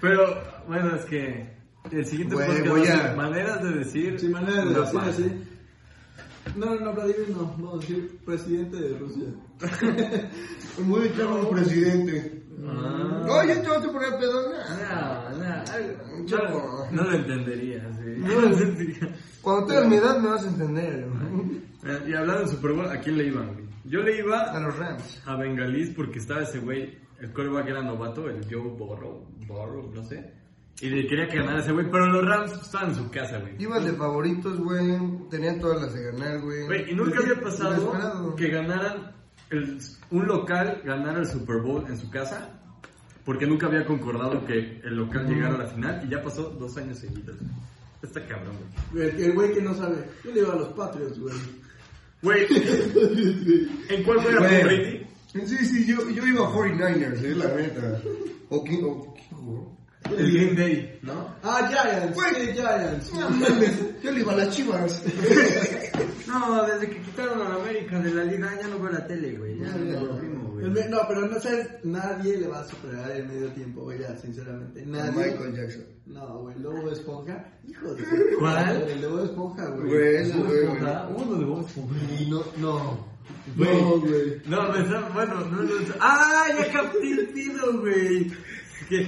Pero, 0.00 0.42
bueno, 0.66 0.96
es 0.96 1.04
que 1.06 1.56
el 1.90 2.06
siguiente 2.06 2.34
Güey, 2.34 2.46
podcast 2.46 2.68
voy 2.68 2.88
a 2.88 3.14
maneras 3.16 3.62
de 3.62 3.70
decir. 3.78 4.18
Sin 4.18 4.32
manera 4.32 4.64
de 4.64 4.80
decir 4.80 5.00
así. 5.00 5.32
No, 6.56 6.66
no, 6.74 6.80
no, 6.80 6.92
Vladimir 6.94 7.30
no. 7.30 7.54
Vamos 7.58 7.74
a 7.74 7.78
decir 7.80 8.18
presidente 8.24 8.76
de 8.76 8.98
Rusia. 8.98 9.26
Echarme 11.04 11.40
un 11.40 11.50
presidente. 11.50 12.39
Ah. 12.66 13.26
Oye, 13.42 13.56
te 13.56 13.68
vas 13.68 13.84
a 13.84 13.92
poner 13.92 14.18
pedo. 14.18 14.42
No, 14.52 15.30
no, 15.38 16.26
Yo- 16.26 16.38
no, 16.38 16.90
no 16.90 17.02
lo 17.10 17.12
entendería, 17.16 17.88
sí. 17.94 18.14
No. 18.18 18.28
lo 18.40 18.46
entendería. 18.48 19.14
Cuando 19.42 19.66
tengas 19.66 19.86
mi 19.88 19.96
edad 19.96 20.18
me 20.18 20.28
vas 20.28 20.44
a 20.44 20.48
entender. 20.48 21.06
Y 22.06 22.14
hablando 22.14 22.42
de 22.42 22.48
Super 22.48 22.72
Bowl, 22.72 22.86
¿a 22.90 23.00
quién 23.00 23.16
le 23.18 23.26
iban? 23.28 23.68
Yo 23.84 24.00
le 24.00 24.14
A 24.14 24.18
iba 24.18 24.60
los 24.60 24.78
Rams. 24.78 25.22
a 25.26 25.36
Bengalís 25.36 25.90
porque 25.90 26.18
estaba 26.18 26.42
ese 26.42 26.58
güey, 26.58 26.98
el 27.20 27.32
coreback 27.32 27.68
era 27.68 27.82
novato, 27.82 28.28
el 28.28 28.44
Joe 28.44 28.68
Burrow, 28.76 29.26
Burrow, 29.46 29.90
no 29.94 30.02
sé. 30.04 30.34
Y 30.82 30.88
le 30.90 31.06
quería 31.06 31.26
que 31.28 31.36
ganara 31.38 31.60
ese 31.60 31.72
güey, 31.72 31.90
pero 31.90 32.06
los 32.06 32.24
Rams 32.26 32.52
estaban 32.52 32.90
en 32.90 32.94
su 32.96 33.10
casa, 33.10 33.38
güey. 33.38 33.54
Iban 33.58 33.84
de 33.84 33.92
favoritos, 33.92 34.58
güey. 34.60 34.98
Tenían 35.30 35.58
todas 35.60 35.82
las 35.82 35.94
de 35.94 36.04
ganar, 36.12 36.40
güey. 36.40 36.66
Güey, 36.66 36.90
y 36.90 36.94
nunca 36.94 37.18
había 37.22 37.40
pasado 37.40 38.34
que 38.36 38.48
ganaran 38.48 39.12
el- 39.50 39.78
un 40.10 40.26
local 40.26 40.80
ganara 40.84 41.20
el 41.20 41.26
Super 41.26 41.58
Bowl 41.58 41.84
en 41.88 41.98
su 41.98 42.10
casa. 42.10 42.56
porque 43.24 43.46
nunca 43.46 43.66
había 43.66 43.84
concordado 43.84 44.44
que 44.46 44.80
el 44.82 44.96
local 44.96 45.26
llegara 45.28 45.54
a 45.54 45.58
la 45.58 45.66
final 45.66 46.02
y 46.04 46.08
ya 46.08 46.22
pasó 46.22 46.44
dos 46.58 46.76
años 46.78 46.98
seguidos. 46.98 47.36
Está 48.02 48.26
cabrón, 48.26 48.56
güey. 48.92 49.08
El 49.22 49.34
güey 49.34 49.52
que 49.52 49.60
no 49.60 49.74
sabe. 49.74 50.08
Yo 50.24 50.32
le 50.32 50.40
iba 50.40 50.54
a 50.54 50.56
los 50.56 50.68
Patriots, 50.70 51.18
güey. 51.20 51.34
Güey, 52.22 52.46
¿en 53.90 54.02
cuál 54.04 54.20
fue 54.20 54.32
la 54.32 54.40
Bueno. 54.40 54.64
Brady? 54.64 55.06
Sí, 55.46 55.64
sí, 55.64 55.86
yo, 55.86 56.08
yo 56.10 56.26
iba 56.26 56.46
a 56.46 56.50
49ers, 56.52 57.22
eh, 57.22 57.34
la 57.36 57.54
neta. 57.54 58.00
O 58.48 58.64
quién, 58.64 58.84
o 58.84 59.14
quién 59.14 59.28
jugó. 59.30 59.76
El 60.18 60.32
Game 60.36 60.54
Day, 60.60 60.98
¿no? 61.02 61.34
Ah, 61.42 61.68
Giants. 61.68 62.14
Güey. 62.14 62.34
Sí, 62.46 62.52
Giants. 62.54 63.12
No 63.14 63.30
mames, 63.30 64.02
yo 64.02 64.10
le 64.12 64.20
iba 64.20 64.32
a 64.32 64.36
las 64.36 64.50
chivas. 64.56 65.02
No, 66.26 66.64
desde 66.64 66.88
que 66.90 67.00
quitaron 67.02 67.42
a 67.42 67.48
la 67.48 67.54
América 67.56 67.98
de 67.98 68.14
la 68.14 68.24
liga 68.24 68.56
ya 68.60 68.68
no 68.68 68.78
veo 68.80 68.92
la 68.92 69.06
tele, 69.06 69.32
güey. 69.36 69.58
Ya 69.58 69.68
no 69.68 70.06
lo 70.06 70.12
mismo, 70.14 70.50
güey. 70.52 70.64
El 70.66 70.70
me- 70.72 70.88
No, 70.88 70.98
pero 71.08 71.26
no 71.26 71.40
sabes, 71.40 71.66
nadie 71.84 72.36
le 72.38 72.46
va 72.48 72.60
a 72.60 72.64
superar 72.64 73.10
el 73.10 73.26
medio 73.26 73.48
tiempo, 73.52 73.82
güey, 73.82 73.98
ya, 74.00 74.16
sinceramente. 74.16 74.84
Nadie. 74.86 75.10
Michael 75.32 75.54
Jackson. 75.56 75.84
No, 76.06 76.38
güey, 76.42 76.58
Lobo 76.58 76.86
de 76.88 76.92
Esponja. 76.92 77.44
Hijo 77.66 77.94
de 77.94 78.04
¿Cuál? 78.38 78.82
El 78.88 79.00
Lobo 79.02 79.16
de 79.18 79.24
Esponja, 79.24 79.66
güey. 79.70 79.88
Güey, 79.88 80.16
eso, 80.16 80.38
güey. 80.44 80.58
Esponja, 80.60 81.08
Uno 81.16 81.34
de 81.38 81.44
Bob 81.44 81.66
Esponja. 81.66 81.96
Y 82.18 82.30
no, 82.30 82.44
no. 82.58 83.06
Güey. 83.56 83.80
No, 83.82 84.00
güey. 84.00 84.42
No, 84.46 84.72
me 84.72 84.80
está, 84.82 85.08
bueno, 85.14 85.34
no, 85.46 85.62
no, 85.62 85.70
¡Ah! 86.00 86.44
Ya 86.56 86.72
capté 86.72 87.10
el 87.10 87.28
pido, 87.28 87.80
güey. 87.80 88.30
Que, 88.88 89.04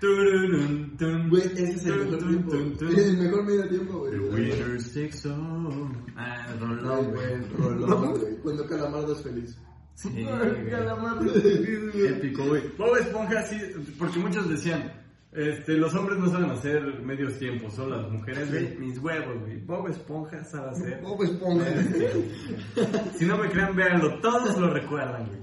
Güey, 0.00 1.42
ese 1.42 1.64
es 1.72 1.86
el 1.86 1.96
mejor 1.96 2.18
tun, 2.18 2.28
tiempo. 2.28 2.50
tun, 2.50 2.76
tun. 2.76 2.88
Es 2.88 3.06
el 3.06 3.16
mejor 3.18 3.44
medio 3.44 3.68
tiempo, 3.68 3.98
güey. 3.98 4.12
The 4.12 4.18
winner 4.18 4.82
takes 4.82 5.28
all. 5.28 5.92
Ah, 6.16 6.46
rolón, 6.60 7.10
güey, 7.12 7.40
güey. 7.40 7.50
rolón, 7.56 8.10
güey. 8.18 8.36
Cuando 8.42 8.66
Calamardo 8.66 9.12
es 9.12 9.22
feliz. 9.22 9.58
Sí, 9.94 10.08
güey. 10.24 12.06
Épico, 12.06 12.44
güey. 12.44 12.62
Bob 12.76 12.96
Esponja, 12.98 13.42
sí, 13.44 13.58
porque 13.98 14.18
muchos 14.18 14.48
decían, 14.48 14.92
este, 15.32 15.72
los 15.74 15.94
hombres 15.94 16.18
no 16.18 16.30
saben 16.30 16.50
hacer 16.50 16.82
medios 17.02 17.38
tiempos, 17.38 17.74
solo 17.74 18.00
las 18.02 18.10
mujeres, 18.10 18.50
güey, 18.50 18.76
mis 18.78 18.98
huevos, 18.98 19.40
güey. 19.40 19.56
Bob 19.64 19.88
Esponja 19.88 20.44
sabe 20.44 20.70
hacer. 20.70 21.00
Bob 21.02 21.22
Esponja. 21.22 21.66
Si 23.18 23.24
no 23.24 23.38
me 23.38 23.48
crean, 23.48 23.74
véanlo, 23.74 24.20
todos 24.20 24.56
lo 24.58 24.70
recuerdan, 24.72 25.26
güey. 25.26 25.40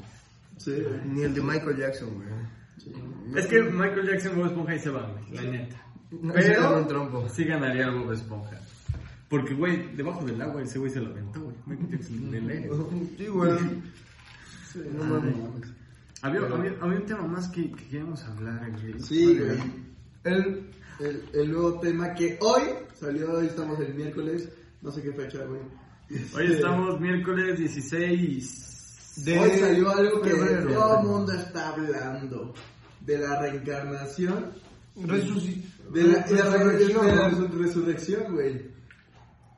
Sí. 0.58 0.84
Ni 1.06 1.24
el 1.24 1.34
de 1.34 1.42
Michael 1.42 1.78
Jackson, 1.78 2.13
güey. 2.13 2.28
Es 3.36 3.48
que 3.48 3.62
Michael 3.63 4.08
Jackson, 4.08 4.36
Bob 4.36 4.46
Esponja 4.48 4.76
y 4.76 4.80
se 4.80 4.89
van, 4.89 5.12
güey, 5.13 5.32
la 5.34 5.41
neta. 5.52 5.86
No, 6.12 6.34
era 6.36 6.69
un 6.69 6.74
Pero 6.86 6.88
trompo. 6.88 7.30
sí 7.30 7.43
ganaría 7.46 7.89
Bob 7.89 8.12
Esponja. 8.12 8.60
Porque, 9.30 9.54
güey, 9.56 9.96
debajo 9.96 10.24
del 10.26 10.39
agua 10.41 10.62
ese 10.62 10.78
güey 10.78 10.91
se 10.91 11.00
lo 11.02 11.10
aventó, 11.10 11.41
güey. 11.41 11.56
Michael 11.65 11.89
Jackson. 11.91 13.10
Sí, 13.17 13.28
güey. 13.28 13.52
No 14.98 15.04
mames. 15.06 15.36
Había, 16.22 16.41
había, 16.41 16.74
había 16.82 17.00
un 17.00 17.06
tema 17.06 17.28
más 17.28 17.48
que, 17.50 17.69
que 17.72 17.84
queríamos 17.86 18.24
hablar, 18.24 18.72
güey. 18.72 19.00
Sí, 19.00 19.38
güey. 19.38 19.58
El, 20.24 20.69
el, 21.00 21.24
el 21.34 21.52
nuevo 21.52 21.80
tema 21.80 22.13
que 22.13 22.38
hoy 22.41 22.62
salió, 22.93 23.34
hoy 23.34 23.48
estamos 23.48 23.80
el 23.80 23.93
miércoles, 23.93 24.50
no 24.82 24.91
sé 24.91 25.02
qué 25.02 25.12
fecha, 25.12 25.39
güey. 25.46 25.62
Hoy 26.36 26.43
Este, 26.46 26.54
estamos 26.56 27.00
miércoles 27.00 27.58
16 27.60 29.24
de 29.26 29.39
Hoy 29.39 29.50
salió 29.60 29.89
algo 29.89 30.22
que 30.22 30.32
todo 30.32 31.00
el 31.00 31.08
mundo 31.08 31.34
está 31.34 31.69
hablando. 31.69 32.54
De 33.06 33.18
la 33.18 33.39
reencarnación. 33.42 34.52
De 34.96 35.08
la, 36.04 36.20
de 36.20 36.34
la- 36.34 37.30
resurrección, 37.58 38.24
de 38.24 38.32
güey. 38.32 38.54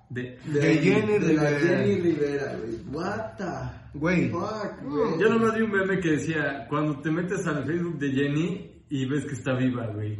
de... 0.09 0.39
De, 0.45 0.59
De 0.59 0.77
Jenny 0.77 1.19
de 1.19 1.33
la. 1.33 1.49
Jenny 1.59 2.01
Rivera, 2.01 2.57
güey. 2.57 2.79
What 2.91 3.37
the 3.37 3.97
Güey. 3.97 4.29
fuck, 4.29 4.81
güey. 4.83 5.19
Yo 5.19 5.29
nomás 5.29 5.55
vi 5.55 5.61
un 5.61 5.71
meme 5.71 5.99
que 5.99 6.11
decía, 6.11 6.65
cuando 6.69 6.99
te 7.01 7.09
metes 7.11 7.45
al 7.47 7.65
Facebook 7.65 7.97
de 7.99 8.11
Jenny 8.11 8.71
y 8.89 9.05
ves 9.09 9.25
que 9.25 9.33
está 9.33 9.53
viva, 9.55 9.87
güey. 9.87 10.17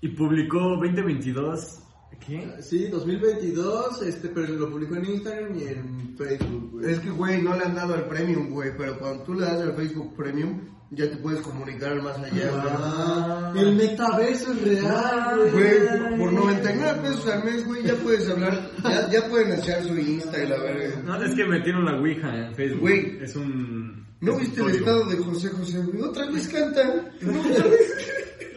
Y 0.00 0.08
publicó 0.08 0.58
2022... 0.80 1.78
¿Qué? 2.24 2.52
Sí, 2.62 2.86
2022, 2.88 4.02
este, 4.02 4.28
pero 4.28 4.52
lo 4.54 4.70
publicó 4.70 4.94
en 4.96 5.06
Instagram 5.06 5.58
y 5.58 5.62
en 5.64 6.16
Facebook, 6.16 6.70
güey. 6.72 6.92
Es 6.92 7.00
que, 7.00 7.10
güey, 7.10 7.42
no 7.42 7.56
le 7.56 7.64
han 7.64 7.74
dado 7.74 7.96
el 7.96 8.04
premium, 8.04 8.50
güey. 8.50 8.70
Pero 8.76 8.96
cuando 8.98 9.24
tú 9.24 9.34
le 9.34 9.44
das 9.46 9.60
el 9.62 9.72
Facebook 9.72 10.14
premium, 10.16 10.60
ya 10.94 11.08
te 11.10 11.16
puedes 11.16 11.40
comunicar 11.40 11.92
al 11.92 12.02
más 12.02 12.18
allá, 12.18 12.50
Ah, 12.54 13.52
el 13.56 13.74
metaverso 13.76 14.52
es 14.52 14.62
real, 14.62 15.50
güey. 15.50 15.78
güey. 15.80 16.18
Por 16.18 16.32
99 16.32 17.00
pesos 17.02 17.26
al 17.28 17.44
mes, 17.44 17.64
güey, 17.66 17.82
ya 17.82 17.94
puedes 17.96 18.28
hablar. 18.28 18.70
Ya, 18.84 19.08
ya 19.10 19.28
pueden 19.28 19.58
echar 19.58 19.82
su 19.84 19.96
Insta 19.98 20.42
y 20.42 20.46
la 20.48 20.58
verga. 20.58 21.02
No, 21.04 21.22
es 21.22 21.34
que 21.34 21.44
metieron 21.46 21.84
la 21.86 21.98
Ouija 21.98 22.28
en 22.46 22.54
Facebook. 22.54 22.80
Güey. 22.80 23.18
Es 23.22 23.34
un... 23.36 24.06
¿No 24.20 24.32
es 24.32 24.36
un 24.36 24.42
viste 24.44 24.60
el 24.62 24.68
estado 24.70 25.04
de 25.06 25.16
José 25.16 25.48
José? 25.48 25.78
Otra 26.02 26.30
vez 26.30 26.48
canta. 26.48 26.82
No, 27.22 27.40
otra 27.40 27.64
vez. 27.64 27.94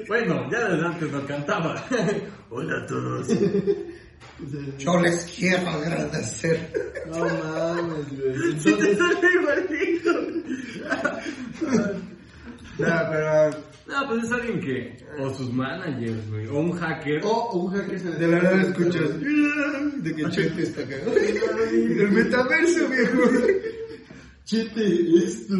Bueno, 0.07 0.47
ya 0.51 0.69
desde 0.69 0.85
antes 0.85 1.11
no 1.11 1.25
cantaba. 1.25 1.83
Hola 2.51 2.83
a 2.83 2.85
todos. 2.85 3.27
Yo 4.77 4.99
les 5.01 5.23
quiero 5.35 5.67
agradecer. 5.69 6.71
No 7.07 7.19
mames, 7.19 8.19
güey. 8.19 8.59
Sí 8.59 8.73
te 8.75 8.91
Entonces, 8.91 8.97
sale 8.97 9.27
igualito. 9.33 10.11
Nah, 12.77 13.09
pero 13.09 13.51
No, 13.87 14.07
pues 14.07 14.23
es 14.25 14.31
alguien 14.31 14.59
que... 14.59 14.97
O 15.19 15.33
sus 15.33 15.51
managers, 15.53 16.29
güey. 16.29 16.47
O 16.47 16.59
un 16.59 16.71
hacker. 16.73 17.21
o 17.23 17.51
un 17.53 17.73
hacker 17.73 17.99
se 17.99 18.11
de 18.11 18.27
la 18.27 18.41
nada 18.41 18.61
escuchas. 18.61 19.11
De 19.19 20.15
que 20.15 20.29
Chete 20.29 20.63
está 20.63 20.83
cagado. 20.83 21.15
El 21.15 22.11
metaverso, 22.11 22.89
viejo. 22.89 23.21
Chete, 24.43 25.17
¿es 25.17 25.47
tú? 25.47 25.53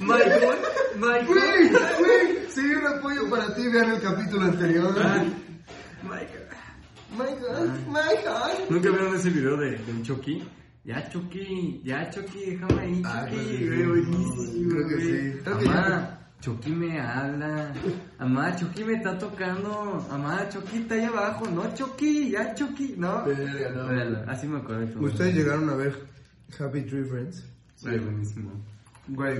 Michael. 0.00 0.58
Michael. 0.96 1.26
Güey, 1.26 1.68
güey, 1.68 2.38
sí, 2.48 2.60
un 2.60 2.86
apoyo 2.86 3.28
para 3.28 3.54
ti. 3.54 3.68
Vean 3.68 3.90
el 3.90 4.00
capítulo 4.00 4.42
anterior. 4.44 4.94
Michael. 6.02 6.46
Michael, 7.12 7.70
Michael. 7.88 8.66
¿Nunca 8.70 8.90
vieron 8.90 9.14
ese 9.14 9.30
video 9.30 9.56
de, 9.56 9.70
del 9.78 10.02
Chucky? 10.02 10.42
Ya, 10.84 11.08
Chucky, 11.10 11.82
ya, 11.84 12.08
Chucky, 12.10 12.52
déjame 12.52 12.80
ahí, 12.80 13.02
Ah, 13.04 13.26
Chucky, 13.28 13.66
güey, 13.66 13.78
sí. 13.78 13.84
buenísimo, 13.84 14.70
Creo 14.70 14.88
que 14.88 15.00
sí. 15.04 15.66
Amá, 15.68 16.18
Chucky 16.40 16.70
me 16.70 16.98
habla. 17.00 17.72
Amá, 18.18 18.56
Chucky 18.56 18.84
me 18.84 18.94
está 18.94 19.18
tocando. 19.18 20.06
Amá, 20.10 20.48
Chucky 20.48 20.78
está 20.78 20.94
ahí 20.94 21.04
abajo. 21.04 21.46
No, 21.50 21.74
Chucky, 21.74 22.30
ya, 22.30 22.54
Chucky, 22.54 22.94
no. 22.96 23.24
Verga, 23.26 23.70
no. 24.24 24.30
Así 24.32 24.46
me 24.46 24.58
acuerdo. 24.58 25.00
¿Ustedes 25.00 25.34
llegaron 25.34 25.68
a 25.68 25.74
ver 25.74 25.94
Happy 26.58 26.80
Tree 26.82 27.04
Friends? 27.04 27.44
Ay, 27.86 27.98
buenísimo. 27.98 28.50
Güey. 29.08 29.38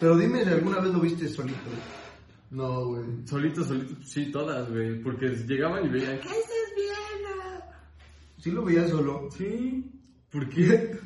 Pero 0.00 0.16
dime 0.18 0.42
si 0.44 0.50
alguna 0.50 0.80
vez 0.80 0.92
lo 0.92 1.00
viste 1.00 1.28
solito. 1.28 1.58
No, 2.50 2.86
güey. 2.86 3.04
Solito, 3.24 3.62
solito, 3.64 3.94
sí, 4.04 4.32
todas, 4.32 4.68
güey. 4.68 5.00
Porque 5.00 5.28
llegaban 5.28 5.86
y 5.86 5.88
veían, 5.90 6.18
¿qué 6.18 6.28
estás 6.28 6.72
viendo? 6.74 7.64
¿Sí 8.38 8.50
lo 8.50 8.64
veías 8.64 8.90
solo? 8.90 9.28
Sí. 9.36 9.92
¿Por 10.36 10.48
qué? 10.50 10.98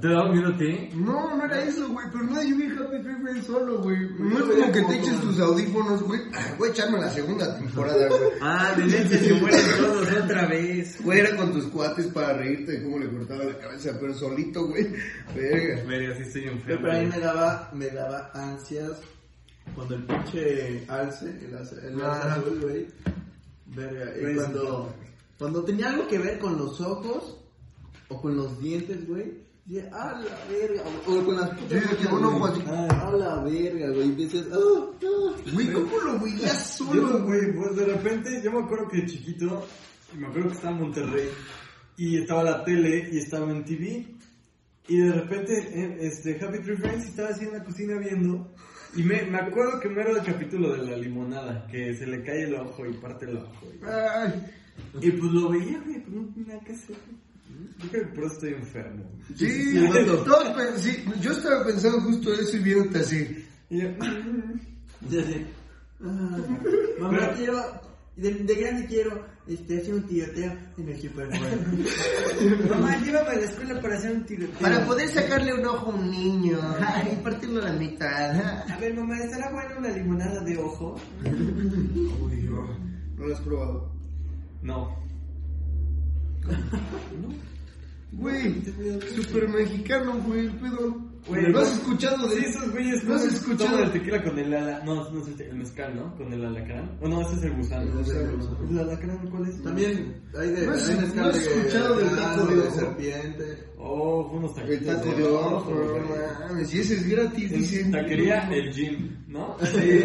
¿Te 0.00 0.06
daba 0.08 0.32
miedo 0.32 0.48
a 0.54 0.56
ti? 0.56 0.88
No, 0.94 1.36
no 1.36 1.44
era 1.44 1.64
eso, 1.64 1.88
güey, 1.88 2.06
pero 2.12 2.24
nadie 2.24 2.54
ve 2.54 2.66
Happy 2.78 3.02
Tree 3.02 3.16
Friends 3.22 3.46
solo, 3.46 3.82
güey. 3.82 3.98
No 4.20 4.38
Yo 4.38 4.52
es 4.52 4.60
como 4.60 4.72
que 4.72 4.82
te 4.82 4.98
eches 5.00 5.20
tus 5.20 5.40
audífonos, 5.40 6.02
güey. 6.04 6.20
Ah, 6.32 6.54
Voy 6.58 6.68
a 6.68 6.70
echarme 6.72 7.00
la 7.00 7.10
segunda 7.10 7.58
temporada, 7.58 8.06
güey. 8.08 8.20
Ah, 8.40 8.72
de 8.76 8.84
leche 8.86 9.18
se 9.18 9.34
mueren 9.34 9.60
todos 9.78 10.08
otra 10.12 10.46
vez. 10.46 10.96
Fuera 10.96 11.36
con 11.36 11.52
tus 11.52 11.64
cuates 11.66 12.06
para 12.06 12.34
reírte 12.34 12.72
de 12.72 12.82
cómo 12.84 12.98
le 13.00 13.10
cortaba 13.10 13.42
la 13.44 13.58
cabeza, 13.58 13.96
pero 14.00 14.14
solito, 14.14 14.66
güey. 14.68 14.92
Verga. 15.34 15.82
Verga, 15.88 16.16
sí 16.16 16.22
estoy 16.22 16.42
Pero 16.42 16.52
enfermo. 16.54 16.88
a 16.92 16.94
mí 17.00 17.06
me 17.06 17.18
daba, 17.18 17.70
me 17.74 17.88
daba 17.90 18.30
ansias 18.32 18.92
cuando 19.74 19.94
el 19.96 20.04
pinche 20.04 20.84
alce, 20.88 21.26
el 21.46 21.56
alce, 21.56 21.74
el 21.84 21.94
alce 22.00 22.04
Ah. 22.28 22.34
azul, 22.38 22.60
güey. 22.62 22.86
Verga, 23.66 24.16
y 24.16 24.20
Güey, 24.20 24.34
cuando, 24.36 24.94
cuando 25.36 25.64
tenía 25.64 25.90
algo 25.90 26.06
que 26.06 26.18
ver 26.18 26.38
con 26.38 26.56
los 26.56 26.80
ojos 26.80 27.36
o 28.10 28.20
con 28.20 28.36
los 28.36 28.60
dientes, 28.60 29.08
güey. 29.08 29.48
A 29.92 30.20
la 30.20 30.36
verga, 30.50 30.82
o 31.06 31.24
con 31.24 31.36
las 31.36 31.50
putas 31.50 31.80
Sí, 31.82 31.88
que 31.96 32.06
uñas, 32.06 32.12
un 32.12 32.24
ojo 32.24 32.38
güey. 32.40 32.52
así. 32.52 32.62
Ah, 32.66 33.08
a 33.08 33.12
la 33.12 33.44
verga, 33.44 33.90
güey. 33.90 34.08
Y 34.08 34.12
dices, 34.16 34.46
ah, 34.52 34.56
ah. 34.58 35.36
Güey, 35.52 35.72
¿cómo 35.72 35.98
lo 35.98 36.18
veías 36.18 36.66
solo, 36.76 37.24
güey? 37.24 37.52
pues 37.54 37.76
de 37.76 37.84
repente, 37.86 38.40
yo 38.42 38.50
me 38.52 38.58
acuerdo 38.64 38.88
que 38.88 38.96
de 38.98 39.06
chiquito, 39.06 39.64
me 40.18 40.26
acuerdo 40.26 40.48
que 40.48 40.54
estaba 40.56 40.74
en 40.76 40.82
Monterrey 40.82 41.28
y 41.96 42.16
estaba 42.18 42.42
la 42.42 42.64
tele 42.64 43.08
y 43.12 43.18
estaba 43.18 43.50
en 43.52 43.64
TV 43.64 44.06
y 44.88 44.96
de 44.98 45.12
repente 45.12 45.52
eh, 45.72 45.98
este 46.00 46.42
Happy 46.44 46.58
Tree 46.62 46.76
Friends 46.76 47.06
estaba 47.06 47.28
así 47.28 47.44
en 47.44 47.52
la 47.52 47.62
cocina 47.62 47.96
viendo 47.98 48.52
y 48.96 49.02
me, 49.04 49.22
me 49.26 49.38
acuerdo 49.38 49.78
que 49.78 49.88
me 49.88 50.00
era 50.00 50.10
el 50.12 50.24
capítulo 50.24 50.72
de 50.72 50.78
la 50.90 50.96
limonada, 50.96 51.64
que 51.68 51.94
se 51.94 52.06
le 52.08 52.24
cae 52.24 52.42
el 52.44 52.54
ojo 52.56 52.84
y 52.86 52.94
parte 52.94 53.26
el 53.26 53.36
ojo. 53.36 53.52
güey. 53.78 53.92
Ay, 53.92 54.46
Y 55.00 55.10
pues 55.12 55.30
lo 55.30 55.50
veía, 55.50 55.78
güey, 55.84 56.00
pues 56.02 56.08
no 56.16 56.34
tenía 56.34 56.58
que 56.58 56.72
hacer. 56.72 56.96
Yo 57.82 57.88
creo 57.90 58.02
que 58.08 58.14
por 58.14 58.24
eso 58.24 58.34
estoy 58.34 58.54
enfermo. 58.54 59.04
sí, 59.36 59.74
pen- 60.54 60.78
sí, 60.78 61.04
yo 61.20 61.32
estaba 61.32 61.64
pensando 61.64 62.00
justo 62.00 62.32
eso 62.32 62.56
y 62.56 62.60
viéndote 62.60 62.98
así. 62.98 63.44
Y 63.70 63.80
yo, 63.82 63.88
ah, 66.04 66.38
mamá, 67.00 67.32
quiero. 67.36 67.90
De, 68.16 68.34
de 68.34 68.54
grande 68.54 68.84
quiero 68.86 69.24
este, 69.46 69.78
hacer 69.80 69.94
un 69.94 70.02
tiroteo 70.02 70.52
en 70.76 70.88
el 70.88 71.00
Super 71.00 71.26
Bowl. 71.28 72.68
Mamá, 72.68 72.98
llévame 72.98 73.30
a 73.30 73.34
la 73.36 73.44
escuela 73.46 73.80
para 73.80 73.96
hacer 73.96 74.12
un 74.14 74.26
tiroteo. 74.26 74.58
Para 74.60 74.84
poder 74.84 75.08
sacarle 75.08 75.54
un 75.54 75.64
ojo 75.64 75.90
a 75.90 75.94
un 75.94 76.10
niño 76.10 76.58
y 77.12 77.16
partirlo 77.22 77.62
a 77.62 77.66
la 77.70 77.72
mitad. 77.72 78.34
A 78.70 78.76
ver, 78.78 78.94
mamá, 78.94 79.16
¿estará 79.20 79.50
buena 79.52 79.78
una 79.78 79.88
limonada 79.90 80.40
de 80.44 80.58
ojo? 80.58 80.96
Uy, 81.24 82.42
no. 82.42 82.76
¿No 83.16 83.26
lo 83.26 83.34
has 83.34 83.40
probado? 83.40 83.90
No. 84.62 84.94
Güey, 88.12 88.62
super 89.14 89.48
mexicano, 89.48 90.20
güey, 90.26 90.40
el 90.46 90.52
pedo. 90.58 91.10
Güey, 91.28 91.52
¿No 91.52 91.58
has 91.60 91.72
escuchado 91.74 92.28
de 92.28 92.36
Sí, 92.40 92.44
esos 92.46 92.72
güeyes 92.72 93.04
¿No 93.04 93.14
has 93.14 93.24
escuchado? 93.24 93.70
toman 93.70 93.84
el 93.86 93.92
tequila 93.92 94.22
con 94.24 94.38
el 94.38 94.54
ala... 94.54 94.82
No, 94.84 95.10
no 95.10 95.20
es 95.20 95.28
el, 95.28 95.36
te- 95.36 95.48
el 95.50 95.56
mezcal, 95.56 95.94
¿no? 95.94 96.16
Con 96.16 96.32
el 96.32 96.44
alacrán. 96.44 96.98
O 97.02 97.08
no, 97.08 97.20
ese 97.20 97.34
es 97.36 97.42
el 97.44 97.52
gusano. 97.56 98.00
¿El 98.70 98.78
alacrán 98.78 99.28
cuál 99.30 99.48
es? 99.48 99.62
También 99.62 100.14
hay 100.36 100.48
de. 100.50 100.66
¿No 100.66 100.72
has- 100.72 100.88
hay 100.88 100.96
de 100.96 101.14
no 101.14 101.24
has 101.26 101.36
escala 101.36 101.52
de 101.52 101.60
escuchado 101.60 101.96
del 101.98 102.08
taco 102.16 102.46
de 102.46 102.58
ojo? 102.60 102.70
serpiente. 102.80 103.64
Oh, 103.78 104.30
unos 104.32 104.58
El 104.58 104.64
taquitos. 104.64 104.96
taco 104.96 105.14
de 105.16 105.22
ojo, 105.24 105.98
mames. 106.48 106.74
Y 106.74 106.78
ese 106.80 106.94
es 106.94 107.06
gratis, 107.08 107.52
dicen. 107.52 107.92
Taquería 107.92 108.48
El 108.50 108.72
Gym, 108.72 109.16
¿no? 109.28 109.56
Sí. 109.60 110.00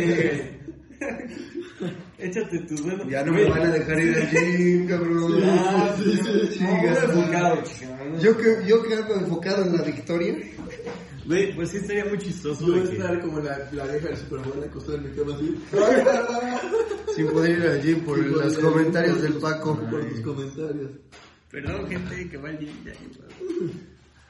Échate 2.17 2.59
tu 2.59 2.75
duelo. 2.75 3.09
Ya 3.09 3.23
no 3.23 3.33
me 3.33 3.49
van 3.49 3.61
a 3.61 3.71
dejar 3.71 3.99
ir 3.99 4.15
al 4.15 4.29
gym, 4.29 4.87
cabrón. 4.87 5.41
Ah, 5.43 5.95
sí, 5.97 6.17
sí, 6.51 6.63
enfocado, 6.63 7.63
chica. 7.63 8.19
Yo 8.19 8.37
que, 8.37 8.65
yo 8.65 8.83
que 8.83 8.95
ando 8.95 9.15
enfocado 9.15 9.65
en 9.65 9.75
la 9.75 9.83
victoria. 9.83 10.37
Güey, 11.25 11.55
pues 11.55 11.71
sí 11.71 11.77
estaría 11.77 12.05
muy 12.05 12.19
chistoso 12.19 12.67
Yo 12.67 12.73
voy 12.73 12.81
a 12.81 12.91
estar 12.91 13.19
como 13.21 13.39
la, 13.39 13.57
la 13.71 13.85
vieja 13.85 14.09
del 14.09 14.17
Super 14.17 14.39
Bowl 14.41 14.63
acostada 14.63 14.99
en 14.99 15.09
mi 15.09 15.17
cama 15.17 15.35
así. 15.35 15.57
Sin 17.15 17.27
poder 17.31 17.57
ir 17.57 17.65
al 17.65 17.81
gym 17.81 18.01
por 18.01 18.17
Sin 18.19 18.31
los 18.31 18.57
comentarios 18.59 19.21
del 19.21 19.33
Paco. 19.33 19.75
Por 19.89 20.07
tus 20.07 20.21
comentarios. 20.21 20.91
Perdón, 21.49 21.87
gente, 21.87 22.29
que 22.29 22.37
va 22.37 22.49
al 22.49 22.59
gym. 22.59 22.69
ya, 22.85 22.93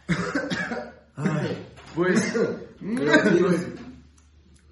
Pues, 1.95 2.33
Pero 2.79 3.29
sí, 3.29 3.39
güey. 3.39 3.57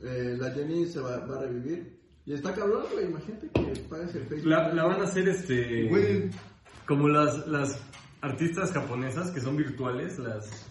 Eh, 0.06 0.38
la 0.38 0.52
Jenny 0.52 0.86
se 0.86 1.00
va, 1.00 1.20
va 1.26 1.38
a 1.38 1.42
revivir. 1.44 2.03
Y 2.26 2.34
está 2.34 2.54
cabrón, 2.54 2.84
güey. 2.94 3.06
Imagínate 3.06 3.50
que 3.50 3.82
pagues 3.90 4.16
el 4.16 4.26
Facebook. 4.28 4.48
La, 4.50 4.74
la 4.74 4.86
van 4.86 5.02
a 5.02 5.04
hacer 5.04 5.28
este... 5.28 5.88
güey, 5.90 6.30
Como 6.88 7.08
las, 7.10 7.46
las 7.48 7.82
artistas 8.22 8.72
japonesas 8.72 9.32
que 9.32 9.42
son 9.42 9.58
virtuales, 9.58 10.18
las... 10.20 10.70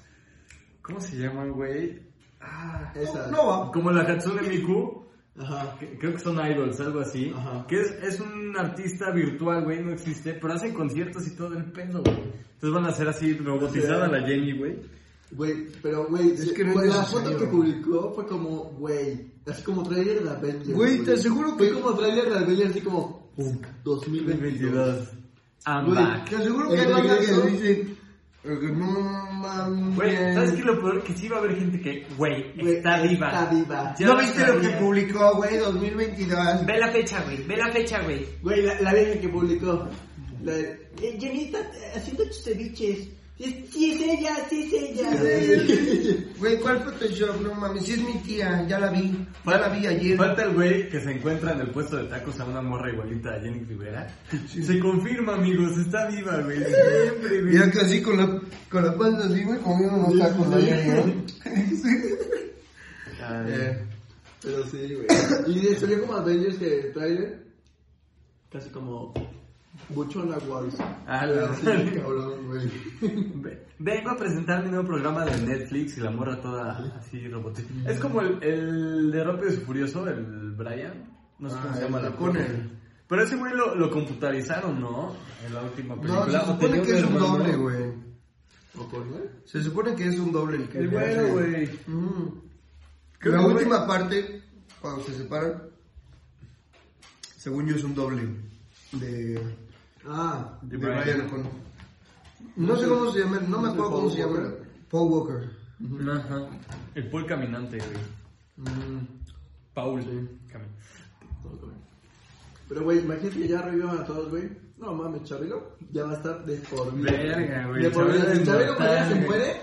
¿Cómo 0.81 1.01
se 1.01 1.17
llaman, 1.17 1.53
güey? 1.53 2.01
Ah, 2.41 2.93
Esa. 2.97 3.31
no 3.31 3.47
va. 3.47 3.71
como 3.73 3.91
la 3.93 4.03
Hatsune 4.03 4.43
Miku, 4.49 5.05
Ajá. 5.39 5.77
que- 5.79 5.97
creo 5.99 6.13
que 6.15 6.19
son 6.19 6.45
idols, 6.45 6.81
algo 6.81 7.01
así, 7.01 7.33
Ajá. 7.37 7.65
que 7.69 7.81
es, 7.81 7.91
es 8.03 8.19
un 8.21 8.57
artista 8.59 9.13
virtual, 9.13 9.63
güey, 9.65 9.81
no 9.81 9.93
existe, 9.93 10.35
pero 10.35 10.55
hacen 10.55 10.75
conciertos 10.75 11.25
y 11.29 11.37
todo 11.37 11.57
el 11.57 11.67
pedo, 11.71 12.03
güey. 12.03 12.17
Entonces 12.55 12.73
van 12.73 12.85
a 12.87 12.89
hacer 12.89 13.09
así, 13.09 13.35
robotizada 13.35 14.09
la 14.09 14.27
Jenny, 14.27 14.59
güey. 14.59 14.81
Güey, 15.35 15.67
pero 15.83 16.07
güey, 16.09 16.33
Es 16.33 16.53
que 16.53 16.63
no 16.65 16.81
es 16.83 16.89
la 16.95 17.03
foto 17.05 17.37
que 17.39 17.47
publicó 17.47 18.13
fue 18.15 18.27
como, 18.27 18.65
güey, 18.79 19.31
así 19.47 19.63
como 19.63 19.83
trailer 19.83 20.23
de 20.23 20.31
Avengers. 20.31 20.75
Güey, 20.75 20.99
te 21.05 21.15
aseguro 21.15 21.57
que- 21.57 21.71
Fue 21.71 21.81
como 21.81 21.95
trailer 21.97 22.29
de 22.29 22.39
Avengers, 22.39 22.71
así 22.71 22.81
como, 22.83 23.31
pum, 23.35 23.59
2022. 23.83 24.75
2022. 24.77 25.09
I'm 25.67 25.87
Güey, 25.87 25.97
back. 26.05 26.29
te 26.29 26.37
aseguro 26.37 26.69
que 26.69 26.77
regreso. 26.85 27.43
que 27.45 27.51
dice, 27.51 27.71
eh, 28.45 28.59
no 28.75 29.33
mames. 29.33 29.95
Güey, 29.97 30.35
¿sabes 30.35 30.53
qué? 30.53 30.63
Lo 30.63 30.81
peor 30.83 31.03
que 31.03 31.15
sí 31.15 31.29
va 31.29 31.37
a 31.37 31.39
haber 31.41 31.57
gente 31.59 31.81
que, 31.81 32.07
güey, 32.19 32.53
está 32.75 33.01
viva. 33.03 33.27
está 33.29 33.47
viva. 33.55 33.95
Ya 33.99 34.07
¿No 34.09 34.19
viste 34.19 34.47
lo 34.47 34.61
que 34.61 34.69
publicó, 34.71 35.37
güey? 35.37 35.57
2022. 35.59 36.67
Ve 36.67 36.79
la 36.79 36.93
fecha, 36.93 37.23
güey. 37.25 37.43
Ve 37.47 37.57
la 37.57 37.73
fecha, 37.73 38.03
güey. 38.03 38.27
Güey, 38.43 38.63
la, 38.63 38.81
la 38.81 38.93
vieja 38.93 39.21
que 39.21 39.29
publicó. 39.29 39.89
La 40.43 40.53
de, 40.53 40.63
eh, 41.01 41.19
está 41.23 41.59
haciendo 41.95 42.25
tus 42.27 42.43
ceviches. 42.43 43.09
Sí, 43.43 43.67
sí 43.73 43.91
es 43.91 44.01
ella, 44.01 44.37
sí 44.49 44.63
es 44.63 44.73
ella. 44.73 45.11
Güey, 46.39 46.61
¿cuál 46.61 46.81
Photoshop? 46.85 47.41
No 47.41 47.55
mames, 47.55 47.85
si 47.85 47.93
es 47.95 47.99
mi 48.01 48.15
tía, 48.23 48.65
ya 48.69 48.79
la 48.79 48.91
vi. 48.91 49.27
Ya 49.45 49.59
la 49.59 49.69
vi 49.69 49.85
ayer. 49.85 50.17
Falta 50.17 50.45
el 50.45 50.55
güey 50.55 50.89
que 50.89 51.01
se 51.01 51.11
encuentra 51.11 51.53
en 51.53 51.61
el 51.63 51.71
puesto 51.71 51.97
de 51.97 52.05
tacos 52.05 52.39
a 52.39 52.45
una 52.45 52.63
morra 52.63 52.93
igualita 52.93 53.31
a 53.35 53.41
Jenny 53.41 53.65
Rivera. 53.65 54.07
Se 54.47 54.79
confirma, 54.79 55.35
amigos, 55.35 55.77
está 55.77 56.07
viva, 56.09 56.39
güey. 56.39 56.59
Siempre, 56.59 57.41
güey. 57.41 57.53
Mira 57.55 57.69
que 57.73 57.81
así 57.81 58.01
con 58.01 58.17
la, 58.17 58.41
con 58.71 58.85
la 58.85 58.97
panza 58.97 59.27
así, 59.27 59.43
güey, 59.43 59.59
comiendo 59.59 59.97
unos 59.97 60.19
tacos 60.21 60.53
ayer, 60.55 61.07
¿no? 61.07 61.25
Ay, 61.45 61.79
Eh, 63.49 63.85
Pero 64.43 64.67
sí, 64.67 64.95
güey. 64.95 65.07
Y 65.57 65.75
se 65.75 65.87
vio 65.87 66.01
como 66.03 66.15
Avengers 66.15 66.59
que 66.59 66.79
el 66.81 66.93
trailer. 66.93 67.43
Casi 68.51 68.69
como 68.71 69.15
Buchona 69.89 70.37
Wars. 70.49 70.77
A 71.07 71.27
la 71.27 71.49
cabrón, 71.49 72.47
güey. 72.47 72.71
Ve- 73.37 73.67
Vengo 73.79 74.11
a 74.11 74.17
presentar 74.17 74.63
mi 74.65 74.71
nuevo 74.71 74.87
programa 74.87 75.25
de 75.25 75.37
Netflix 75.41 75.97
y 75.97 76.01
la 76.01 76.11
morra 76.11 76.41
toda 76.41 76.95
así 76.99 77.27
robotizada. 77.29 77.91
Es 77.91 77.99
como 77.99 78.21
el, 78.21 78.43
el 78.43 79.11
de 79.11 79.25
Rápido 79.25 79.53
y 79.53 79.57
Furioso, 79.57 80.07
el 80.09 80.53
Brian. 80.53 81.11
No 81.39 81.49
sé 81.51 81.57
cómo 81.57 81.69
Ah, 81.71 81.75
se 81.77 81.83
llama 81.85 82.01
la 82.01 82.13
Conner. 82.17 82.47
pone. 82.47 82.83
Pero 83.09 83.25
ese 83.25 83.37
güey 83.37 83.53
lo, 83.55 83.75
lo 83.75 83.91
computarizaron, 83.91 84.81
¿no? 84.81 85.15
En 85.47 85.53
la 85.55 85.63
última 85.63 85.97
No, 85.97 86.01
película. 86.03 86.41
se 86.41 86.47
supone 86.47 86.83
que 86.83 86.99
es 86.99 87.05
un 87.05 87.19
doble, 87.19 87.57
güey. 87.57 87.93
¿O 88.79 88.89
con 88.89 89.03
él? 89.15 89.31
Se 89.45 89.63
supone 89.63 89.95
que 89.95 90.07
es 90.09 90.19
un 90.19 90.33
doble 90.33 90.57
el 90.59 90.69
que 90.69 90.79
El 90.79 90.97
hace. 90.97 91.31
güey. 91.31 91.67
Mm. 91.89 92.41
La 93.25 93.39
que, 93.39 93.45
última 93.45 93.87
parte, 93.87 94.43
cuando 94.81 95.03
se 95.03 95.15
separan, 95.15 95.63
según 97.37 97.67
yo 97.67 97.77
es 97.77 97.85
un 97.85 97.95
doble 97.95 98.23
de, 98.93 99.41
Ah, 100.07 100.59
de 100.63 100.77
Brian. 100.77 101.21
O'Connor. 101.27 101.53
No 102.57 102.77
sé 102.77 102.89
cómo 102.89 103.11
se 103.13 103.21
llama, 103.21 103.41
no 103.49 103.61
me 103.61 103.69
acuerdo 103.69 103.91
cómo 103.93 104.11
se 104.11 104.19
llama. 104.19 104.55
Paul 104.91 105.11
Walker. 105.11 105.51
Ajá. 106.11 106.49
El 106.95 107.11
Paul 107.11 107.27
caminante, 107.27 107.79
güey. 107.79 108.69
mm, 108.69 109.07
Paul. 109.75 110.29
Pero, 112.69 112.85
güey, 112.85 112.99
imagínate 113.01 113.37
que 113.39 113.49
ya 113.49 113.63
revivan 113.63 113.99
a 113.99 114.05
todos, 114.05 114.31
güey. 114.31 114.49
No 114.79 114.95
mames, 114.95 115.23
Chabelo 115.25 115.77
ya 115.93 116.05
va 116.05 116.13
a 116.13 116.15
estar 116.17 116.45
de 116.45 116.57
por 116.57 116.93
vida. 116.95 117.13
Verga, 117.13 117.69
güey, 117.69 117.83
De 117.83 117.91
por 117.91 118.13
vida. 118.13 118.23
Chabelo 118.25 118.35
Si 118.41 118.45
Chabelo 118.45 118.79
mañana 118.79 119.09
se 119.09 119.15
muere, 119.15 119.61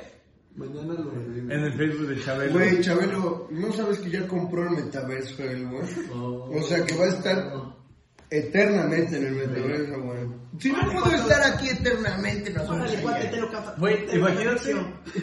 mañana 0.56 0.94
lo 0.94 1.12
reviven. 1.12 1.52
En 1.52 1.64
el 1.66 1.74
Facebook 1.74 2.08
de 2.08 2.22
Chabelo. 2.24 2.54
Güey, 2.54 2.82
Chabelo, 2.82 3.48
¿no 3.52 3.72
sabes 3.74 4.00
que 4.00 4.10
ya 4.12 4.28
compró 4.28 4.64
el 4.64 4.84
metaverso 4.84 5.36
güey? 5.44 5.66
Oh. 6.14 6.52
O 6.58 6.62
sea 6.62 6.86
que 6.86 6.96
va 6.98 7.06
a 7.06 7.10
estar 7.10 7.52
eternamente 8.30 9.18
en 9.18 9.26
el 9.26 9.36
metaverso, 9.36 10.02
güey. 10.04 10.20
Si 10.60 10.72
no 10.72 10.80
puedo 10.92 11.16
estar 11.16 11.54
aquí 11.54 11.70
eternamente, 11.70 12.52
no 12.54 12.64
Órale, 12.64 12.98
sé. 12.98 13.02
cuate, 13.04 13.28
te 13.28 13.38
lo 13.42 13.52
capa. 13.52 13.76
Güey, 13.78 14.16
imagínate 14.16 14.72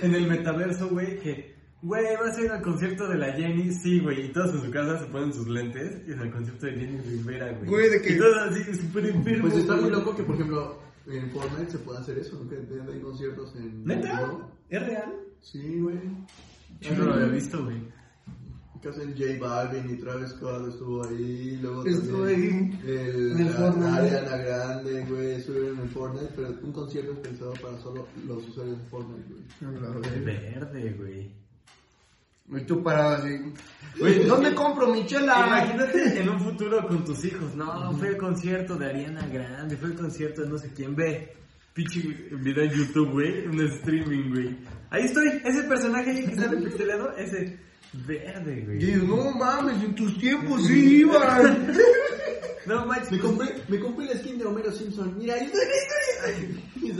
en 0.02 0.14
el 0.14 0.26
metaverso, 0.28 0.88
güey, 0.88 1.18
que, 1.20 1.54
güey, 1.82 2.04
vas 2.16 2.36
a 2.36 2.40
ir 2.42 2.50
al 2.50 2.62
concierto 2.62 3.08
de 3.08 3.18
la 3.18 3.32
Jenny, 3.32 3.72
sí, 3.72 4.00
güey, 4.00 4.26
y 4.26 4.32
todos 4.32 4.54
en 4.54 4.62
su 4.62 4.70
casa 4.70 4.98
se 4.98 5.06
ponen 5.06 5.32
sus 5.32 5.48
lentes, 5.48 6.02
y 6.08 6.12
en 6.12 6.20
el 6.20 6.30
concierto 6.32 6.66
de 6.66 6.72
Jenny 6.72 7.00
Rivera, 7.02 7.52
güey. 7.52 7.68
Güey, 7.68 7.90
de 7.90 8.02
que- 8.02 8.12
Y 8.14 8.18
todos 8.18 8.36
así, 8.50 8.64
súper 8.74 9.06
enfermos. 9.06 9.50
Pues 9.52 9.62
está 9.62 9.76
muy 9.76 9.90
loco 9.90 10.16
que, 10.16 10.22
por 10.22 10.34
ejemplo, 10.34 10.80
en 11.06 11.30
Fortnite 11.30 11.70
se 11.70 11.78
puede 11.78 11.98
hacer 12.00 12.18
eso, 12.18 12.40
¿no? 12.42 12.48
Que 12.50 12.56
den 12.56 13.00
conciertos 13.00 13.54
en... 13.56 13.84
¿Neta? 13.84 14.32
¿Es 14.68 14.82
real? 14.84 15.14
Sí, 15.40 15.78
güey. 15.80 15.96
Yo 16.80 16.94
no 16.96 17.04
lo 17.04 17.14
había 17.14 17.26
visto, 17.28 17.62
güey. 17.64 17.76
Que 18.82 18.88
hacen 18.90 19.14
J 19.16 19.24
Balvin 19.40 19.90
y 19.94 19.96
Travis 19.98 20.30
Scott 20.30 20.68
estuvo 20.68 21.04
ahí, 21.06 21.58
luego 21.62 21.84
Estuvo 21.86 22.24
también 22.26 22.78
ahí. 22.84 22.90
el, 22.90 23.32
En 23.32 23.46
el 23.46 23.52
Fortnite. 23.54 23.90
Ariana 23.90 24.36
Grande, 24.36 25.04
güey, 25.08 25.30
estuvieron 25.32 25.76
en 25.78 25.82
el 25.84 25.88
Fortnite, 25.88 26.32
pero 26.36 26.48
un 26.62 26.72
concierto 26.72 27.12
es 27.12 27.18
pensado 27.18 27.52
para 27.54 27.78
solo 27.78 28.06
los 28.26 28.46
usuarios 28.48 28.78
de 28.78 28.84
Fortnite, 28.84 29.28
güey. 29.28 30.24
Verde, 30.24 30.94
güey. 30.98 31.46
Y 32.48 32.64
tú 32.64 32.82
parado 32.82 33.16
así. 33.16 33.38
Güey, 33.98 34.24
¿Dónde 34.24 34.54
compro 34.54 34.92
mi 34.92 35.04
chela? 35.06 35.46
Imagínate 35.46 36.20
en 36.20 36.28
un 36.28 36.40
futuro 36.40 36.86
con 36.86 37.04
tus 37.04 37.24
hijos. 37.24 37.54
No, 37.56 37.92
fue 37.98 38.08
el 38.10 38.16
concierto 38.16 38.76
de 38.76 38.86
Ariana 38.86 39.26
Grande, 39.26 39.76
fue 39.76 39.88
el 39.88 39.96
concierto 39.96 40.42
de 40.42 40.48
no 40.48 40.58
sé 40.58 40.70
quién. 40.72 40.94
Ve, 40.94 41.32
pinche 41.74 42.00
video 42.30 42.64
en 42.64 42.70
YouTube, 42.70 43.10
güey, 43.10 43.46
un 43.48 43.60
streaming, 43.60 44.30
güey. 44.30 44.56
Ahí 44.90 45.06
estoy, 45.06 45.26
ese 45.44 45.64
personaje 45.64 46.10
ahí 46.10 46.24
que 46.24 46.36
sale 46.36 46.56
pixelado, 46.58 47.16
ese 47.16 47.58
verde, 48.04 48.60
Y 48.60 48.64
güey. 48.64 48.80
yo, 48.80 49.02
no 49.16 49.30
mames, 49.32 49.82
en 49.82 49.94
tus 49.94 50.18
tiempos 50.18 50.66
sí 50.66 50.96
iban. 51.00 51.72
No 52.66 52.84
manches, 52.86 53.12
Me 53.12 53.18
compré, 53.20 53.48
me 53.68 53.78
compré 53.78 54.06
la 54.06 54.14
skin 54.18 54.38
de 54.38 54.44
Homero 54.44 54.72
Simpson. 54.72 55.16
Mira, 55.16 55.34
ahí 55.34 55.46
estoy. 55.46 56.60
Y 56.82 56.90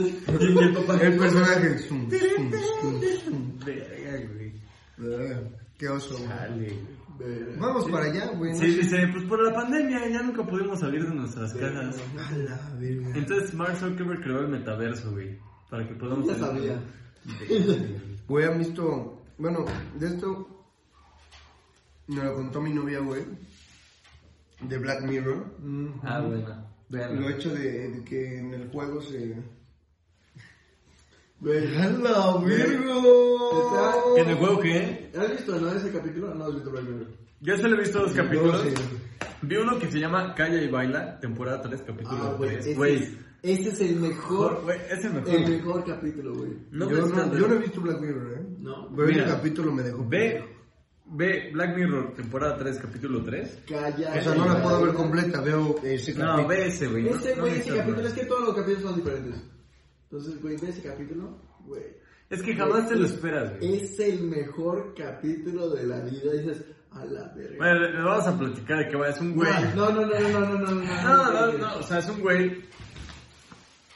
el 0.59 0.73
papá, 0.73 0.97
El 1.01 1.17
personaje. 1.17 1.79
Zum, 1.79 2.09
zum, 2.09 2.51
zum, 2.81 3.01
zum. 3.25 3.59
Verga, 3.65 4.27
güey. 4.33 4.53
Qué 5.77 5.89
oso. 5.89 6.17
Chale, 6.25 6.73
Vamos 7.59 7.89
para 7.89 8.05
allá, 8.05 8.27
güey. 8.37 8.55
Sí, 8.55 8.67
dice, 8.67 9.07
pues 9.11 9.25
por 9.25 9.43
la 9.43 9.53
pandemia 9.53 10.07
ya 10.07 10.21
nunca 10.21 10.43
pudimos 10.45 10.79
salir 10.79 11.03
de 11.03 11.13
nuestras 11.15 11.51
casas. 11.53 11.95
A 12.17 12.31
la 12.37 12.75
verga. 12.79 13.09
Entonces 13.15 13.53
Mark 13.53 13.75
Zuckerberg 13.77 14.21
creó 14.21 14.39
el 14.41 14.49
metaverso, 14.49 15.11
güey. 15.11 15.37
Para 15.69 15.87
que 15.87 15.95
podamos... 15.95 16.27
Ya 16.27 16.35
sabía. 16.37 16.79
Güey, 18.27 18.45
han 18.45 18.57
visto. 18.59 19.23
Bueno, 19.37 19.65
de 19.99 20.07
esto. 20.07 20.56
Me 22.07 22.23
lo 22.23 22.33
contó 22.35 22.61
mi 22.61 22.71
novia, 22.73 22.99
güey. 22.99 23.23
de 24.61 24.77
Black 24.77 25.03
Mirror. 25.03 25.45
Ah, 26.03 26.21
bueno. 26.21 26.65
Lo 26.89 26.97
Veanlo. 26.97 27.29
hecho 27.29 27.53
de, 27.53 27.89
de 27.89 28.03
que 28.03 28.37
en 28.39 28.53
el 28.53 28.69
juego 28.69 29.01
se... 29.01 29.35
Güey, 31.39 31.75
¡Hala, 31.77 32.09
Está- 32.09 32.37
Virgo! 32.39 34.15
¿En 34.17 34.29
el 34.29 34.35
juego 34.35 34.59
qué? 34.59 35.11
¿Has 35.19 35.29
visto, 35.31 35.59
no, 35.59 35.71
ese 35.71 35.91
capítulo? 35.91 36.33
No 36.33 36.45
has 36.45 36.55
visto 36.55 36.71
Black 36.71 36.83
Mirror. 36.85 37.07
Yo 37.41 37.57
solo 37.57 37.75
he 37.75 37.79
visto 37.79 37.99
dos 37.99 38.13
capítulos. 38.13 38.61
sí. 38.63 38.73
Vi 39.43 39.55
uno 39.57 39.77
que 39.77 39.91
se 39.91 39.99
llama 39.99 40.33
Calla 40.33 40.59
y 40.61 40.67
Baila, 40.67 41.19
temporada 41.19 41.61
3, 41.61 41.83
capítulo 41.85 42.17
Ah, 42.23 42.33
güey, 42.37 42.49
3. 42.53 42.65
ese, 42.65 42.75
Güey, 42.75 42.95
es- 43.43 43.81
el 43.81 43.95
mejor, 43.97 44.63
es 44.89 45.05
el 45.05 45.13
mejor. 45.13 45.29
el 45.35 45.49
mejor 45.49 45.85
capítulo, 45.85 46.33
güey. 46.35 46.51
No 46.71 46.89
yo, 46.89 46.97
no, 47.05 47.07
tanto. 47.15 47.37
yo 47.37 47.47
no 47.47 47.53
he 47.53 47.59
visto 47.59 47.81
Black 47.81 47.99
Mirror, 48.01 48.33
¿eh? 48.33 48.45
No. 48.59 48.89
Pero 48.95 49.07
Mira, 49.07 49.25
capítulo 49.27 49.71
me 49.71 49.83
dejó... 49.83 50.07
Ve, 50.07 50.43
ve 51.09 51.49
Black 51.53 51.75
Mirror, 51.75 52.13
temporada 52.15 52.57
3, 52.57 52.77
capítulo 52.79 53.23
3. 53.23 53.63
Calla. 53.67 54.13
O 54.17 54.21
sea, 54.21 54.35
no 54.35 54.45
la 54.45 54.61
puedo 54.61 54.85
ver 54.85 54.93
completa, 54.95 55.41
veo 55.41 55.75
ese 55.83 56.13
capítulo. 56.13 56.41
No, 56.41 56.47
ve 56.47 56.67
ese, 56.67 56.87
güey. 56.87 57.03
Güey, 57.03 57.13
no 57.13 57.45
ese 57.47 57.75
capítulo, 57.75 58.07
es 58.07 58.13
que 58.13 58.25
todos 58.25 58.47
los 58.47 58.55
capítulos 58.55 58.83
son 58.83 58.95
diferentes. 58.95 59.43
Entonces, 60.03 60.41
güey, 60.41 60.57
ve 60.57 60.69
ese 60.69 60.81
capítulo, 60.81 61.41
güey. 61.65 61.83
Es 62.29 62.43
que 62.43 62.55
jamás 62.55 62.89
te 62.89 62.95
lo 62.95 63.05
esperas, 63.05 63.57
güey. 63.57 63.75
Es 63.77 63.99
el 63.99 64.23
mejor 64.23 64.93
capítulo 64.95 65.69
de 65.69 65.87
la 65.87 66.01
vida. 66.01 66.33
Dices, 66.33 66.65
a 66.91 67.05
la 67.05 67.33
verga. 67.35 67.57
Bueno, 67.57 67.79
le 67.79 68.03
vamos 68.03 68.27
a 68.27 68.37
platicar 68.37 68.79
de 68.79 68.89
que 68.89 68.97
va, 68.97 69.09
es 69.09 69.21
un 69.21 69.35
güey. 69.35 69.51
No, 69.75 69.91
no, 69.91 70.05
no, 70.05 70.19
no, 70.19 70.29
no, 70.29 70.39
no, 70.39 70.57
no, 70.57 70.71
no. 70.71 70.83
No, 70.83 71.31
no, 71.31 71.57
no, 71.57 71.77
o 71.77 71.83
sea, 71.83 71.99
es 71.99 72.09
un 72.09 72.21
güey. 72.21 72.63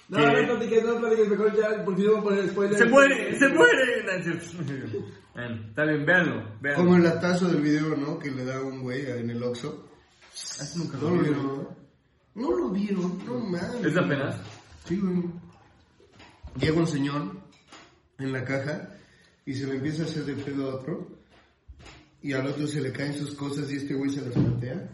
No, 0.09 0.19
no 0.19 0.57
platiques, 0.57 0.83
no 0.83 0.99
platiques, 0.99 1.29
mejor 1.29 1.55
ya, 1.55 1.85
porque 1.85 2.03
no 2.03 2.11
voy 2.11 2.19
a 2.19 2.23
poner 2.23 2.49
spoiler. 2.49 2.77
Se 2.77 2.85
muere, 2.85 3.39
se 3.39 3.47
muere. 3.47 4.23
Cierto. 4.23 5.20
Bueno, 5.33 5.67
está 5.69 5.85
bien, 5.85 6.05
véanlo, 6.05 6.57
véanlo. 6.59 6.83
Como 6.83 6.97
el 6.97 7.03
latazo 7.03 7.47
del 7.47 7.61
video, 7.61 7.95
¿no? 7.95 8.19
Que 8.19 8.31
le 8.31 8.43
da 8.43 8.61
un 8.61 8.81
güey 8.81 9.09
en 9.09 9.29
el 9.29 9.41
Oxxo. 9.41 9.87
Eso 10.33 10.79
nunca 10.79 10.97
No 10.97 11.09
lo 11.09 11.21
vieron, 11.21 11.47
¿no? 11.47 11.81
No 12.33 12.51
lo 12.57 12.69
vieron, 12.69 13.25
no 13.25 13.39
mames. 13.39 13.85
¿Es 13.85 13.97
apenas? 13.97 14.35
Sí, 14.85 14.97
güey. 14.97 15.23
Llega 16.59 16.77
un 16.77 16.87
señor 16.87 17.41
en 18.17 18.31
la 18.33 18.43
caja 18.43 18.89
y 19.45 19.53
se 19.53 19.67
le 19.67 19.75
empieza 19.75 20.03
a 20.03 20.05
hacer 20.05 20.25
de 20.25 20.35
pedo 20.35 20.69
a 20.69 20.75
otro. 20.75 21.21
Y 22.21 22.33
al 22.33 22.45
otro 22.45 22.67
se 22.67 22.81
le 22.81 22.91
caen 22.91 23.13
sus 23.13 23.33
cosas 23.33 23.71
y 23.71 23.77
este 23.77 23.95
güey 23.95 24.09
se 24.11 24.21
las 24.21 24.33
patea. 24.33 24.89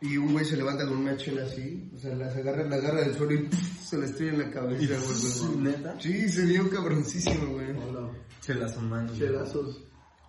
Y 0.00 0.16
un 0.16 0.32
güey 0.32 0.44
se 0.44 0.56
levanta 0.56 0.86
con 0.86 0.98
una 0.98 1.16
chela 1.16 1.44
así, 1.44 1.90
o 1.94 1.98
sea, 1.98 2.14
las 2.14 2.36
agarra, 2.36 2.64
la 2.64 2.76
agarra 2.76 3.00
del 3.00 3.14
suelo 3.14 3.32
y 3.32 3.48
se 3.82 3.96
la 3.96 4.04
estrella 4.04 4.32
en 4.32 4.38
la 4.40 4.50
cabeza, 4.50 4.94
güey. 4.98 5.56
¿Neta? 5.62 6.00
Sí, 6.00 6.28
se 6.28 6.44
vio 6.44 6.68
cabroncísimo, 6.68 7.54
güey. 7.54 7.70
Hola. 7.70 8.05
Chelazo, 8.46 8.80
man. 8.80 9.12
Chelazos. 9.12 9.82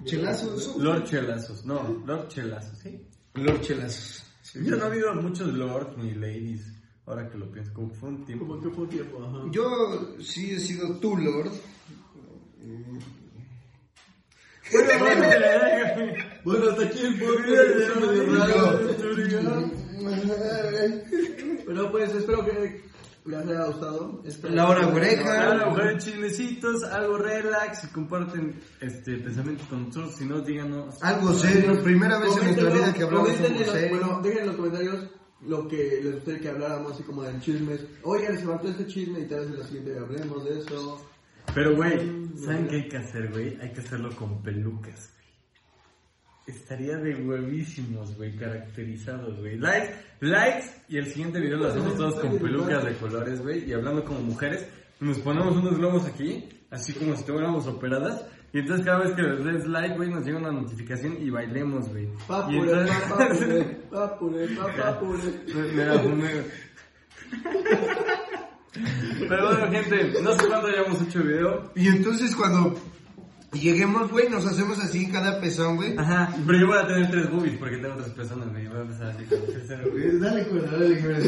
Chelazos. 0.03 0.75
Lord 0.77 1.03
Chelazos, 1.03 1.65
no, 1.65 2.03
Lord 2.05 2.27
Chelazos, 2.29 2.79
¿sí? 2.79 3.07
Lord 3.35 3.61
Chelazos. 3.61 4.23
Sí. 4.41 4.59
Yo 4.63 4.75
no 4.75 4.85
ha 4.85 4.87
habido 4.87 5.13
muchos 5.13 5.53
Lords 5.53 5.95
ni 5.97 6.15
Ladies, 6.15 6.65
ahora 7.05 7.29
que 7.29 7.37
lo 7.37 7.51
pienso, 7.51 7.71
como 7.73 7.91
fue 7.91 8.09
un 8.09 8.25
tiempo. 8.25 8.47
Como 8.47 8.59
que 8.59 8.69
fue 8.69 8.85
un 8.85 8.89
tiempo, 8.89 9.23
ajá. 9.23 9.43
Yo 9.51 10.15
sí 10.19 10.51
he 10.51 10.59
sido 10.59 10.97
tu 10.99 11.15
Lord. 11.15 11.51
Bueno, 16.43 16.69
hasta 16.69 16.83
aquí 16.85 16.99
el 16.99 17.19
podcast. 17.19 17.69
Pero 21.65 21.91
pues 21.91 22.15
espero 22.15 22.45
que 22.45 22.81
les 23.27 23.47
haya 23.47 23.65
gustado. 23.65 24.21
Espero- 24.25 24.53
La 24.55 24.69
hora 24.69 24.87
oreja. 24.87 25.47
Ahora, 25.47 25.69
mujeres 25.69 26.05
chismecitos, 26.05 26.83
algo 26.83 27.17
relax, 27.17 27.83
y 27.83 27.87
comparten 27.87 28.59
este 28.81 29.17
pensamientos 29.17 29.67
con 29.67 29.87
nosotros, 29.87 30.15
si 30.15 30.25
no, 30.25 30.39
díganos. 30.41 31.01
Algo 31.03 31.33
serio, 31.33 31.81
primera 31.83 32.19
vez 32.19 32.35
en 32.37 32.43
nuestra 32.45 32.69
vida 32.69 32.93
que 32.93 33.03
hablamos 33.03 33.29
algo 33.39 33.63
serio. 33.71 33.97
Bueno, 33.97 34.21
dejen 34.21 34.39
en 34.39 34.47
los 34.47 34.55
comentarios 34.55 35.09
lo 35.45 35.67
que 35.67 35.99
les 36.03 36.13
gustaría 36.15 36.39
que 36.39 36.49
habláramos, 36.49 36.93
así 36.93 37.03
como 37.03 37.23
de 37.23 37.39
chismes. 37.39 37.85
Oigan, 38.03 38.33
les 38.35 38.43
faltó 38.43 38.69
este 38.69 38.87
chisme 38.87 39.19
y 39.19 39.25
tal 39.27 39.41
vez 39.41 39.49
en 39.49 39.59
la 39.59 39.65
siguiente 39.65 39.99
hablemos 39.99 40.43
de 40.45 40.59
eso. 40.59 41.05
Pero, 41.53 41.75
güey, 41.75 41.97
¿saben 42.43 42.67
qué 42.67 42.75
hay 42.77 42.89
que 42.89 42.97
hacer, 42.97 43.31
güey? 43.31 43.57
Hay 43.61 43.71
que 43.71 43.81
hacerlo 43.81 44.09
con 44.15 44.41
pelucas. 44.43 45.13
Estaría 46.47 46.95
de 46.97 47.13
huevísimos, 47.13 48.15
güey, 48.15 48.33
caracterizados, 48.37 49.37
güey. 49.39 49.57
Likes, 49.57 49.93
likes, 50.21 50.65
y 50.87 50.97
el 50.97 51.07
siguiente 51.07 51.41
video 51.41 51.57
lo 51.57 51.67
hacemos 51.67 51.95
todos 51.97 52.15
con 52.21 52.39
pelucas 52.39 52.85
de 52.85 52.93
colores, 52.95 53.41
güey, 53.41 53.69
y 53.69 53.73
hablando 53.73 54.05
como 54.05 54.21
mujeres. 54.21 54.65
Nos 55.01 55.19
ponemos 55.19 55.57
unos 55.57 55.77
globos 55.77 56.05
aquí, 56.05 56.47
así 56.71 56.93
como 56.93 57.13
si 57.15 57.19
estuviéramos 57.19 57.67
operadas. 57.67 58.25
Y 58.53 58.59
entonces 58.59 58.85
cada 58.85 58.99
vez 58.99 59.11
que 59.13 59.21
les 59.23 59.43
des 59.43 59.67
like, 59.67 59.95
güey, 59.97 60.09
nos 60.09 60.25
llega 60.25 60.37
una 60.39 60.51
notificación 60.53 61.17
y 61.21 61.29
bailemos, 61.29 61.89
güey. 61.89 62.07
Papure, 62.25 62.59
entonces- 62.59 62.97
papure, 63.09 63.77
papure, 63.91 64.47
papure. 64.77 65.23
Me, 65.53 65.71
me 65.73 65.85
la 65.85 65.99
fumé. 65.99 66.29
Pero 69.27 69.47
bueno, 69.47 69.71
gente, 69.71 70.13
no 70.21 70.31
sé 70.33 70.47
cuándo 70.47 70.67
hayamos 70.67 71.01
hecho 71.01 71.19
el 71.19 71.27
video. 71.27 71.71
Y 71.75 71.87
entonces 71.89 72.33
cuando 72.35 72.73
lleguemos, 73.53 74.11
güey, 74.11 74.29
nos 74.29 74.45
hacemos 74.45 74.79
así 74.79 75.05
en 75.05 75.11
cada 75.11 75.39
pezón, 75.39 75.77
güey. 75.77 75.97
Ajá, 75.97 76.35
pero 76.45 76.59
yo 76.59 76.67
voy 76.67 76.77
a 76.77 76.87
tener 76.87 77.09
tres 77.09 77.29
boobies 77.31 77.57
porque 77.57 77.77
tengo 77.77 77.95
tres 77.95 78.09
personas, 78.09 78.49
güey. 78.49 78.67
Voy 78.67 78.77
a 78.77 78.81
empezar 78.81 79.07
así 79.07 79.23
como 79.25 79.41
tercero, 79.43 79.91
güey. 79.91 80.03
Eh, 80.07 80.11
Dale, 80.19 80.47
cuerda, 80.47 80.77
dale, 80.77 80.99
cuerda. 80.99 81.19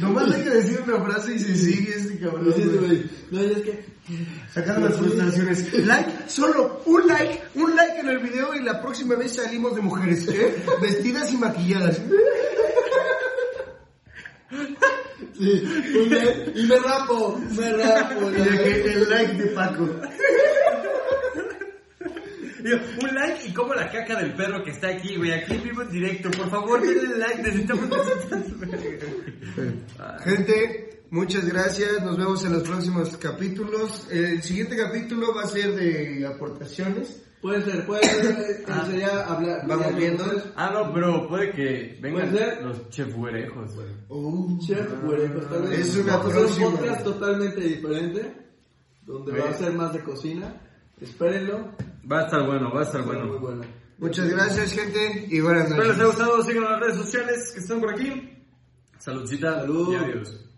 Nomás 0.00 0.32
hay 0.34 0.42
que 0.42 0.50
decir 0.50 0.80
una 0.86 1.04
frase 1.04 1.34
y 1.34 1.38
se 1.38 1.56
sigue 1.56 1.94
este 1.96 2.18
cabrón. 2.18 2.52
Sí, 2.54 2.62
güey. 2.64 2.78
güey. 2.78 3.10
No, 3.30 3.42
y 3.44 3.52
es 3.52 3.58
que. 3.62 4.00
Sacando 4.52 4.88
las 4.88 4.98
frustraciones. 4.98 5.72
Like, 5.86 6.10
solo 6.26 6.82
un 6.86 7.06
like, 7.06 7.40
un 7.54 7.76
like 7.76 8.00
en 8.00 8.08
el 8.08 8.18
video 8.18 8.54
y 8.56 8.60
la 8.64 8.82
próxima 8.82 9.14
vez 9.14 9.36
salimos 9.36 9.76
de 9.76 9.82
mujeres, 9.82 10.26
¿eh? 10.28 10.56
Vestidas 10.82 11.32
y 11.32 11.36
maquilladas. 11.36 12.00
Sí, 15.38 15.62
un 16.02 16.10
like, 16.10 16.52
y 16.56 16.66
me 16.66 16.76
rapo, 16.76 17.40
me 17.56 17.72
rapo. 17.72 18.30
Y 18.30 18.34
de 18.34 18.82
que 18.82 18.92
el 18.92 19.08
like 19.08 19.34
de 19.34 19.46
Paco. 19.50 19.88
Un 23.02 23.14
like 23.14 23.46
y 23.48 23.52
como 23.54 23.74
la 23.74 23.90
caca 23.90 24.16
del 24.20 24.34
perro 24.34 24.62
que 24.64 24.70
está 24.70 24.88
aquí, 24.88 25.16
güey. 25.16 25.32
Aquí 25.32 25.54
en 25.54 25.62
vivo 25.62 25.82
en 25.82 25.90
directo. 25.90 26.30
Por 26.30 26.50
favor, 26.50 26.80
denle 26.82 27.18
like. 27.18 27.42
Necesitamos 27.42 27.88
Gente, 30.24 31.02
muchas 31.10 31.44
gracias. 31.46 32.02
Nos 32.04 32.16
vemos 32.16 32.44
en 32.44 32.52
los 32.52 32.62
próximos 32.62 33.16
capítulos. 33.16 34.06
El 34.10 34.42
siguiente 34.42 34.76
capítulo 34.76 35.34
va 35.34 35.42
a 35.42 35.46
ser 35.46 35.74
de 35.74 36.26
aportaciones. 36.26 37.22
Puede 37.40 37.62
ser, 37.62 37.86
puede 37.86 38.02
ser. 38.04 38.36
eh, 38.38 38.64
Ah. 38.68 38.84
Sería 38.86 39.20
hablar. 39.24 39.66
Vamos 39.66 39.96
viendo. 39.96 40.24
Ah, 40.56 40.70
no, 40.74 40.92
pero 40.92 41.26
puede 41.26 41.50
que 41.52 41.98
vengan 42.02 42.30
Puede 42.30 42.44
ser. 42.44 42.62
los 42.62 42.90
chefuerejos, 42.90 43.74
güey. 43.74 44.58
Chef, 44.66 44.86
güey, 45.04 45.26
tal 45.50 45.62
vez 45.62 45.78
Es 45.80 45.96
una 45.96 46.16
hacer 46.16 46.32
próxima. 46.32 46.66
un 46.66 46.76
podcast 46.76 47.04
totalmente 47.04 47.60
diferente, 47.62 48.32
donde 49.06 49.40
va 49.40 49.48
a 49.48 49.54
ser 49.54 49.72
más 49.72 49.92
de 49.94 50.00
cocina. 50.00 50.54
Espérenlo. 51.00 51.72
Va 52.10 52.20
a 52.20 52.24
estar 52.24 52.46
bueno, 52.46 52.72
va 52.72 52.80
a 52.80 52.84
estar 52.84 53.04
Muy 53.04 53.16
bueno. 53.16 53.38
bueno. 53.38 53.62
Muchas 53.98 54.28
gracias, 54.30 54.72
gente, 54.72 55.26
y 55.30 55.40
buenas 55.40 55.64
Espero 55.70 55.82
les 55.88 55.96
noches. 55.98 56.00
haya 56.20 56.24
gustado. 56.26 56.42
Síganos 56.42 56.66
en 56.68 56.72
las 56.72 56.80
redes 56.80 56.96
sociales 56.96 57.52
que 57.52 57.60
están 57.60 57.80
por 57.80 57.90
aquí. 57.90 58.30
Saludcita 58.98 59.60
Salud. 59.60 59.92
y 59.92 59.96
adiós. 59.96 60.49